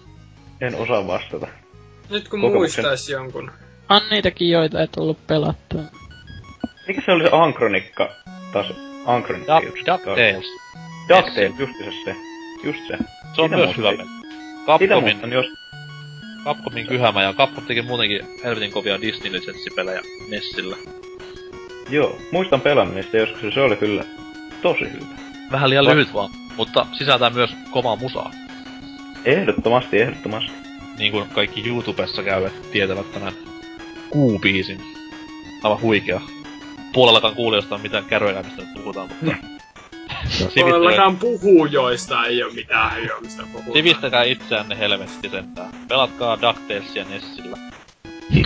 [0.61, 1.47] En osaa vastata.
[2.09, 3.51] Nyt kun Kokemuksen- muistais jonkun.
[3.89, 5.81] On niitäkin joita ei tullut pelattua.
[6.87, 8.09] Mikä se oli se Ankronikka?
[8.53, 8.67] Taas
[9.05, 9.87] Ankronikka Duck, just.
[9.87, 10.45] DuckTales.
[11.09, 12.15] DuckTales, justiinsa se.
[12.63, 12.97] Just se.
[13.35, 14.09] Se on Sitä myös hyvä peli.
[14.65, 15.45] Capcomin, jos...
[16.45, 20.77] Capcomin kyhämä ja Capcom teki muutenkin helvetin kovia Disney-lisenssipelejä Nessillä.
[21.89, 24.03] Joo, muistan pelannut niistä joskus ja se oli kyllä
[24.61, 25.05] tosi hyvä.
[25.51, 28.31] Vähän liian Va- lyhyt vaan, mutta sisältää myös kovaa musaa.
[29.25, 30.51] Ehdottomasti, ehdottomasti.
[30.97, 33.33] Niin kuin kaikki YouTubessa käyvät tietävät tämän
[34.09, 34.81] kuubiisin.
[35.63, 36.21] Aivan huikea.
[36.93, 39.35] Puolellakaan kuulijoista on mitään käröjä, mistä nyt puhutaan, mutta...
[40.29, 43.73] Sivistäkää, Todellakaan puhuu, joista ei oo mitään hyöä, mistä puhutaan.
[43.73, 45.71] sivistäkää itseänne helvetti sentään.
[45.87, 47.57] Pelatkaa DuckTalesia Nessillä.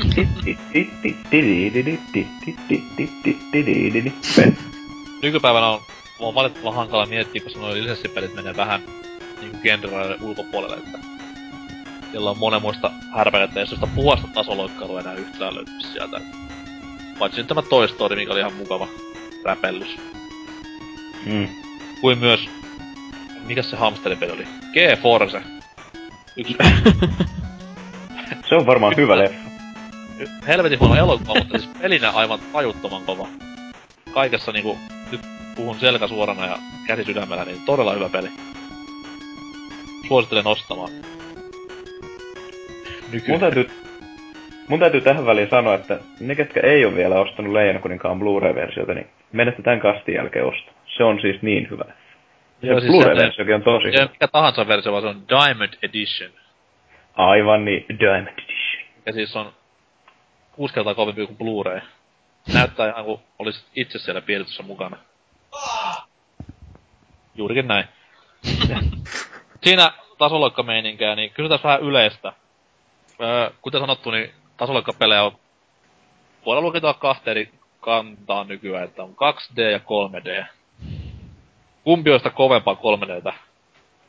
[5.21, 5.81] Nykypäivänä on,
[6.19, 8.81] on valitettavan hankala miettiä, koska nuo lisenssipelit menee vähän
[9.41, 10.97] niinku genreraiden ulkopuolelle, että
[12.11, 16.21] siellä on monenmoista härpäkettä, jos sitä puhasta tasoloikkailua enää yhtään löytyisi sieltä.
[17.19, 18.87] Paitsi nyt tämä Toy Story, mikä oli ihan mukava
[19.45, 19.97] räpellys.
[21.25, 21.47] Mm.
[22.01, 22.49] Kuin myös,
[23.45, 24.43] mikä se hamsteripeli oli?
[24.73, 25.41] G-Force.
[26.37, 26.55] Yksi
[28.49, 29.49] Se on varmaan hyvä leffa.
[30.47, 33.27] helvetin huono elokuva, mutta siis pelinä aivan tajuttoman kova.
[34.13, 34.77] Kaikessa niinku,
[35.11, 35.21] nyt
[35.55, 38.31] puhun selkä suorana ja käsi sydämellä, niin todella hyvä peli.
[40.07, 40.91] Suosittelen ostamaan.
[43.11, 43.31] Nyky.
[43.31, 43.69] Mun täytyy,
[44.67, 48.93] mun täytyy tähän väliin sanoa, että ne, ketkä ei ole vielä ostanut Leijon kuninkaan Blu-ray-versiota,
[48.93, 50.81] niin menette tämän kastin jälkeen ostamaan.
[50.97, 51.85] Se on siis niin hyvä.
[52.61, 54.09] Joo, se siis Blu-ray-versiokin on tosi hyvä.
[54.11, 56.31] mikä tahansa versio, vaan se on Diamond Edition.
[57.15, 58.85] Aivan niin, Diamond Edition.
[59.05, 59.53] Ja siis on
[60.51, 61.81] kuusi kertaa kovempi kuin Blu-ray.
[62.53, 64.97] Näyttää ihan kuin olisi itse siellä piirretyssä mukana.
[67.35, 67.85] Juurikin näin.
[69.63, 72.33] Siinä tasoloikkameininkiä, niin kysytään vähän yleistä.
[73.21, 75.31] Öö, kuten sanottu, niin tasoloikkapelejä on
[76.45, 77.49] voidaan lukita kahteen eri
[77.81, 80.45] kantaa nykyään, että on 2D ja 3D.
[81.83, 83.33] Kumpi on sitä kovempaa 3Dtä?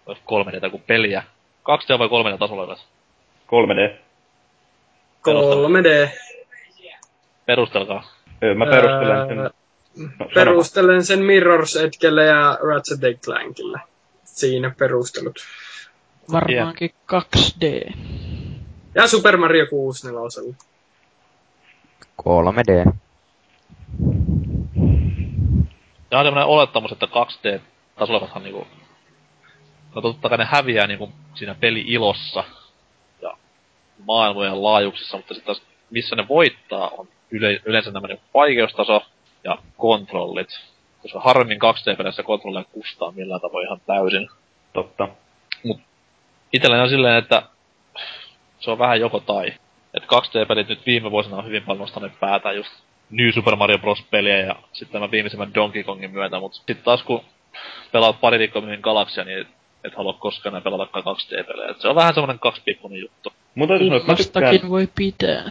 [0.07, 1.23] Olisi 3Dtä kuin peliä.
[1.63, 2.87] 2D vai 3D tasoloikas?
[3.47, 3.97] 3D.
[5.29, 6.09] 3D.
[7.47, 8.05] Perustelkaa.
[8.43, 9.39] Öö, mä perustelen sen...
[9.39, 9.51] Öö,
[10.19, 13.81] No, Perustelen sen Mirror's Edgelle ja Ratchet Clankille.
[14.25, 15.39] Siinä perustelut.
[16.33, 17.93] Varmaankin 2D.
[18.97, 20.55] Ja Super Mario 64.
[22.23, 22.93] 3D.
[26.11, 28.67] Tämä on tämmönen olettamus, että 2D-tasolevathan niinku...
[29.95, 32.45] No totta kai ne häviää niinku siinä peli-ilossa
[33.23, 33.37] ja
[34.05, 39.03] maailmojen laajuuksissa, mutta sitten taas missä ne voittaa on yle, yleensä nämä niinku vaikeustaso
[39.45, 40.49] ja kontrollit.
[41.03, 44.29] Koska harvemmin 2D-peleissä kontrolleja kustaa millään tavoin ihan täysin.
[44.73, 45.09] Totta.
[46.53, 47.43] Itselläni on silleen, että
[48.67, 49.53] se on vähän joko tai.
[49.95, 52.71] Et 2D-pelit nyt viime vuosina on hyvin paljon nostaneet päätä just
[53.11, 54.07] New Super Mario Bros.
[54.11, 57.21] peliä ja sitten tämän viimeisimmän Donkey Kongin myötä, mutta sitten taas kun
[57.93, 59.47] pelaat pari viikkoa myöhemmin Galaxia, niin
[59.85, 61.71] et halua koskaan enää pelatakaan 2D-pelejä.
[61.71, 63.33] Et se on vähän semmonen kaksipiippunen juttu.
[63.59, 65.51] Sanoa, että mä tykkään, Ilmastakin voi pitää.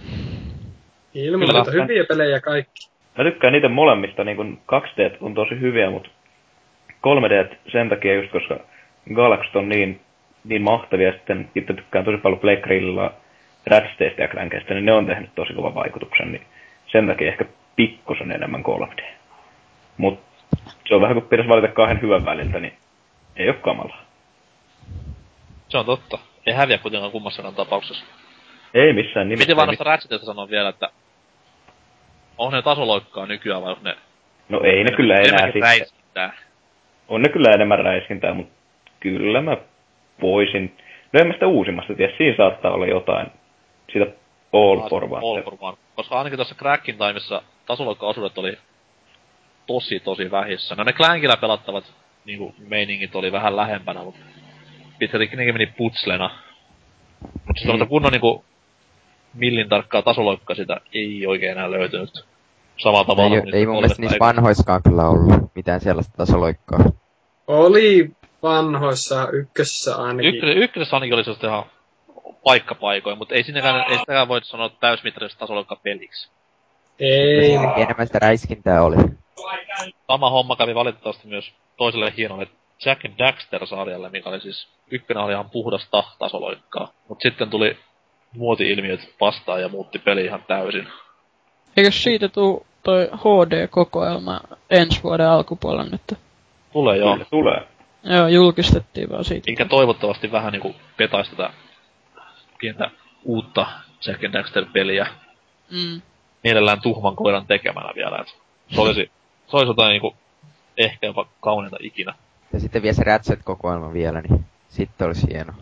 [1.13, 1.83] Ilman Kyllä.
[1.83, 2.89] hyviä pelejä kaikki.
[3.17, 6.09] mä tykkään niitä molemmista, niin kun 2D on tosi hyviä, mutta
[7.07, 8.59] 3D sen takia just, koska
[9.13, 10.01] Galaxy on niin,
[10.45, 13.13] niin mahtavia, sitten itse tykkään tosi paljon Playgrillilla
[13.67, 16.45] Ratsteista ja Clankeista, niin ne on tehnyt tosi kovan vaikutuksen, niin
[16.87, 17.45] sen takia ehkä
[17.75, 19.03] pikkusen enemmän 3D.
[19.97, 20.19] Mut
[20.87, 22.73] se on vähän kuin pitäisi valita kahden hyvän väliltä, niin
[23.35, 24.05] ei oo kamalaa.
[25.69, 26.19] Se on totta.
[26.45, 28.05] Ei häviä kuitenkaan kummassakaan tapauksessa.
[28.73, 29.45] Ei missään nimessä.
[29.45, 30.89] Piti vaan noista Ratchetista sanoa vielä, että
[32.37, 33.95] on ne tasoloikkaa nykyään vai onko ne...
[34.49, 35.61] No ei ne kyllä enää sitten.
[35.61, 36.33] räiskintää?
[37.07, 38.53] On ne kyllä enemmän räiskintää, mutta
[38.99, 39.57] kyllä mä
[40.21, 40.77] voisin.
[41.13, 43.27] No en mä sitä uusimmasta tiedä, siinä saattaa olla jotain.
[43.91, 44.11] Siitä
[44.53, 45.27] All for One.
[45.27, 45.77] All for one.
[45.95, 48.57] Koska ainakin tuossa Crackin Timeissa tasoloikka-osuudet oli
[49.67, 50.75] tosi tosi vähissä.
[50.75, 51.93] No ne Clankillä pelattavat
[52.25, 54.19] niinku meiningit oli vähän lähempänä, mutta
[54.99, 56.29] pitkälti nekin meni putslena.
[57.21, 57.87] Mutta siis mm.
[57.87, 58.45] kunnon niinku
[59.33, 62.25] millin tarkkaa tasoloikkaa sitä ei oikein enää löytynyt.
[62.77, 66.79] Samalla tavalla Ei, kuin ei mun mielestä niissä vanhoiskaan kyllä ollut mitään sellaista tasoloikkaa.
[67.47, 68.11] Oli
[68.45, 70.35] vanhoissa ykkössä ainakin.
[70.35, 71.63] Ykkös, ykkösessä ainakin oli sellaista ihan
[72.43, 76.29] paikkapaikoin, mutta ei sinnekään, ei sitäkään voi sanoa täysmittaisesta tasoloikka peliksi.
[76.99, 77.53] Ei.
[77.53, 78.95] Enemmän sitä räiskintää oli.
[80.07, 82.47] Sama homma kävi valitettavasti myös toiselle hienolle
[82.85, 86.87] Jack and Daxter-sarjalle, mikä oli siis, ykkönen oli ihan puhdasta tasoloikkaa.
[87.09, 87.77] Mut sitten tuli
[88.33, 90.87] muoti-ilmiöt vastaan ja muutti peli ihan täysin.
[91.77, 96.19] Eikö siitä tuu toi HD-kokoelma ensi vuoden alkupuolella nyt?
[96.73, 97.13] Tulee joo.
[97.13, 97.74] Kyllä tulee.
[98.05, 99.45] Joo, julkistettiin vaan siitä.
[99.45, 101.49] Minkä toivottavasti vähän niinku petaisi tätä
[102.59, 102.91] pientä
[103.23, 103.67] uutta
[104.07, 105.07] Jack and Daxter-peliä.
[105.71, 106.01] Mm.
[106.43, 108.17] Mielellään tuhman koiran tekemänä vielä.
[108.17, 108.27] Et
[108.75, 109.11] se olisi,
[109.47, 110.15] se olisi jotain niinku
[110.77, 112.13] ehkä jopa kauneinta ikinä.
[112.53, 115.53] Ja sitten vielä se Ratchet-kokoelma vielä, niin sitten olisi hieno.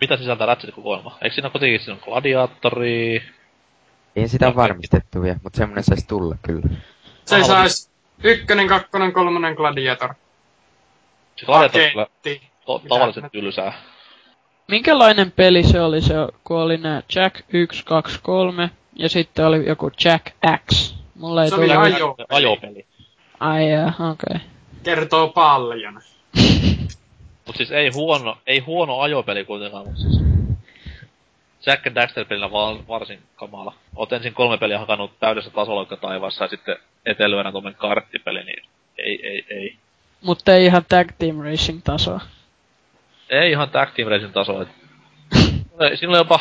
[0.00, 1.18] Mitä sisältää Ratchet-kokoelma?
[1.22, 3.22] Eikö siinä kuitenkin siinä on gladiaattori?
[4.16, 6.68] Ei sitä ole varmistettu vielä, mutta semmonen saisi tulla kyllä.
[7.24, 7.90] Se sais
[8.24, 10.14] ykkönen, kakkonen, kolmonen Gladiator.
[11.36, 12.06] Se on kyllä
[12.66, 13.72] to- tavallisen tylsää.
[14.68, 16.14] Minkälainen peli se oli se,
[16.44, 20.26] kun oli nää Jack 1, 2, 3 ja sitten oli joku Jack
[20.70, 20.94] X.
[21.14, 21.94] Mulla ei Se oli tullut...
[21.94, 22.16] ajo.
[22.28, 22.86] Ajopeli.
[23.40, 24.06] Ai jaa, okei.
[24.10, 24.38] Okay.
[24.82, 25.94] Kertoo paljon.
[27.46, 30.20] Mut siis ei huono, ei huono ajopeli kuitenkaan, mut siis...
[31.66, 33.74] Jack and Daxter-pelinä va- varsin kamala.
[33.96, 36.76] Oot ensin kolme peliä hakannut täydessä tasoloikka taivaassa ja sitten
[37.06, 38.62] etelöönä tuommoinen karttipeli, niin
[38.98, 39.76] ei, ei, ei.
[40.22, 42.20] Mutta ei ihan Tag Team Racing tasoa.
[43.30, 44.68] Ei ihan Tag Team Racing taso, et...
[45.94, 46.40] Siinä oli jopa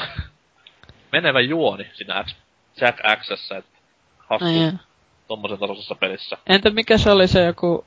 [1.12, 2.36] menevä juoni siinä X,
[2.82, 3.66] Jack Xssä, et
[4.18, 4.78] hassu Ai jaa.
[5.28, 6.38] tommosen tasoisessa pelissä.
[6.48, 7.86] Entä mikä se oli se joku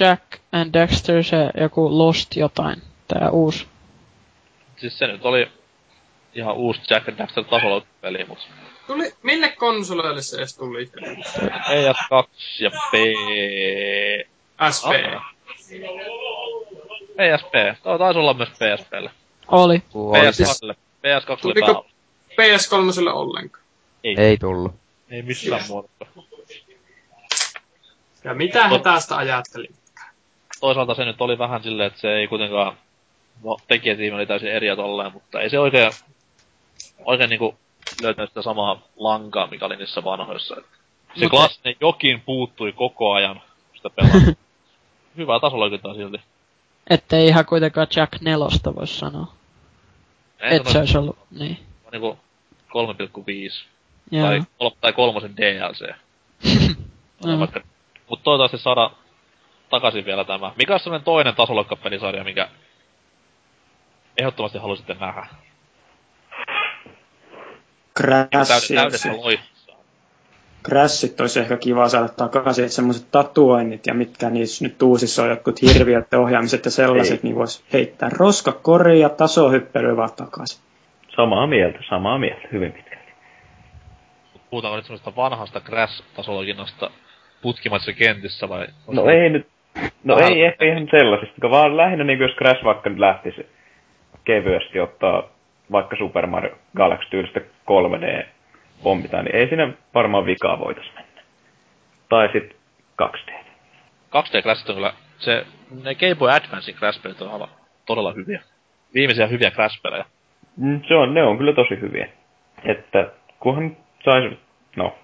[0.00, 0.22] Jack
[0.52, 3.66] and Dexter, se joku Lost jotain, tää uusi?
[4.76, 5.48] Siis se nyt oli
[6.34, 8.48] ihan uusi Jack and Daxter tasoloikka-peli, mut
[8.86, 10.90] Tuli, mille konsoleille se edes tuli?
[11.44, 12.28] PS2
[12.60, 12.94] ja P...
[14.76, 14.90] SP.
[17.16, 17.82] PSP.
[17.82, 19.10] Tuo taisi olla myös PSPlle.
[19.48, 19.82] Oli.
[19.94, 20.48] Oli se, PS2.
[20.74, 21.66] PS2 oli Tuliko-
[22.36, 22.56] päällä.
[22.56, 23.64] PS3 ollenkaan.
[24.04, 24.74] Ei, ei tullut.
[25.10, 26.06] ei missään muodossa.
[28.24, 29.74] Ja mitä he tästä ajattelin?
[30.60, 32.76] Toisaalta se nyt oli vähän silleen, että se ei kuitenkaan...
[33.44, 35.92] No, tekijätiimi oli täysin eri ja tolleen, mutta ei se oikein...
[37.04, 37.58] Oikein niinku
[38.02, 40.54] löytänyt sitä samaa lankaa, mikä oli niissä vanhoissa.
[40.54, 40.60] Se
[41.14, 44.34] Mutta- klassinen jokin puuttui koko ajan kun sitä pelaa.
[45.16, 46.20] Hyvää tasolla silti.
[46.90, 49.32] Ettei ihan kuitenkaan Jack nelosta voi sanoa.
[50.40, 51.58] En Et se olisi ollut, niin.
[51.92, 52.18] niinku
[52.68, 53.66] 3,5.
[54.10, 54.26] Joo.
[54.26, 55.94] Tai, kol- tai kolmosen DLC.
[57.24, 57.38] Mm.
[57.40, 57.60] Vaikka,
[58.10, 58.90] mut toivottavasti saada
[59.70, 60.52] takaisin vielä tämä.
[60.56, 62.48] Mikä on sellainen toinen tasoloikkapelisarja, mikä
[64.18, 65.26] ehdottomasti haluaisitte nähdä?
[67.98, 68.28] Crash.
[68.32, 69.55] Täyd- täydessä loissaan.
[70.64, 75.28] Crashit olisi ehkä kiva saada takaisin, että semmoiset tatuoinnit ja mitkä niissä nyt uusissa on
[75.28, 77.20] jotkut hirviöt ohjaamiset ja sellaiset, Ei.
[77.22, 80.62] niin voisi heittää roskakori ja tasohyppely vaan takaisin.
[81.16, 83.12] Samaa mieltä, samaa mieltä, hyvin pitkälti.
[84.50, 86.90] Puhutaanko nyt semmoista vanhasta Crash-tasologinnasta
[87.42, 88.66] putkimaisessa kentissä vai?
[88.92, 89.46] No ei nyt,
[90.04, 93.46] no Vähän- ei ehkä ihan sellaisista, vaan lähinnä niin jos Crash vaikka nyt lähtisi
[94.24, 95.22] kevyesti ottaa
[95.72, 98.26] vaikka Super Mario Galaxy tyylistä 3D
[98.82, 101.22] pompita, niin ei siinä varmaan vikaa voitais mennä.
[102.08, 102.56] Tai sit
[103.02, 103.30] 2D.
[104.10, 105.46] 2D Crashit on kyllä, se,
[105.84, 107.48] ne Game Boy Advancein Crash-pelit on aivan
[107.86, 108.42] todella hyviä.
[108.94, 110.04] Viimeisiä hyviä Crash-pelejä.
[110.56, 112.08] Mm, Se on, ne on kyllä tosi hyviä.
[112.64, 114.34] Että kunhan sais,
[114.76, 114.98] no,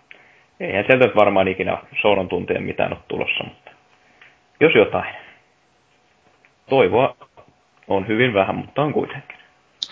[0.61, 3.71] eihän sieltä varmaan ikinä Soonon tuntien mitään ole tulossa, mutta
[4.61, 5.15] jos jotain.
[6.69, 7.17] Toivoa
[7.89, 9.37] on hyvin vähän, mutta on kuitenkin.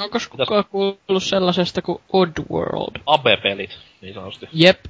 [0.01, 3.01] Onko kukaan kuullut sellaisesta kuin Oddworld?
[3.07, 4.49] AB-pelit, niin sanotusti.
[4.53, 4.85] Jep.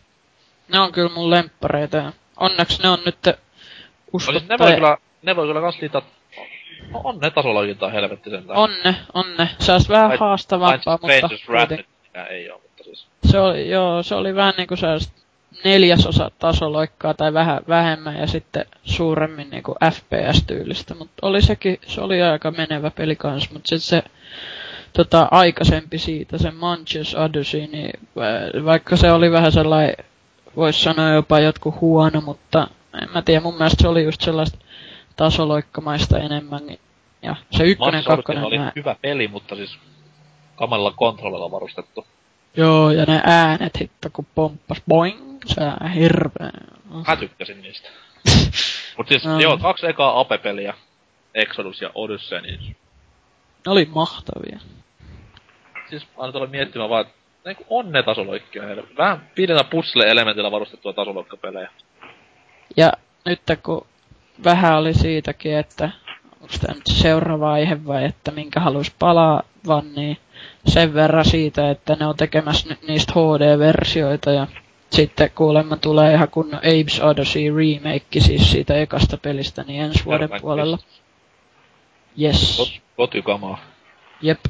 [0.68, 2.12] Ne on kyllä mun lemppareita.
[2.36, 3.32] Onneksi ne on nyt No
[4.12, 6.02] usko siis ne voi kyllä, ne voi kyllä kans liittää,
[6.90, 8.58] no on ne tasologintaa helvetti sentään.
[8.58, 9.48] On ne, on ne.
[9.58, 11.86] Se olisi vähän Paitsi- haastavampaa, paitsi mutta kuitenkin.
[12.14, 13.06] nyt ei oo, mutta siis.
[13.30, 15.12] Se oli, joo, se oli vähän niinku sellaista
[15.64, 22.22] neljäsosa tasoloikkaa tai vähän vähemmän ja sitten suuremmin niinku FPS-tyylistä, mutta oli sekin, se oli
[22.22, 24.02] aika menevä peli kans, mutta sitten se
[24.92, 29.94] tota, aikaisempi siitä, se Manches Odyssey, niin va- vaikka se oli vähän sellainen,
[30.56, 32.68] voisi sanoa jopa jotkut huono, mutta
[33.02, 34.58] en mä tiedä, mun mielestä se oli just sellaista
[35.16, 36.60] tasoloikkamaista enemmän.
[37.22, 39.78] Ja se ykkönen, kakkonen, oli nää- hyvä peli, mutta siis
[40.56, 42.06] kamalilla kontrollilla varustettu.
[42.56, 46.50] Joo, ja ne äänet hitto, kun pomppas boing, se on hirveä.
[47.08, 47.88] Mä tykkäsin niistä.
[48.96, 49.40] Mut siis No.
[49.40, 50.74] joo, kaksi ekaa Ape-peliä,
[51.34, 52.76] Exodus ja Odyssey, niin
[53.66, 54.58] Ne oli mahtavia.
[55.90, 57.14] siis aina tuolla miettimään vaan, että
[57.44, 58.84] niinku on ne tasoloikkia heille.
[58.98, 61.70] Vähän pienellä puzzle-elementillä varustettua tasoloikkapelejä.
[62.76, 62.92] Ja
[63.24, 63.86] nyt kun
[64.44, 65.90] vähän oli siitäkin, että
[66.40, 70.16] onko tämä nyt seuraava aihe vai että minkä haluaisi palaavan, niin
[70.66, 74.46] sen verran siitä, että ne on tekemässä nyt niistä HD-versioita ja
[74.90, 80.28] sitten kuulemma tulee ihan kunnon Abe's Odyssey remake siis siitä ekasta pelistä, niin ensi vuoden
[80.40, 80.78] puolella.
[82.22, 82.56] Yes.
[82.56, 83.58] Kot, kotykamaa.
[84.22, 84.40] Jep.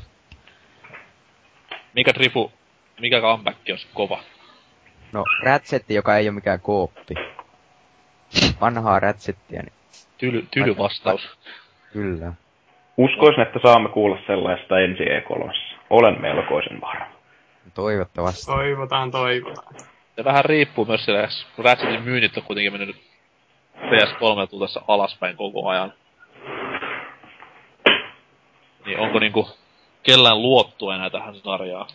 [1.94, 2.52] Mikä trifu,
[3.01, 4.20] mikä comeback olisi kova?
[5.12, 7.14] No, Ratchetti, joka ei ole mikään kooppi.
[8.60, 9.72] Vanhaa Ratchettia, niin
[10.18, 11.38] Tyly, tyly vastaus.
[11.92, 12.32] kyllä.
[12.97, 15.52] Uskoisin, että saamme kuulla sellaista ensi E3.
[15.90, 17.06] Olen melkoisen varma.
[17.74, 18.47] Toivottavasti.
[18.47, 19.74] Toivotaan, toivotaan.
[20.16, 22.97] Se vähän riippuu myös siellä, kun Ratchetin myynnit on kuitenkin mennyt
[23.76, 25.92] PS3 tultessa alaspäin koko ajan.
[28.90, 29.48] Niin onko niinku
[30.02, 31.86] kellään luottua enää tähän sarjaan?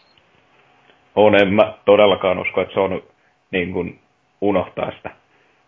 [1.15, 3.03] On, en mä todellakaan usko, että se on
[3.51, 3.99] niin kuin
[4.41, 5.15] unohtaa sitä.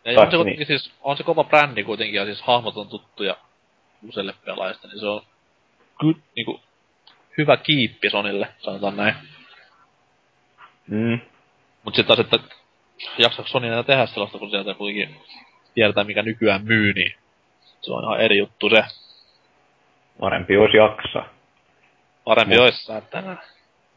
[0.06, 0.66] Ja Tai on se, niin.
[0.66, 3.38] siis, on se kova brändi kuitenkin, ja siis hahmot on tuttuja
[4.10, 5.22] useille pelaajista, niin se on
[6.00, 6.60] good, niinku,
[7.38, 9.16] hyvä kiippi Sonille, sanotaan näin.
[10.88, 11.20] Mm.
[11.84, 12.40] Mut sitten taas, että
[13.18, 15.16] jaksaako Sony enää tehdä sellaista, kun sieltä kuitenkin
[15.74, 17.16] tiedetään, mikä nykyään myy, niin
[17.82, 18.84] se on ihan eri juttu se.
[20.20, 21.30] Parempi olisi jaksaa.
[22.24, 23.38] Parempi Mut- olisi säätänä.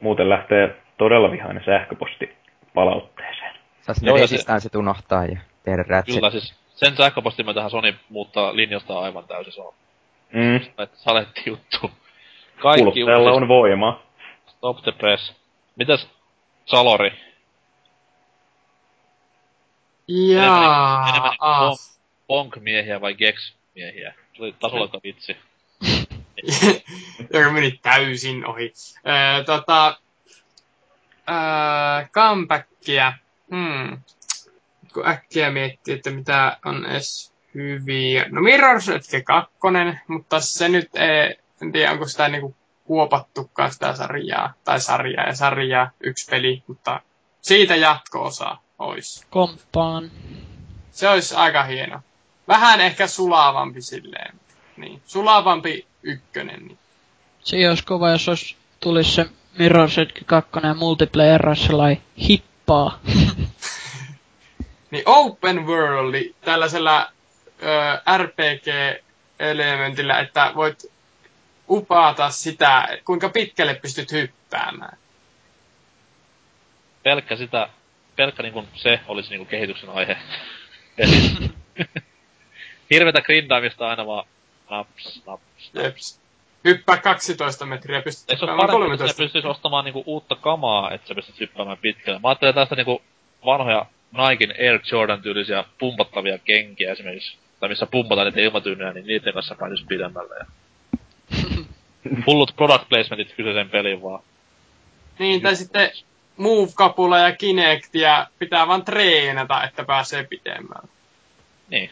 [0.01, 2.37] Muuten lähtee todella vihainen sähköposti
[2.75, 3.55] palautteeseen.
[3.81, 6.15] Saisi ne se- resistanssit unohtaa ja tehdä Ratchet.
[6.17, 9.53] Kyllä siis sen sähköpostin myötähän Sony muuttaa linjasta aivan täysin.
[9.53, 9.75] Se on
[10.33, 10.57] Mm.
[10.57, 11.91] että saletti juttu.
[12.63, 14.03] Kaikki Kuluttajalla on voimaa.
[14.47, 15.37] Stop the press.
[15.77, 16.09] Mitäs
[16.67, 17.13] Salori?
[20.09, 21.71] Jaa, enemmän niinku ah.
[21.73, 24.15] pon- Ponk-miehiä vai Gex-miehiä?
[24.37, 25.37] Se oli tasolla vitsi.
[27.35, 28.73] joka meni täysin ohi.
[29.07, 29.99] Öö, tota,
[31.29, 33.13] öö, comebackia.
[33.51, 33.99] Hmm.
[34.95, 38.27] Kun äkkiä miettii, että mitä on edes hyviä.
[38.31, 39.53] No Mirror's Edge 2,
[40.07, 45.35] mutta se nyt ei, en tiedä onko sitä niinku kuopattukaan sitä sarjaa, tai sarjaa ja
[45.35, 47.01] sarjaa, yksi peli, mutta
[47.41, 49.27] siitä jatko-osa olisi.
[49.31, 50.11] Komppaan.
[50.91, 52.01] Se olisi aika hieno.
[52.49, 54.41] Vähän ehkä sulavampi silleen.
[54.77, 56.67] Niin, sulavampi ykkönen.
[56.67, 56.79] Niin.
[57.41, 63.01] Se olisi kova, jos olisi, tulisi se Mirror's Edge 2 ja multiplayer sellainen hippaa.
[64.91, 67.13] Niin open world tällaisella
[67.63, 67.67] ö,
[68.19, 70.83] RPG-elementillä, että voit
[71.69, 74.99] upata sitä, kuinka pitkälle pystyt hyppäämään.
[77.03, 77.69] Pelkkä sitä,
[78.17, 80.17] pelkkä niinku se olisi niinku kehityksen aihe.
[82.91, 84.27] Hirvetä grindaamista aina vaan
[84.71, 85.50] naps, naps, naps.
[85.75, 86.21] Jeps.
[86.65, 89.17] Hyppää 12 metriä, pystyt Eikö se ole hyppäämään parempi, että 13.
[89.17, 92.21] sä pystyis ostamaan niinku uutta kamaa, että sä pystyt hyppäämään pitkälle?
[92.23, 93.03] Mä ajattelen tästä niinku
[93.47, 99.35] vanhoja Nikein Air Jordan tyylisiä pumpattavia kenkiä esimerkiksi, tai missä pumpataan niitä ilmatyynyjä, niin niiden
[99.35, 100.35] kanssa pääsisi pidemmälle.
[100.39, 100.47] Ja...
[102.27, 104.23] Hullut product placementit kyseisen pelin vaan.
[105.19, 105.91] Niin, tai sitten
[106.37, 110.89] Move-kapula ja Kinectia pitää vaan treenata, että pääsee pitemmälle.
[111.69, 111.91] Niin.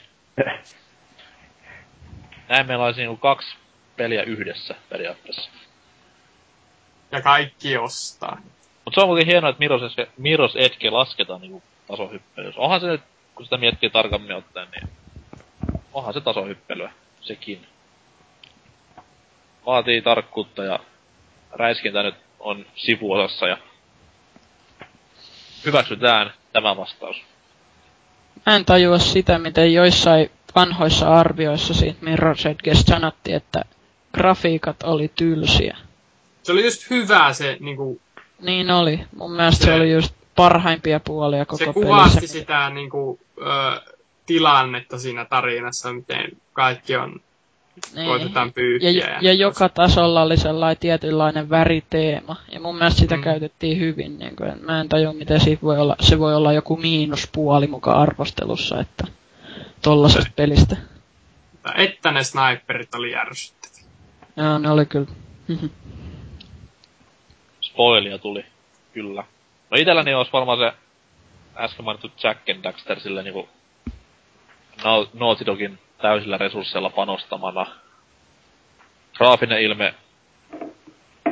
[2.49, 3.57] Näin meillä olisi niinku kaksi
[3.99, 5.51] peliä yhdessä periaatteessa.
[7.13, 8.41] Ja kaikki ostaa.
[8.85, 12.57] Mut se on kuitenkin hienoa, että Miros, Miros Edge lasketaan niinku tasohyppelyys.
[12.57, 13.01] Onhan se nyt,
[13.35, 14.89] kun sitä miettii tarkemmin ottaen, niin
[15.93, 17.67] onhan se tasohyppelyä, sekin.
[19.67, 20.79] Vaatii tarkkuutta ja
[21.53, 23.59] räiskintä nyt on sivuosassa ja
[25.65, 27.23] hyväksytään tämä vastaus.
[28.47, 33.65] Mä en tajua sitä, miten joissain vanhoissa arvioissa siitä Mirror's Edgestä sanottiin, että
[34.15, 35.77] grafiikat oli tylsiä.
[36.43, 38.01] Se oli just hyvä se niinku...
[38.41, 39.01] Niin oli.
[39.17, 42.39] Mun mielestä se, se oli just parhaimpia puolia koko Se kuvasti pelissä.
[42.39, 43.81] sitä niinku, ö,
[44.27, 47.21] tilannetta siinä tarinassa, miten kaikki on
[47.95, 48.07] niin.
[48.07, 48.91] koitetaan pyyhkiä.
[48.91, 52.37] Ja, ja, ja joka tasolla oli sellainen tietynlainen väriteema.
[52.53, 53.23] Ja mun mielestä sitä mm.
[53.23, 54.19] käytettiin hyvin.
[54.19, 58.01] Niin kuin, mä en tajua, miten siitä voi olla, se voi olla joku miinuspuoli mukaan
[58.03, 59.05] arvostelussa, että
[59.83, 60.77] tollasesta pelistä.
[61.75, 63.58] Että ne sniperit oli järsyttäviä.
[64.39, 65.07] Joo, ne oli kyllä.
[67.61, 68.45] Spoilia tuli,
[68.93, 69.25] kyllä.
[69.71, 70.73] No itelläni olisi varmaan se
[71.57, 73.49] äsken mainittu Jack and Daxter sille niinku
[75.15, 77.67] Naughty Dogin täysillä resursseilla panostamana.
[79.15, 79.95] Graafinen ilme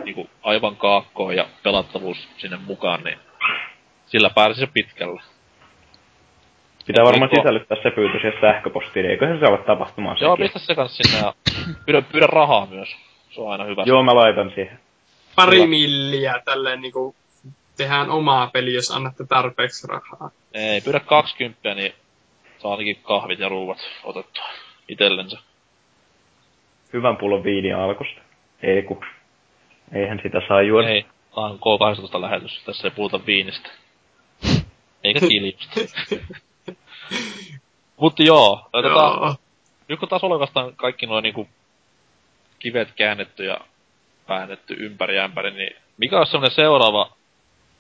[0.05, 3.19] niinku aivan kaakkoon ja pelattavuus sinne mukaan, niin
[4.07, 5.23] sillä pääsisi pitkällä.
[6.87, 7.43] Pitää varmaan tuo...
[7.43, 11.35] sisällyttää se pyytö siihen sähköpostiin, eiköhän se ole tapahtumaan Joo, pistä se kanssa sinne ja
[11.87, 12.97] pyydä, pyydä rahaa myös.
[13.31, 13.83] Se on aina hyvä.
[13.87, 14.79] Joo, mä laitan siihen.
[15.37, 15.67] Pari Kyllä.
[15.67, 17.15] milliä tälleen niinku
[17.77, 20.31] tehdään omaa peliä, jos annatte tarpeeksi rahaa.
[20.55, 21.93] Ei, pyydä 20, niin
[22.59, 24.45] saa ainakin kahvit ja ruuat otettua
[24.89, 25.39] itellensä.
[26.93, 28.21] Hyvän pullon viiniä alkosta.
[28.63, 29.01] Ei ku.
[29.93, 30.89] Eihän sitä saa juoda.
[30.89, 32.65] Ei, tää on K18 lähetys.
[32.65, 33.71] Tässä ei puhuta viinistä.
[35.05, 35.81] Eikä kiljusta.
[37.97, 38.83] Mutta joo, joo.
[38.83, 39.35] Tota,
[39.89, 41.49] nyt kun taas oli kaikki nuo niinku
[42.59, 43.61] kivet käännetty ja
[44.29, 47.13] väännetty ympäri ämpäri, niin mikä on semmonen seuraava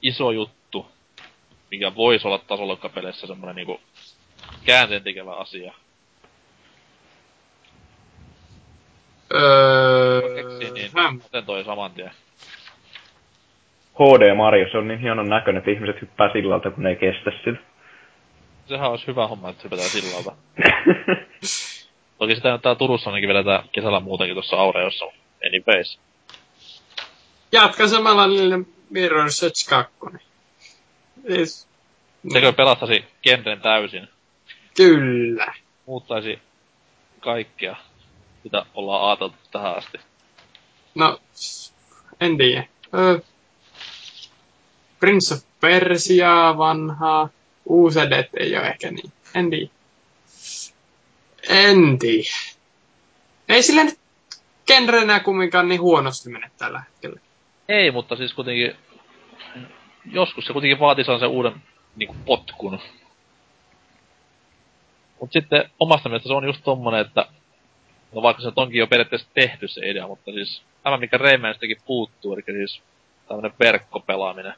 [0.02, 0.86] iso juttu,
[1.70, 3.80] mikä voisi olla tasoloikkapeleissä semmonen niinku
[4.64, 5.74] käänteen tekevä asia?
[9.34, 10.20] Öö...
[10.74, 10.92] Niin
[11.24, 12.10] miten toi saman tien.
[13.94, 17.30] HD Mario, se on niin hienon näköinen, että ihmiset hyppää sillalta, kun ne ei kestä
[17.44, 17.75] sitä.
[18.68, 20.32] Sehän olisi hyvä homma, että hypätään sillalta.
[22.18, 25.04] Toki sitä täällä Turussa ainakin vedetään kesällä muutenkin tuossa Aureossa,
[25.46, 25.98] anyways.
[27.52, 28.58] Jatka samalla niille
[28.90, 29.94] Mirror Search 2.
[31.28, 31.68] Siis,
[32.32, 34.08] Sekö pelastasi genren täysin?
[34.76, 35.54] Kyllä.
[35.86, 36.38] Muuttaisi
[37.20, 37.76] kaikkea,
[38.44, 39.98] mitä ollaan ajateltu tähän asti.
[40.94, 41.20] No,
[42.20, 42.66] en tiedä.
[42.94, 43.20] Ö,
[45.00, 47.28] Prince of Persia vanhaa.
[47.66, 49.12] Uusedet ei ole ehkä niin.
[49.34, 49.70] En tiedä.
[51.48, 52.36] En tiedä.
[53.48, 53.98] Ei sillä nyt
[54.66, 57.20] genrenä kumminkaan niin huonosti mene tällä hetkellä.
[57.68, 58.76] Ei, mutta siis kuitenkin...
[60.12, 61.62] Joskus se kuitenkin vaatii sen uuden
[61.96, 62.78] niin kuin potkun.
[65.20, 67.26] Mut sitten omasta mielestä se on just tommonen, että...
[68.12, 70.62] No vaikka se onkin jo periaatteessa tehty se idea, mutta siis...
[70.82, 72.82] Tämä mikä Raymanstakin puuttuu, eli siis
[73.28, 74.54] tämmönen verkkopelaaminen.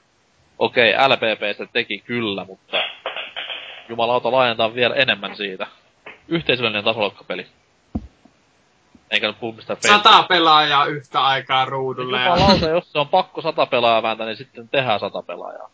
[0.58, 2.82] Okei, LPP se teki kyllä, mutta
[3.88, 5.66] jumalauta laajentaa vielä enemmän siitä.
[6.28, 7.46] Yhteisöllinen tasolokkapeli.
[9.10, 12.24] Eikä nyt puhu mistään Sata pelaajaa yhtä aikaa ruudulle.
[12.24, 12.70] Jumalauta, ja...
[12.70, 15.70] jos se on pakko sata pelaajaa vääntää, niin sitten tehdään sata pelaajaa.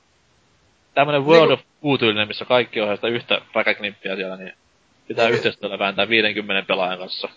[0.94, 4.52] Tämmönen World niin, of Woo missä kaikki ohjaa sitä yhtä räkäknippiä siellä, niin
[5.08, 7.28] pitää niin, yhteistyöllä vääntää 50 pelaajan kanssa.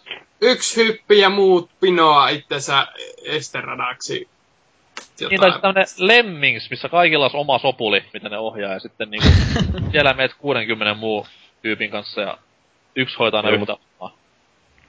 [0.41, 2.87] Yksi hyppi ja muut pinoa itsensä
[3.25, 4.29] esteradaksi
[5.19, 5.29] jotain.
[5.29, 9.27] Niin, tai tämmönen Lemmings, missä kaikilla olisi oma sopuli, mitä ne ohjaa, ja sitten niinku
[9.91, 11.27] siellä meet 60 muu
[11.61, 12.37] tyypin kanssa, ja
[12.95, 13.77] yksi hoitaa ne yhtä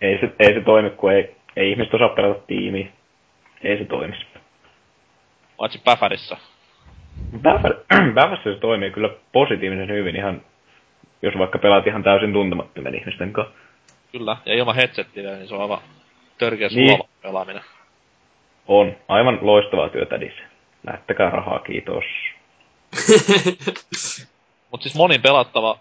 [0.01, 2.87] ei se, ei se toimi, kun ei, ei ihmiset osaa pelata tiimiä.
[3.63, 4.27] Ei se toimisi.
[5.57, 6.37] Paitsi Päfärissä.
[8.15, 10.43] Päfärissä se toimii kyllä positiivisen hyvin ihan,
[11.23, 13.55] jos vaikka pelaat ihan täysin tuntemattomien ihmisten kanssa.
[14.13, 15.81] Kyllä, ja ilman headsettiä, niin se on aivan
[16.39, 17.01] törkeä niin.
[17.23, 17.63] pelaaminen.
[18.69, 18.97] On.
[19.09, 20.32] Aivan loistavaa työtä, Dis.
[20.86, 22.05] Lähettäkää rahaa, kiitos.
[24.70, 25.78] Mut siis monin pelattava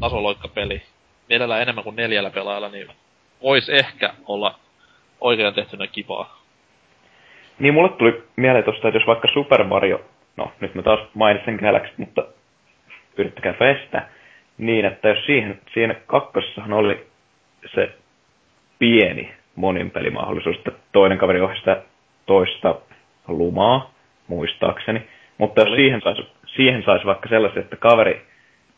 [0.00, 0.82] tasoloikkapeli.
[1.28, 2.88] Mielellään enemmän kuin neljällä pelaajalla, niin
[3.42, 4.58] vois ehkä olla
[5.20, 6.40] oikein tehtynä kipaa.
[7.58, 10.00] Niin, mulle tuli mieleen tosta, että jos vaikka Super Mario,
[10.36, 12.26] no nyt mä taas mainitsen Galaxy, mutta
[13.16, 14.08] yrittäkää pestä.
[14.58, 17.06] Niin, että jos siihen, siinä kakkosessahan oli
[17.74, 17.94] se
[18.78, 21.76] pieni monin pelimahdollisuus, että toinen kaveri ohjaa
[22.26, 22.74] toista
[23.28, 23.90] lumaa,
[24.26, 25.02] muistaakseni.
[25.38, 28.22] Mutta jos siihen saisi, siihen saisi vaikka sellaisia, että kaveri,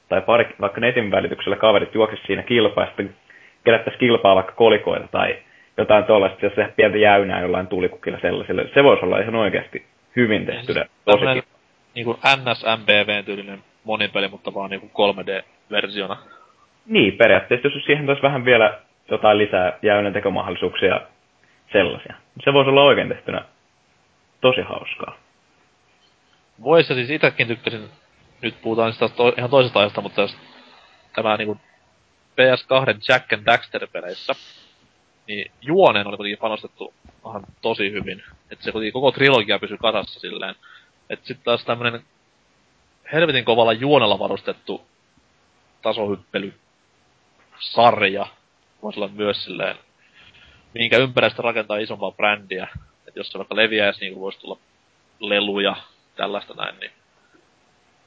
[0.09, 3.15] tai pari, vaikka netin välityksellä kaverit juoksisi siinä kilpaa, ja sitten
[3.65, 5.37] kerättäisiin kilpaa vaikka kolikoita tai
[5.77, 8.69] jotain tuollaista, jos se pientä jäynää jollain tulikukilla sellaiselle.
[8.75, 9.87] Se voisi olla ihan oikeasti
[10.17, 10.73] hyvin tehty.
[10.73, 11.43] Siis Tosi tämmönen
[11.95, 16.17] niinku NSMBV-tyylinen monipeli, mutta vaan niinku 3D-versiona.
[16.87, 18.79] Niin, periaatteessa jos siihen toisi vähän vielä
[19.11, 21.01] jotain lisää jäynäntekomahdollisuuksia
[21.73, 22.15] sellaisia.
[22.45, 23.45] Se voisi olla oikein tehtynä
[24.41, 25.17] tosi hauskaa.
[26.63, 27.89] Voisi siis itsekin tykkäsin,
[28.43, 30.37] nyt puhutaan sitä to, ihan toisesta aiheesta, mutta jos
[31.15, 31.59] tämä niinku
[32.37, 34.33] PS2 Jack and Daxter-peleissä,
[35.27, 36.95] niin juoneen oli kuitenkin panostettu
[37.29, 38.23] ihan tosi hyvin.
[38.51, 40.55] Että se kuitenkin koko trilogia pysyy kasassa silleen.
[41.11, 42.03] Että sitten taas tämmönen
[43.13, 44.87] helvetin kovalla juonella varustettu
[45.83, 46.55] tasohyppely
[47.61, 48.27] sarja
[48.83, 49.77] voisi olla myös silleen,
[50.75, 52.69] minkä ympäristö rakentaa isompaa brändiä.
[53.09, 54.59] Että jos se vaikka leviäisi, niin voisi tulla
[55.21, 55.77] leluja,
[56.17, 56.91] tällaista näin, niin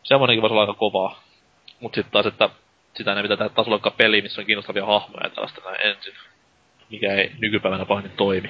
[0.04, 1.24] semmonenkin voisi olla aika kovaa.
[1.80, 2.50] Mut sitten taas, että
[2.98, 6.14] sitä ne pitää tehdä tasolla peli, missä on kiinnostavia hahmoja ja tällaista näin ensin.
[6.90, 8.50] Mikä ei nykypäivänä pahemmin toimi.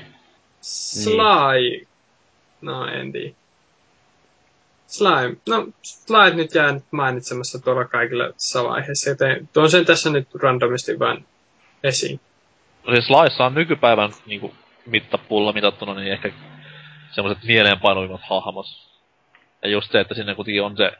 [0.61, 1.87] Sly.
[2.61, 3.35] No, en tiedä.
[4.87, 5.37] Slime.
[5.49, 10.99] No, Slime nyt jää mainitsemassa tuolla kaikilla tässä vaiheessa, joten tuon sen tässä nyt randomisti
[10.99, 11.25] vaan
[11.83, 12.19] esiin.
[12.87, 14.53] No siis laissa on nykypäivän niinku
[14.85, 16.31] mittapulla mitattuna, niin ehkä
[17.11, 18.65] semmoiset mieleenpainuimmat hahmot.
[19.63, 20.91] Ja just se, että sinne kuitenkin on se...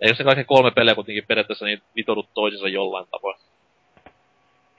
[0.00, 3.36] Eikö se kaikki kolme peliä kuitenkin periaatteessa niin vitodut toisensa jollain tavoin?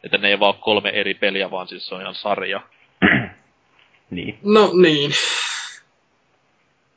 [0.04, 2.62] Että ne ei vaan ole kolme eri peliä, vaan siis se on ihan sarja.
[4.10, 4.40] Niin.
[4.44, 5.12] No niin.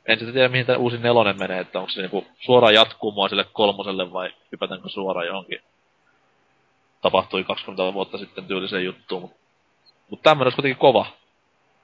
[0.05, 3.45] En sitten tiedä, mihin tämä uusi nelonen menee, että onko se niinku suoraan jatkumoa sille
[3.53, 5.59] kolmoselle vai hypätäänkö suoraan johonkin.
[7.01, 9.37] Tapahtui 20 vuotta sitten tyyliseen juttuun, mutta
[10.09, 11.05] mut tämmönen olisi kuitenkin kova.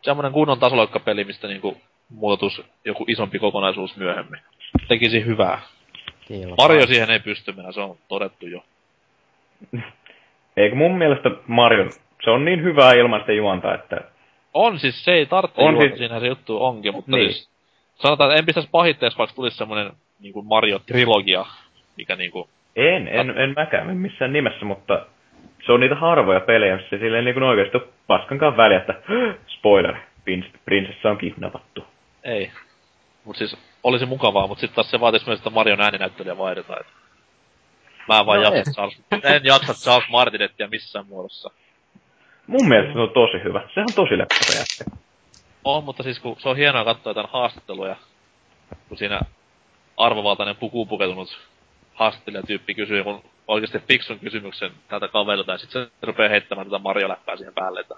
[0.02, 1.78] Semmonen kunnon tasoloikkapeli, mistä niinku
[2.10, 4.40] muototus joku isompi kokonaisuus myöhemmin.
[4.88, 5.62] Tekisi hyvää.
[6.28, 6.56] Kilpaa.
[6.58, 8.64] Mario siihen ei pysty mennä, se on todettu jo.
[10.58, 11.90] Eikö mun mielestä Mario,
[12.24, 13.98] se on niin hyvää ilman sitä juonta, että
[14.54, 17.34] On siis, se ei tarvitse On juota, siis- siinä se juttu onkin, mutta Niin.
[17.34, 17.50] siis,
[17.96, 21.46] sanotaan, että en pistäisi pahitteeksi, vaikka tulisi semmonen niinku Mario-trilogia,
[21.98, 25.06] mikä niinku, en, en, en mäkään en missään nimessä, mutta
[25.66, 28.94] se on niitä harvoja pelejä, missä silleen niin kuin oikeasti on paskankaan väliä, että
[29.48, 31.86] spoiler, prins- prinsessa on kidnappattu.
[32.24, 32.52] ei.
[33.26, 36.80] Mut siis, olisi mukavaa, mutta sitten taas se vaatisi myös, että Marion ääninäyttelijä vaihdetaan.
[36.82, 36.88] Et
[38.08, 38.58] mä en vaan No ei.
[38.58, 41.50] jaksa Charles, en jaksa Charles Martinettia missään muodossa.
[42.48, 43.62] Mun mielestä se on tosi hyvä.
[43.74, 44.98] Se on tosi leppäsä jätkä.
[45.64, 47.96] On, mutta siis kun se on hienoa katsoa jotain haastatteluja,
[48.90, 49.20] kun siinä
[49.98, 51.40] arvovaltainen pukuun puketunut
[51.98, 57.36] haastattelijatyyppi kysyy kun oikeasti fiksun kysymyksen tältä kaverilta, ja sitten se rupeaa heittämään tätä Mario-läppää
[57.38, 57.96] siihen päälle, että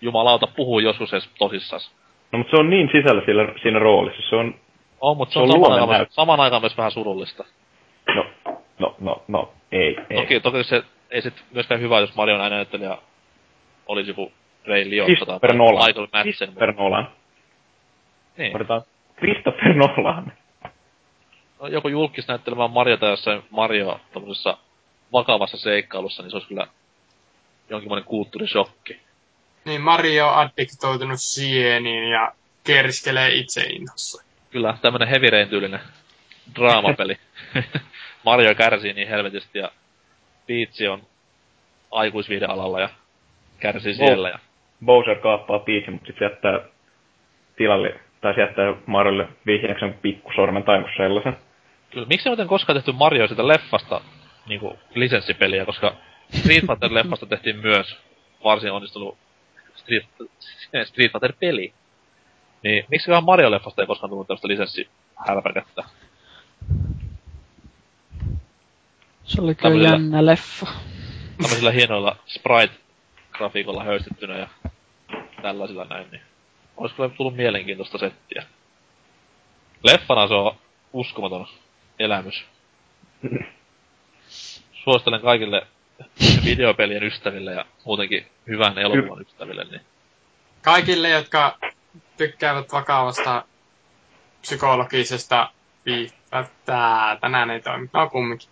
[0.00, 1.94] jumalauta, puhuu joskus edes tosissas.
[2.32, 4.22] No mutta se on niin sisällä sillä, siinä roolissa.
[4.28, 4.54] Se on,
[5.00, 7.44] On, mutta se Se on, on saman, aikaan saman aikaan myös vähän surullista.
[8.14, 8.26] no,
[8.78, 10.16] no, no, no, ei, ei.
[10.16, 12.98] Toki, toki se ei sit myöskään hyvä, jos Marion ääninäyttelijä
[13.86, 14.32] olisi joku
[14.66, 15.38] Ray Liotta tai.
[15.52, 16.22] Michael Madsen.
[16.22, 17.08] Christopher Nolan.
[18.36, 18.56] Niin.
[18.56, 18.82] Otetaan
[19.18, 20.32] Christopher Nolan.
[21.70, 24.58] Joku julkis näyttelemään Mariota jossain Mario tommosessa
[25.12, 26.66] vakavassa seikkailussa, niin se olisi kyllä
[27.70, 29.00] jonkinlainen kulttuurishokki.
[29.64, 32.32] Niin Mario on addiktoitunut sieniin ja
[32.64, 34.24] kerskelee itse inhossa.
[34.50, 35.80] Kyllä, tämmönen Heavy Rain tyylinen
[36.54, 37.16] draamapeli.
[38.24, 39.70] Mario kärsii niin helvetisti ja
[40.46, 41.02] Peach on
[41.90, 42.88] aikuisviihdealalla ja
[43.60, 44.28] kärsii siellä.
[44.28, 44.38] Ja...
[44.84, 46.60] Bowser kaappaa Peachin, mutta sitten jättää
[47.56, 51.36] tilalle, tai jättää Mariolle vihjeäksen pikkusormen tai sellaisen.
[51.90, 54.00] Kyllä, miksi ei muuten koskaan tehty Mario sitä leffasta
[54.46, 55.94] niinku lisenssipeliä, koska
[56.34, 57.96] Street Fighter-leffasta tehtiin myös
[58.44, 59.18] varsin onnistunut
[59.74, 60.06] Street,
[60.84, 61.72] Street Fighter-peli.
[62.62, 65.84] Niin, miksi Mario-leffasta ei koskaan tullut tämmöistä lisenssihärpäkättä?
[69.24, 70.66] Se oli kyllä Tämmöisellä- jännä leffa.
[71.42, 74.48] Tämmöisillä hienoilla sprite-grafiikolla höystettynä ja
[75.42, 76.22] tällaisilla näin, niin
[76.76, 78.42] olisi kyllä tullut mielenkiintoista settiä.
[79.82, 80.56] Leffana se on
[80.92, 81.46] uskomaton
[81.98, 82.44] elämys.
[84.84, 85.66] Suosittelen kaikille
[86.44, 89.80] videopelien ystäville ja muutenkin hyvän elokuvan ystäville, niin
[90.62, 91.58] Kaikille, jotka
[92.16, 93.44] tykkäävät vakavasta
[94.40, 95.50] psykologisesta
[95.86, 97.88] viihtää, tää tänään ei toimi.
[97.92, 98.48] No kumminkin.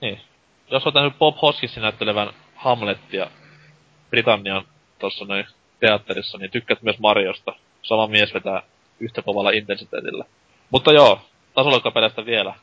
[0.00, 0.20] Niin.
[0.70, 3.30] Jos olet nähnyt Bob Hoskinsin näyttelevän Hamlettia
[4.10, 4.64] Britannian
[4.98, 5.46] tuossa noin
[5.80, 7.54] teatterissa, niin tykkäät myös Mariosta.
[7.82, 8.62] Sama mies vetää
[9.00, 10.24] yhtä kovalla intensiteetillä.
[10.70, 11.20] Mutta joo,
[11.56, 12.54] tasoloikkapeleistä vielä.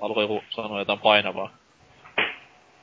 [0.00, 1.50] Haluatko joku sanoa jotain painavaa?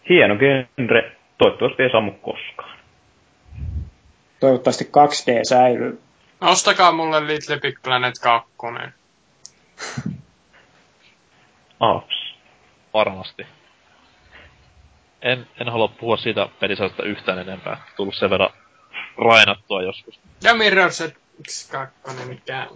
[0.10, 2.80] Hieno genre, toivottavasti ei sammu koskaan.
[4.40, 6.02] Toivottavasti 2D säilyy.
[6.42, 8.50] Ostakaa mulle Little Big Planet 2.
[11.80, 12.36] Aps.
[12.94, 13.48] Varmasti.
[15.22, 17.84] En, en halua puhua siitä pelisarjasta yhtään enempää.
[17.96, 18.50] Tullut sen verran
[19.18, 20.20] rainattua joskus.
[20.44, 22.68] Ja Mirror's Edge 2, mikä...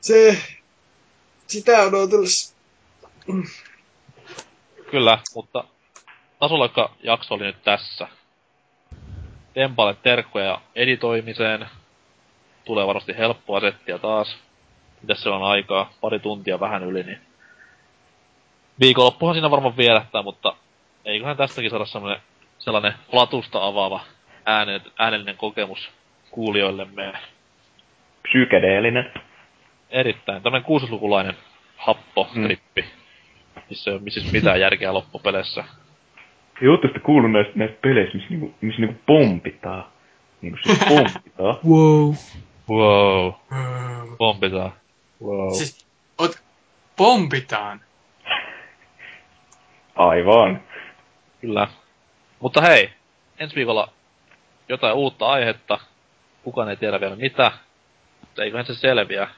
[0.00, 0.36] Se...
[1.46, 2.56] Sitä odotellessa.
[4.90, 5.64] Kyllä, mutta
[6.38, 8.08] tasolokka jakso oli nyt tässä.
[9.54, 11.66] Tempalle terkkoja editoimiseen.
[12.64, 14.36] Tulee varmasti helppoa settiä taas.
[15.02, 15.92] Mitäs se on aikaa?
[16.00, 17.20] Pari tuntia vähän yli, niin...
[18.80, 20.56] Viikonloppuhan siinä varmaan vierähtää, mutta
[21.04, 22.22] eiköhän tästäkin saada sellainen,
[22.58, 24.00] sellainen latusta avaava
[24.46, 25.90] äänen, äänellinen kokemus
[26.30, 27.12] kuulijoillemme.
[28.22, 29.12] Psykedeellinen.
[29.90, 30.42] Erittäin.
[30.42, 31.34] Tämmönen 60-lukulainen
[31.76, 32.82] happotrippi.
[32.82, 33.62] Mm.
[33.70, 35.64] Missä ei ole siis mitään järkeä loppupeleissä.
[36.62, 39.84] Ei ootte sitä kuullut näistä, näistä peleistä, missä, niinku, missä niinku pompitaan.
[40.42, 41.58] Niinku siis pompitaan.
[41.68, 42.14] Wow.
[42.68, 43.32] Wow.
[44.18, 44.72] Pompitaan.
[45.22, 45.52] Wow.
[45.52, 45.86] Siis,
[46.18, 46.42] ot,
[46.96, 47.80] pompitaan.
[49.96, 50.62] Aivan.
[51.40, 51.68] Kyllä.
[52.40, 52.90] Mutta hei,
[53.38, 53.88] ensi viikolla
[54.68, 55.78] jotain uutta aihetta.
[56.44, 57.52] Kukaan ei tiedä vielä mitä.
[58.20, 59.28] Mutta eiköhän se selviä.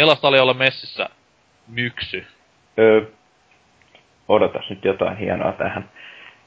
[0.00, 1.08] Millaista oli olla messissä
[1.68, 2.26] myksy?
[2.78, 3.02] Öö,
[4.28, 5.90] odotas nyt jotain hienoa tähän.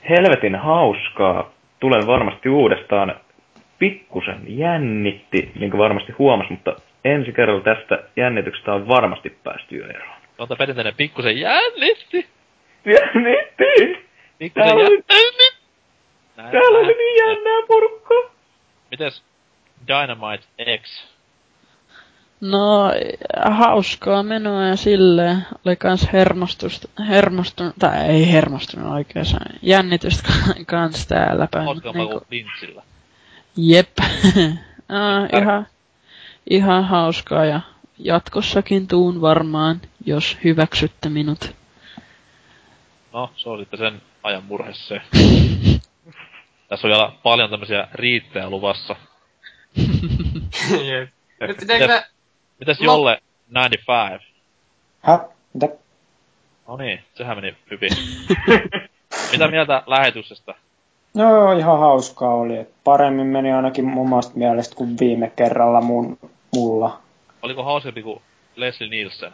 [0.09, 1.51] Helvetin hauskaa.
[1.79, 3.19] Tulen varmasti uudestaan.
[3.79, 6.75] Pikkusen jännitti, niin kuin varmasti huomas, mutta
[7.05, 10.17] ensi kerralla tästä jännityksestä on varmasti päästy jo eroon.
[10.37, 12.27] On tää perinteinen pikkusen jännitti.
[12.85, 14.07] Jännitti!
[14.39, 15.15] Pikkusen Täällä jännitti.
[16.37, 18.31] Näin, Täällä oli niin jännää porukkaa.
[18.91, 19.23] Mites
[19.87, 20.43] Dynamite
[20.81, 21.12] X?
[22.43, 22.91] No,
[23.51, 25.45] hauskaa menoa ja silleen.
[25.65, 29.25] Oli kans hermostusta, hermostunut, tai ei hermostunut oikein,
[29.61, 30.29] jännitystä
[30.65, 31.65] kans täällä päin.
[31.65, 32.83] Hauskaampaa niinku- kuin lintsillä.
[33.57, 33.89] Jep.
[34.89, 35.67] ah, ihan,
[36.49, 37.61] ihan hauskaa ja
[37.99, 41.55] jatkossakin tuun varmaan, jos hyväksytte minut.
[43.13, 45.01] No, se on sitten sen ajan murhe se.
[46.69, 48.95] Tässä on vielä paljon tämmöisiä riittejä luvassa.
[50.83, 51.09] Jep.
[51.47, 52.12] Nyt pitääkö.
[52.63, 52.85] Mitäs No.
[52.85, 53.21] Jolle
[53.51, 54.25] 95?
[55.01, 55.19] Häh?
[55.53, 55.69] Mitä?
[56.67, 57.89] No niin, sehän meni hyvin.
[59.31, 60.55] Mitä mieltä lähetyksestä?
[61.13, 62.57] No ihan hauskaa oli.
[62.57, 66.17] Et paremmin meni ainakin omasta mielestä kuin viime kerralla mun,
[66.55, 66.99] mulla.
[67.41, 68.21] Oliko hauskempi kuin
[68.55, 69.31] Leslie Nielsen?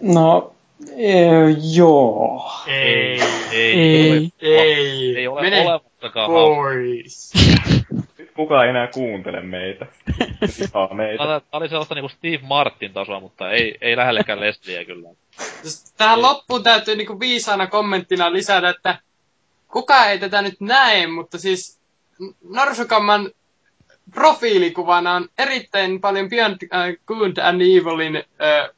[0.00, 0.52] No,
[0.96, 1.26] e,
[1.74, 2.50] joo.
[2.66, 3.20] Ei.
[3.52, 3.72] Ei.
[3.80, 4.30] Ei.
[4.40, 5.16] Ei.
[5.16, 6.54] Ei ole Mene olemassakaan hauska.
[6.54, 7.32] pois.
[8.36, 9.86] Kukaan ei enää kuuntele meitä.
[10.94, 11.24] Meitä.
[11.24, 15.08] Tää tää oli sellaista niinku Steve Martin tasoa, mutta ei, ei lähellekään Leslieä kyllä.
[15.96, 18.98] Tähän loppuun täytyy niinku viisaana kommenttina lisätä, että
[19.68, 21.80] kukaan ei tätä nyt näe, mutta siis
[22.50, 23.30] Norsukamman
[24.14, 28.70] profiilikuvana on erittäin paljon Beyond äh, Good and Evilin äh,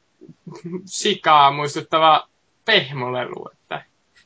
[0.85, 2.27] sikaa muistuttava
[2.65, 3.49] pehmolelu.
[3.53, 3.81] Että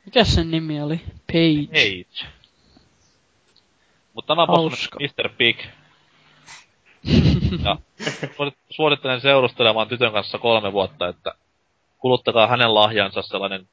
[0.06, 1.02] Mikä sen nimi oli?
[1.28, 1.68] Page.
[1.68, 2.33] Page.
[4.24, 4.72] Mutta tämä on.
[5.00, 5.30] Mr.
[5.38, 5.60] Big.
[7.66, 7.78] ja
[8.38, 11.36] suosit- suosittelen seurustelemaan tytön kanssa kolme vuotta, että
[11.98, 13.68] kuluttakaa hänen lahjansa sellainen,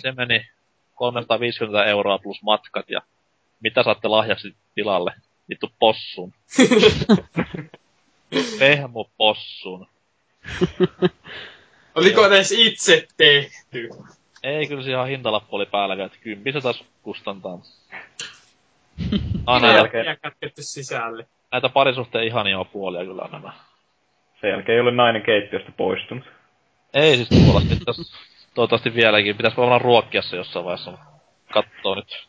[0.00, 0.46] se meni
[0.94, 3.00] 350 euroa plus matkat ja
[3.60, 5.14] mitä saatte lahjaksi tilalle?
[5.48, 6.32] Vittu possun.
[8.58, 9.86] Pehmu possun.
[11.94, 13.88] oliko edes itse tehty?
[14.42, 17.58] Ei, kyllä se ihan hintalappu oli päällä, että kympi se taas kustantaa.
[19.46, 21.26] Ah, Sen näitä, jälkeen- Ja kätketty sisälle.
[21.52, 23.52] näitä parisuhteen ihania puolia kyllä on nämä.
[24.40, 26.24] Sen jälkeen ei ole nainen keittiöstä poistunut.
[26.94, 28.14] Ei siis tuollaisesti, pitäis,
[28.54, 29.36] toivottavasti vieläkin.
[29.36, 30.98] Pitäis varmaan ruokkia se jossain vaiheessa,
[31.52, 32.26] kattoo nyt.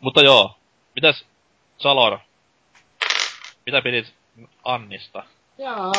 [0.00, 0.54] Mutta joo,
[0.94, 1.26] mitäs
[1.78, 2.18] Salor?
[3.66, 4.14] Mitä pidit
[4.64, 5.22] Annista?
[5.58, 5.92] Jaa.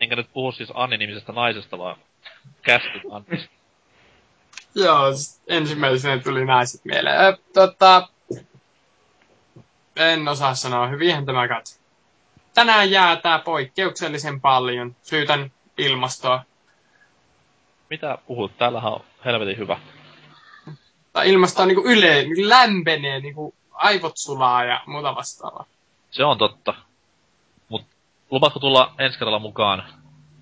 [0.00, 1.96] Enkä nyt puhu siis Anni-nimisestä naisesta, vaan
[2.62, 3.50] kästyt Annista.
[4.74, 5.02] Joo,
[5.48, 7.20] ensimmäisenä tuli naiset mieleen.
[7.20, 8.08] Ö, tota,
[9.96, 11.80] en osaa sanoa, hyvinhän tämä kat.
[12.54, 14.96] Tänään jää tää poikkeuksellisen paljon.
[15.02, 16.42] Syytän ilmastoa.
[17.90, 18.58] Mitä puhut?
[18.58, 19.78] Täällähän on helvetin hyvä.
[21.12, 25.64] Tai ilmasto on niinku yle, niinku lämpenee, niinku aivot sulaa ja muuta vastaavaa.
[26.10, 26.74] Se on totta.
[27.68, 27.86] Mut
[28.30, 29.82] lupaatko tulla ensi kerralla mukaan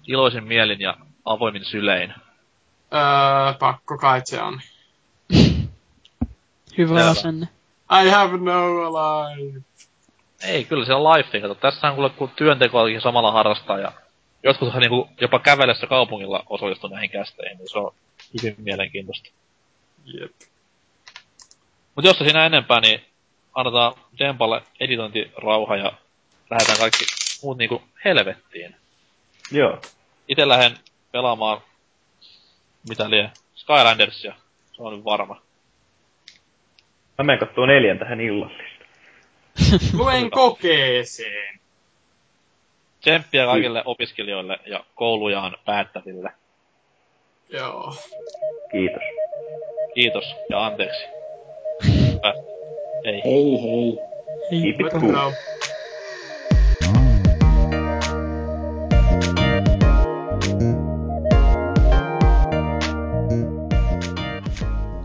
[0.07, 2.15] iloisin mielin ja avoimin sylein?
[2.95, 4.61] Öö, pakko kai se on.
[6.79, 7.49] Hyvä asenne.
[7.91, 9.61] I have no life.
[10.45, 11.41] Ei, kyllä se on life.
[11.41, 13.93] Kato, tässä on kuule kun työntekoakin samalla harrastaa ja
[14.43, 17.95] joskus niinku jopa kävellessä kaupungilla osallistu näihin kästeihin, niin se on
[18.43, 19.31] hyvin mielenkiintoista.
[20.05, 20.33] Jep.
[21.95, 23.05] Mut jos se siinä enempää, niin
[23.55, 25.93] annetaan Dempalle editointirauha ja
[26.51, 27.05] lähdetään kaikki
[27.43, 28.77] muut niinku helvettiin.
[29.51, 29.81] Joo.
[30.29, 30.79] Itse lähden
[31.13, 31.61] pelaamaan,
[32.89, 34.35] mitä lie, Skylandersia.
[34.73, 35.43] Se on nyt varma.
[37.19, 38.85] Mä menen kattoo neljän tähän illallista.
[39.99, 41.59] Luen kokeeseen.
[43.01, 46.31] Tsemppiä kaikille opiskelijoille ja koulujaan päättäville.
[47.49, 47.95] Joo.
[48.71, 49.03] Kiitos.
[49.95, 51.05] Kiitos ja anteeksi.
[53.05, 53.23] Ei.
[53.25, 53.99] Hei hei.
[54.51, 55.13] Keep it But cool.
[55.13, 55.33] no.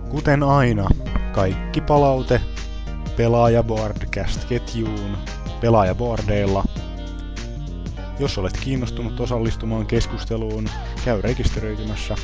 [0.09, 0.87] Kuten aina,
[1.31, 2.41] kaikki palaute
[3.17, 5.17] Pelaajaboardcast-ketjuun
[5.61, 6.63] Pelaajaboardeilla.
[8.19, 10.69] Jos olet kiinnostunut osallistumaan keskusteluun,
[11.05, 12.15] käy rekisteröitymässä,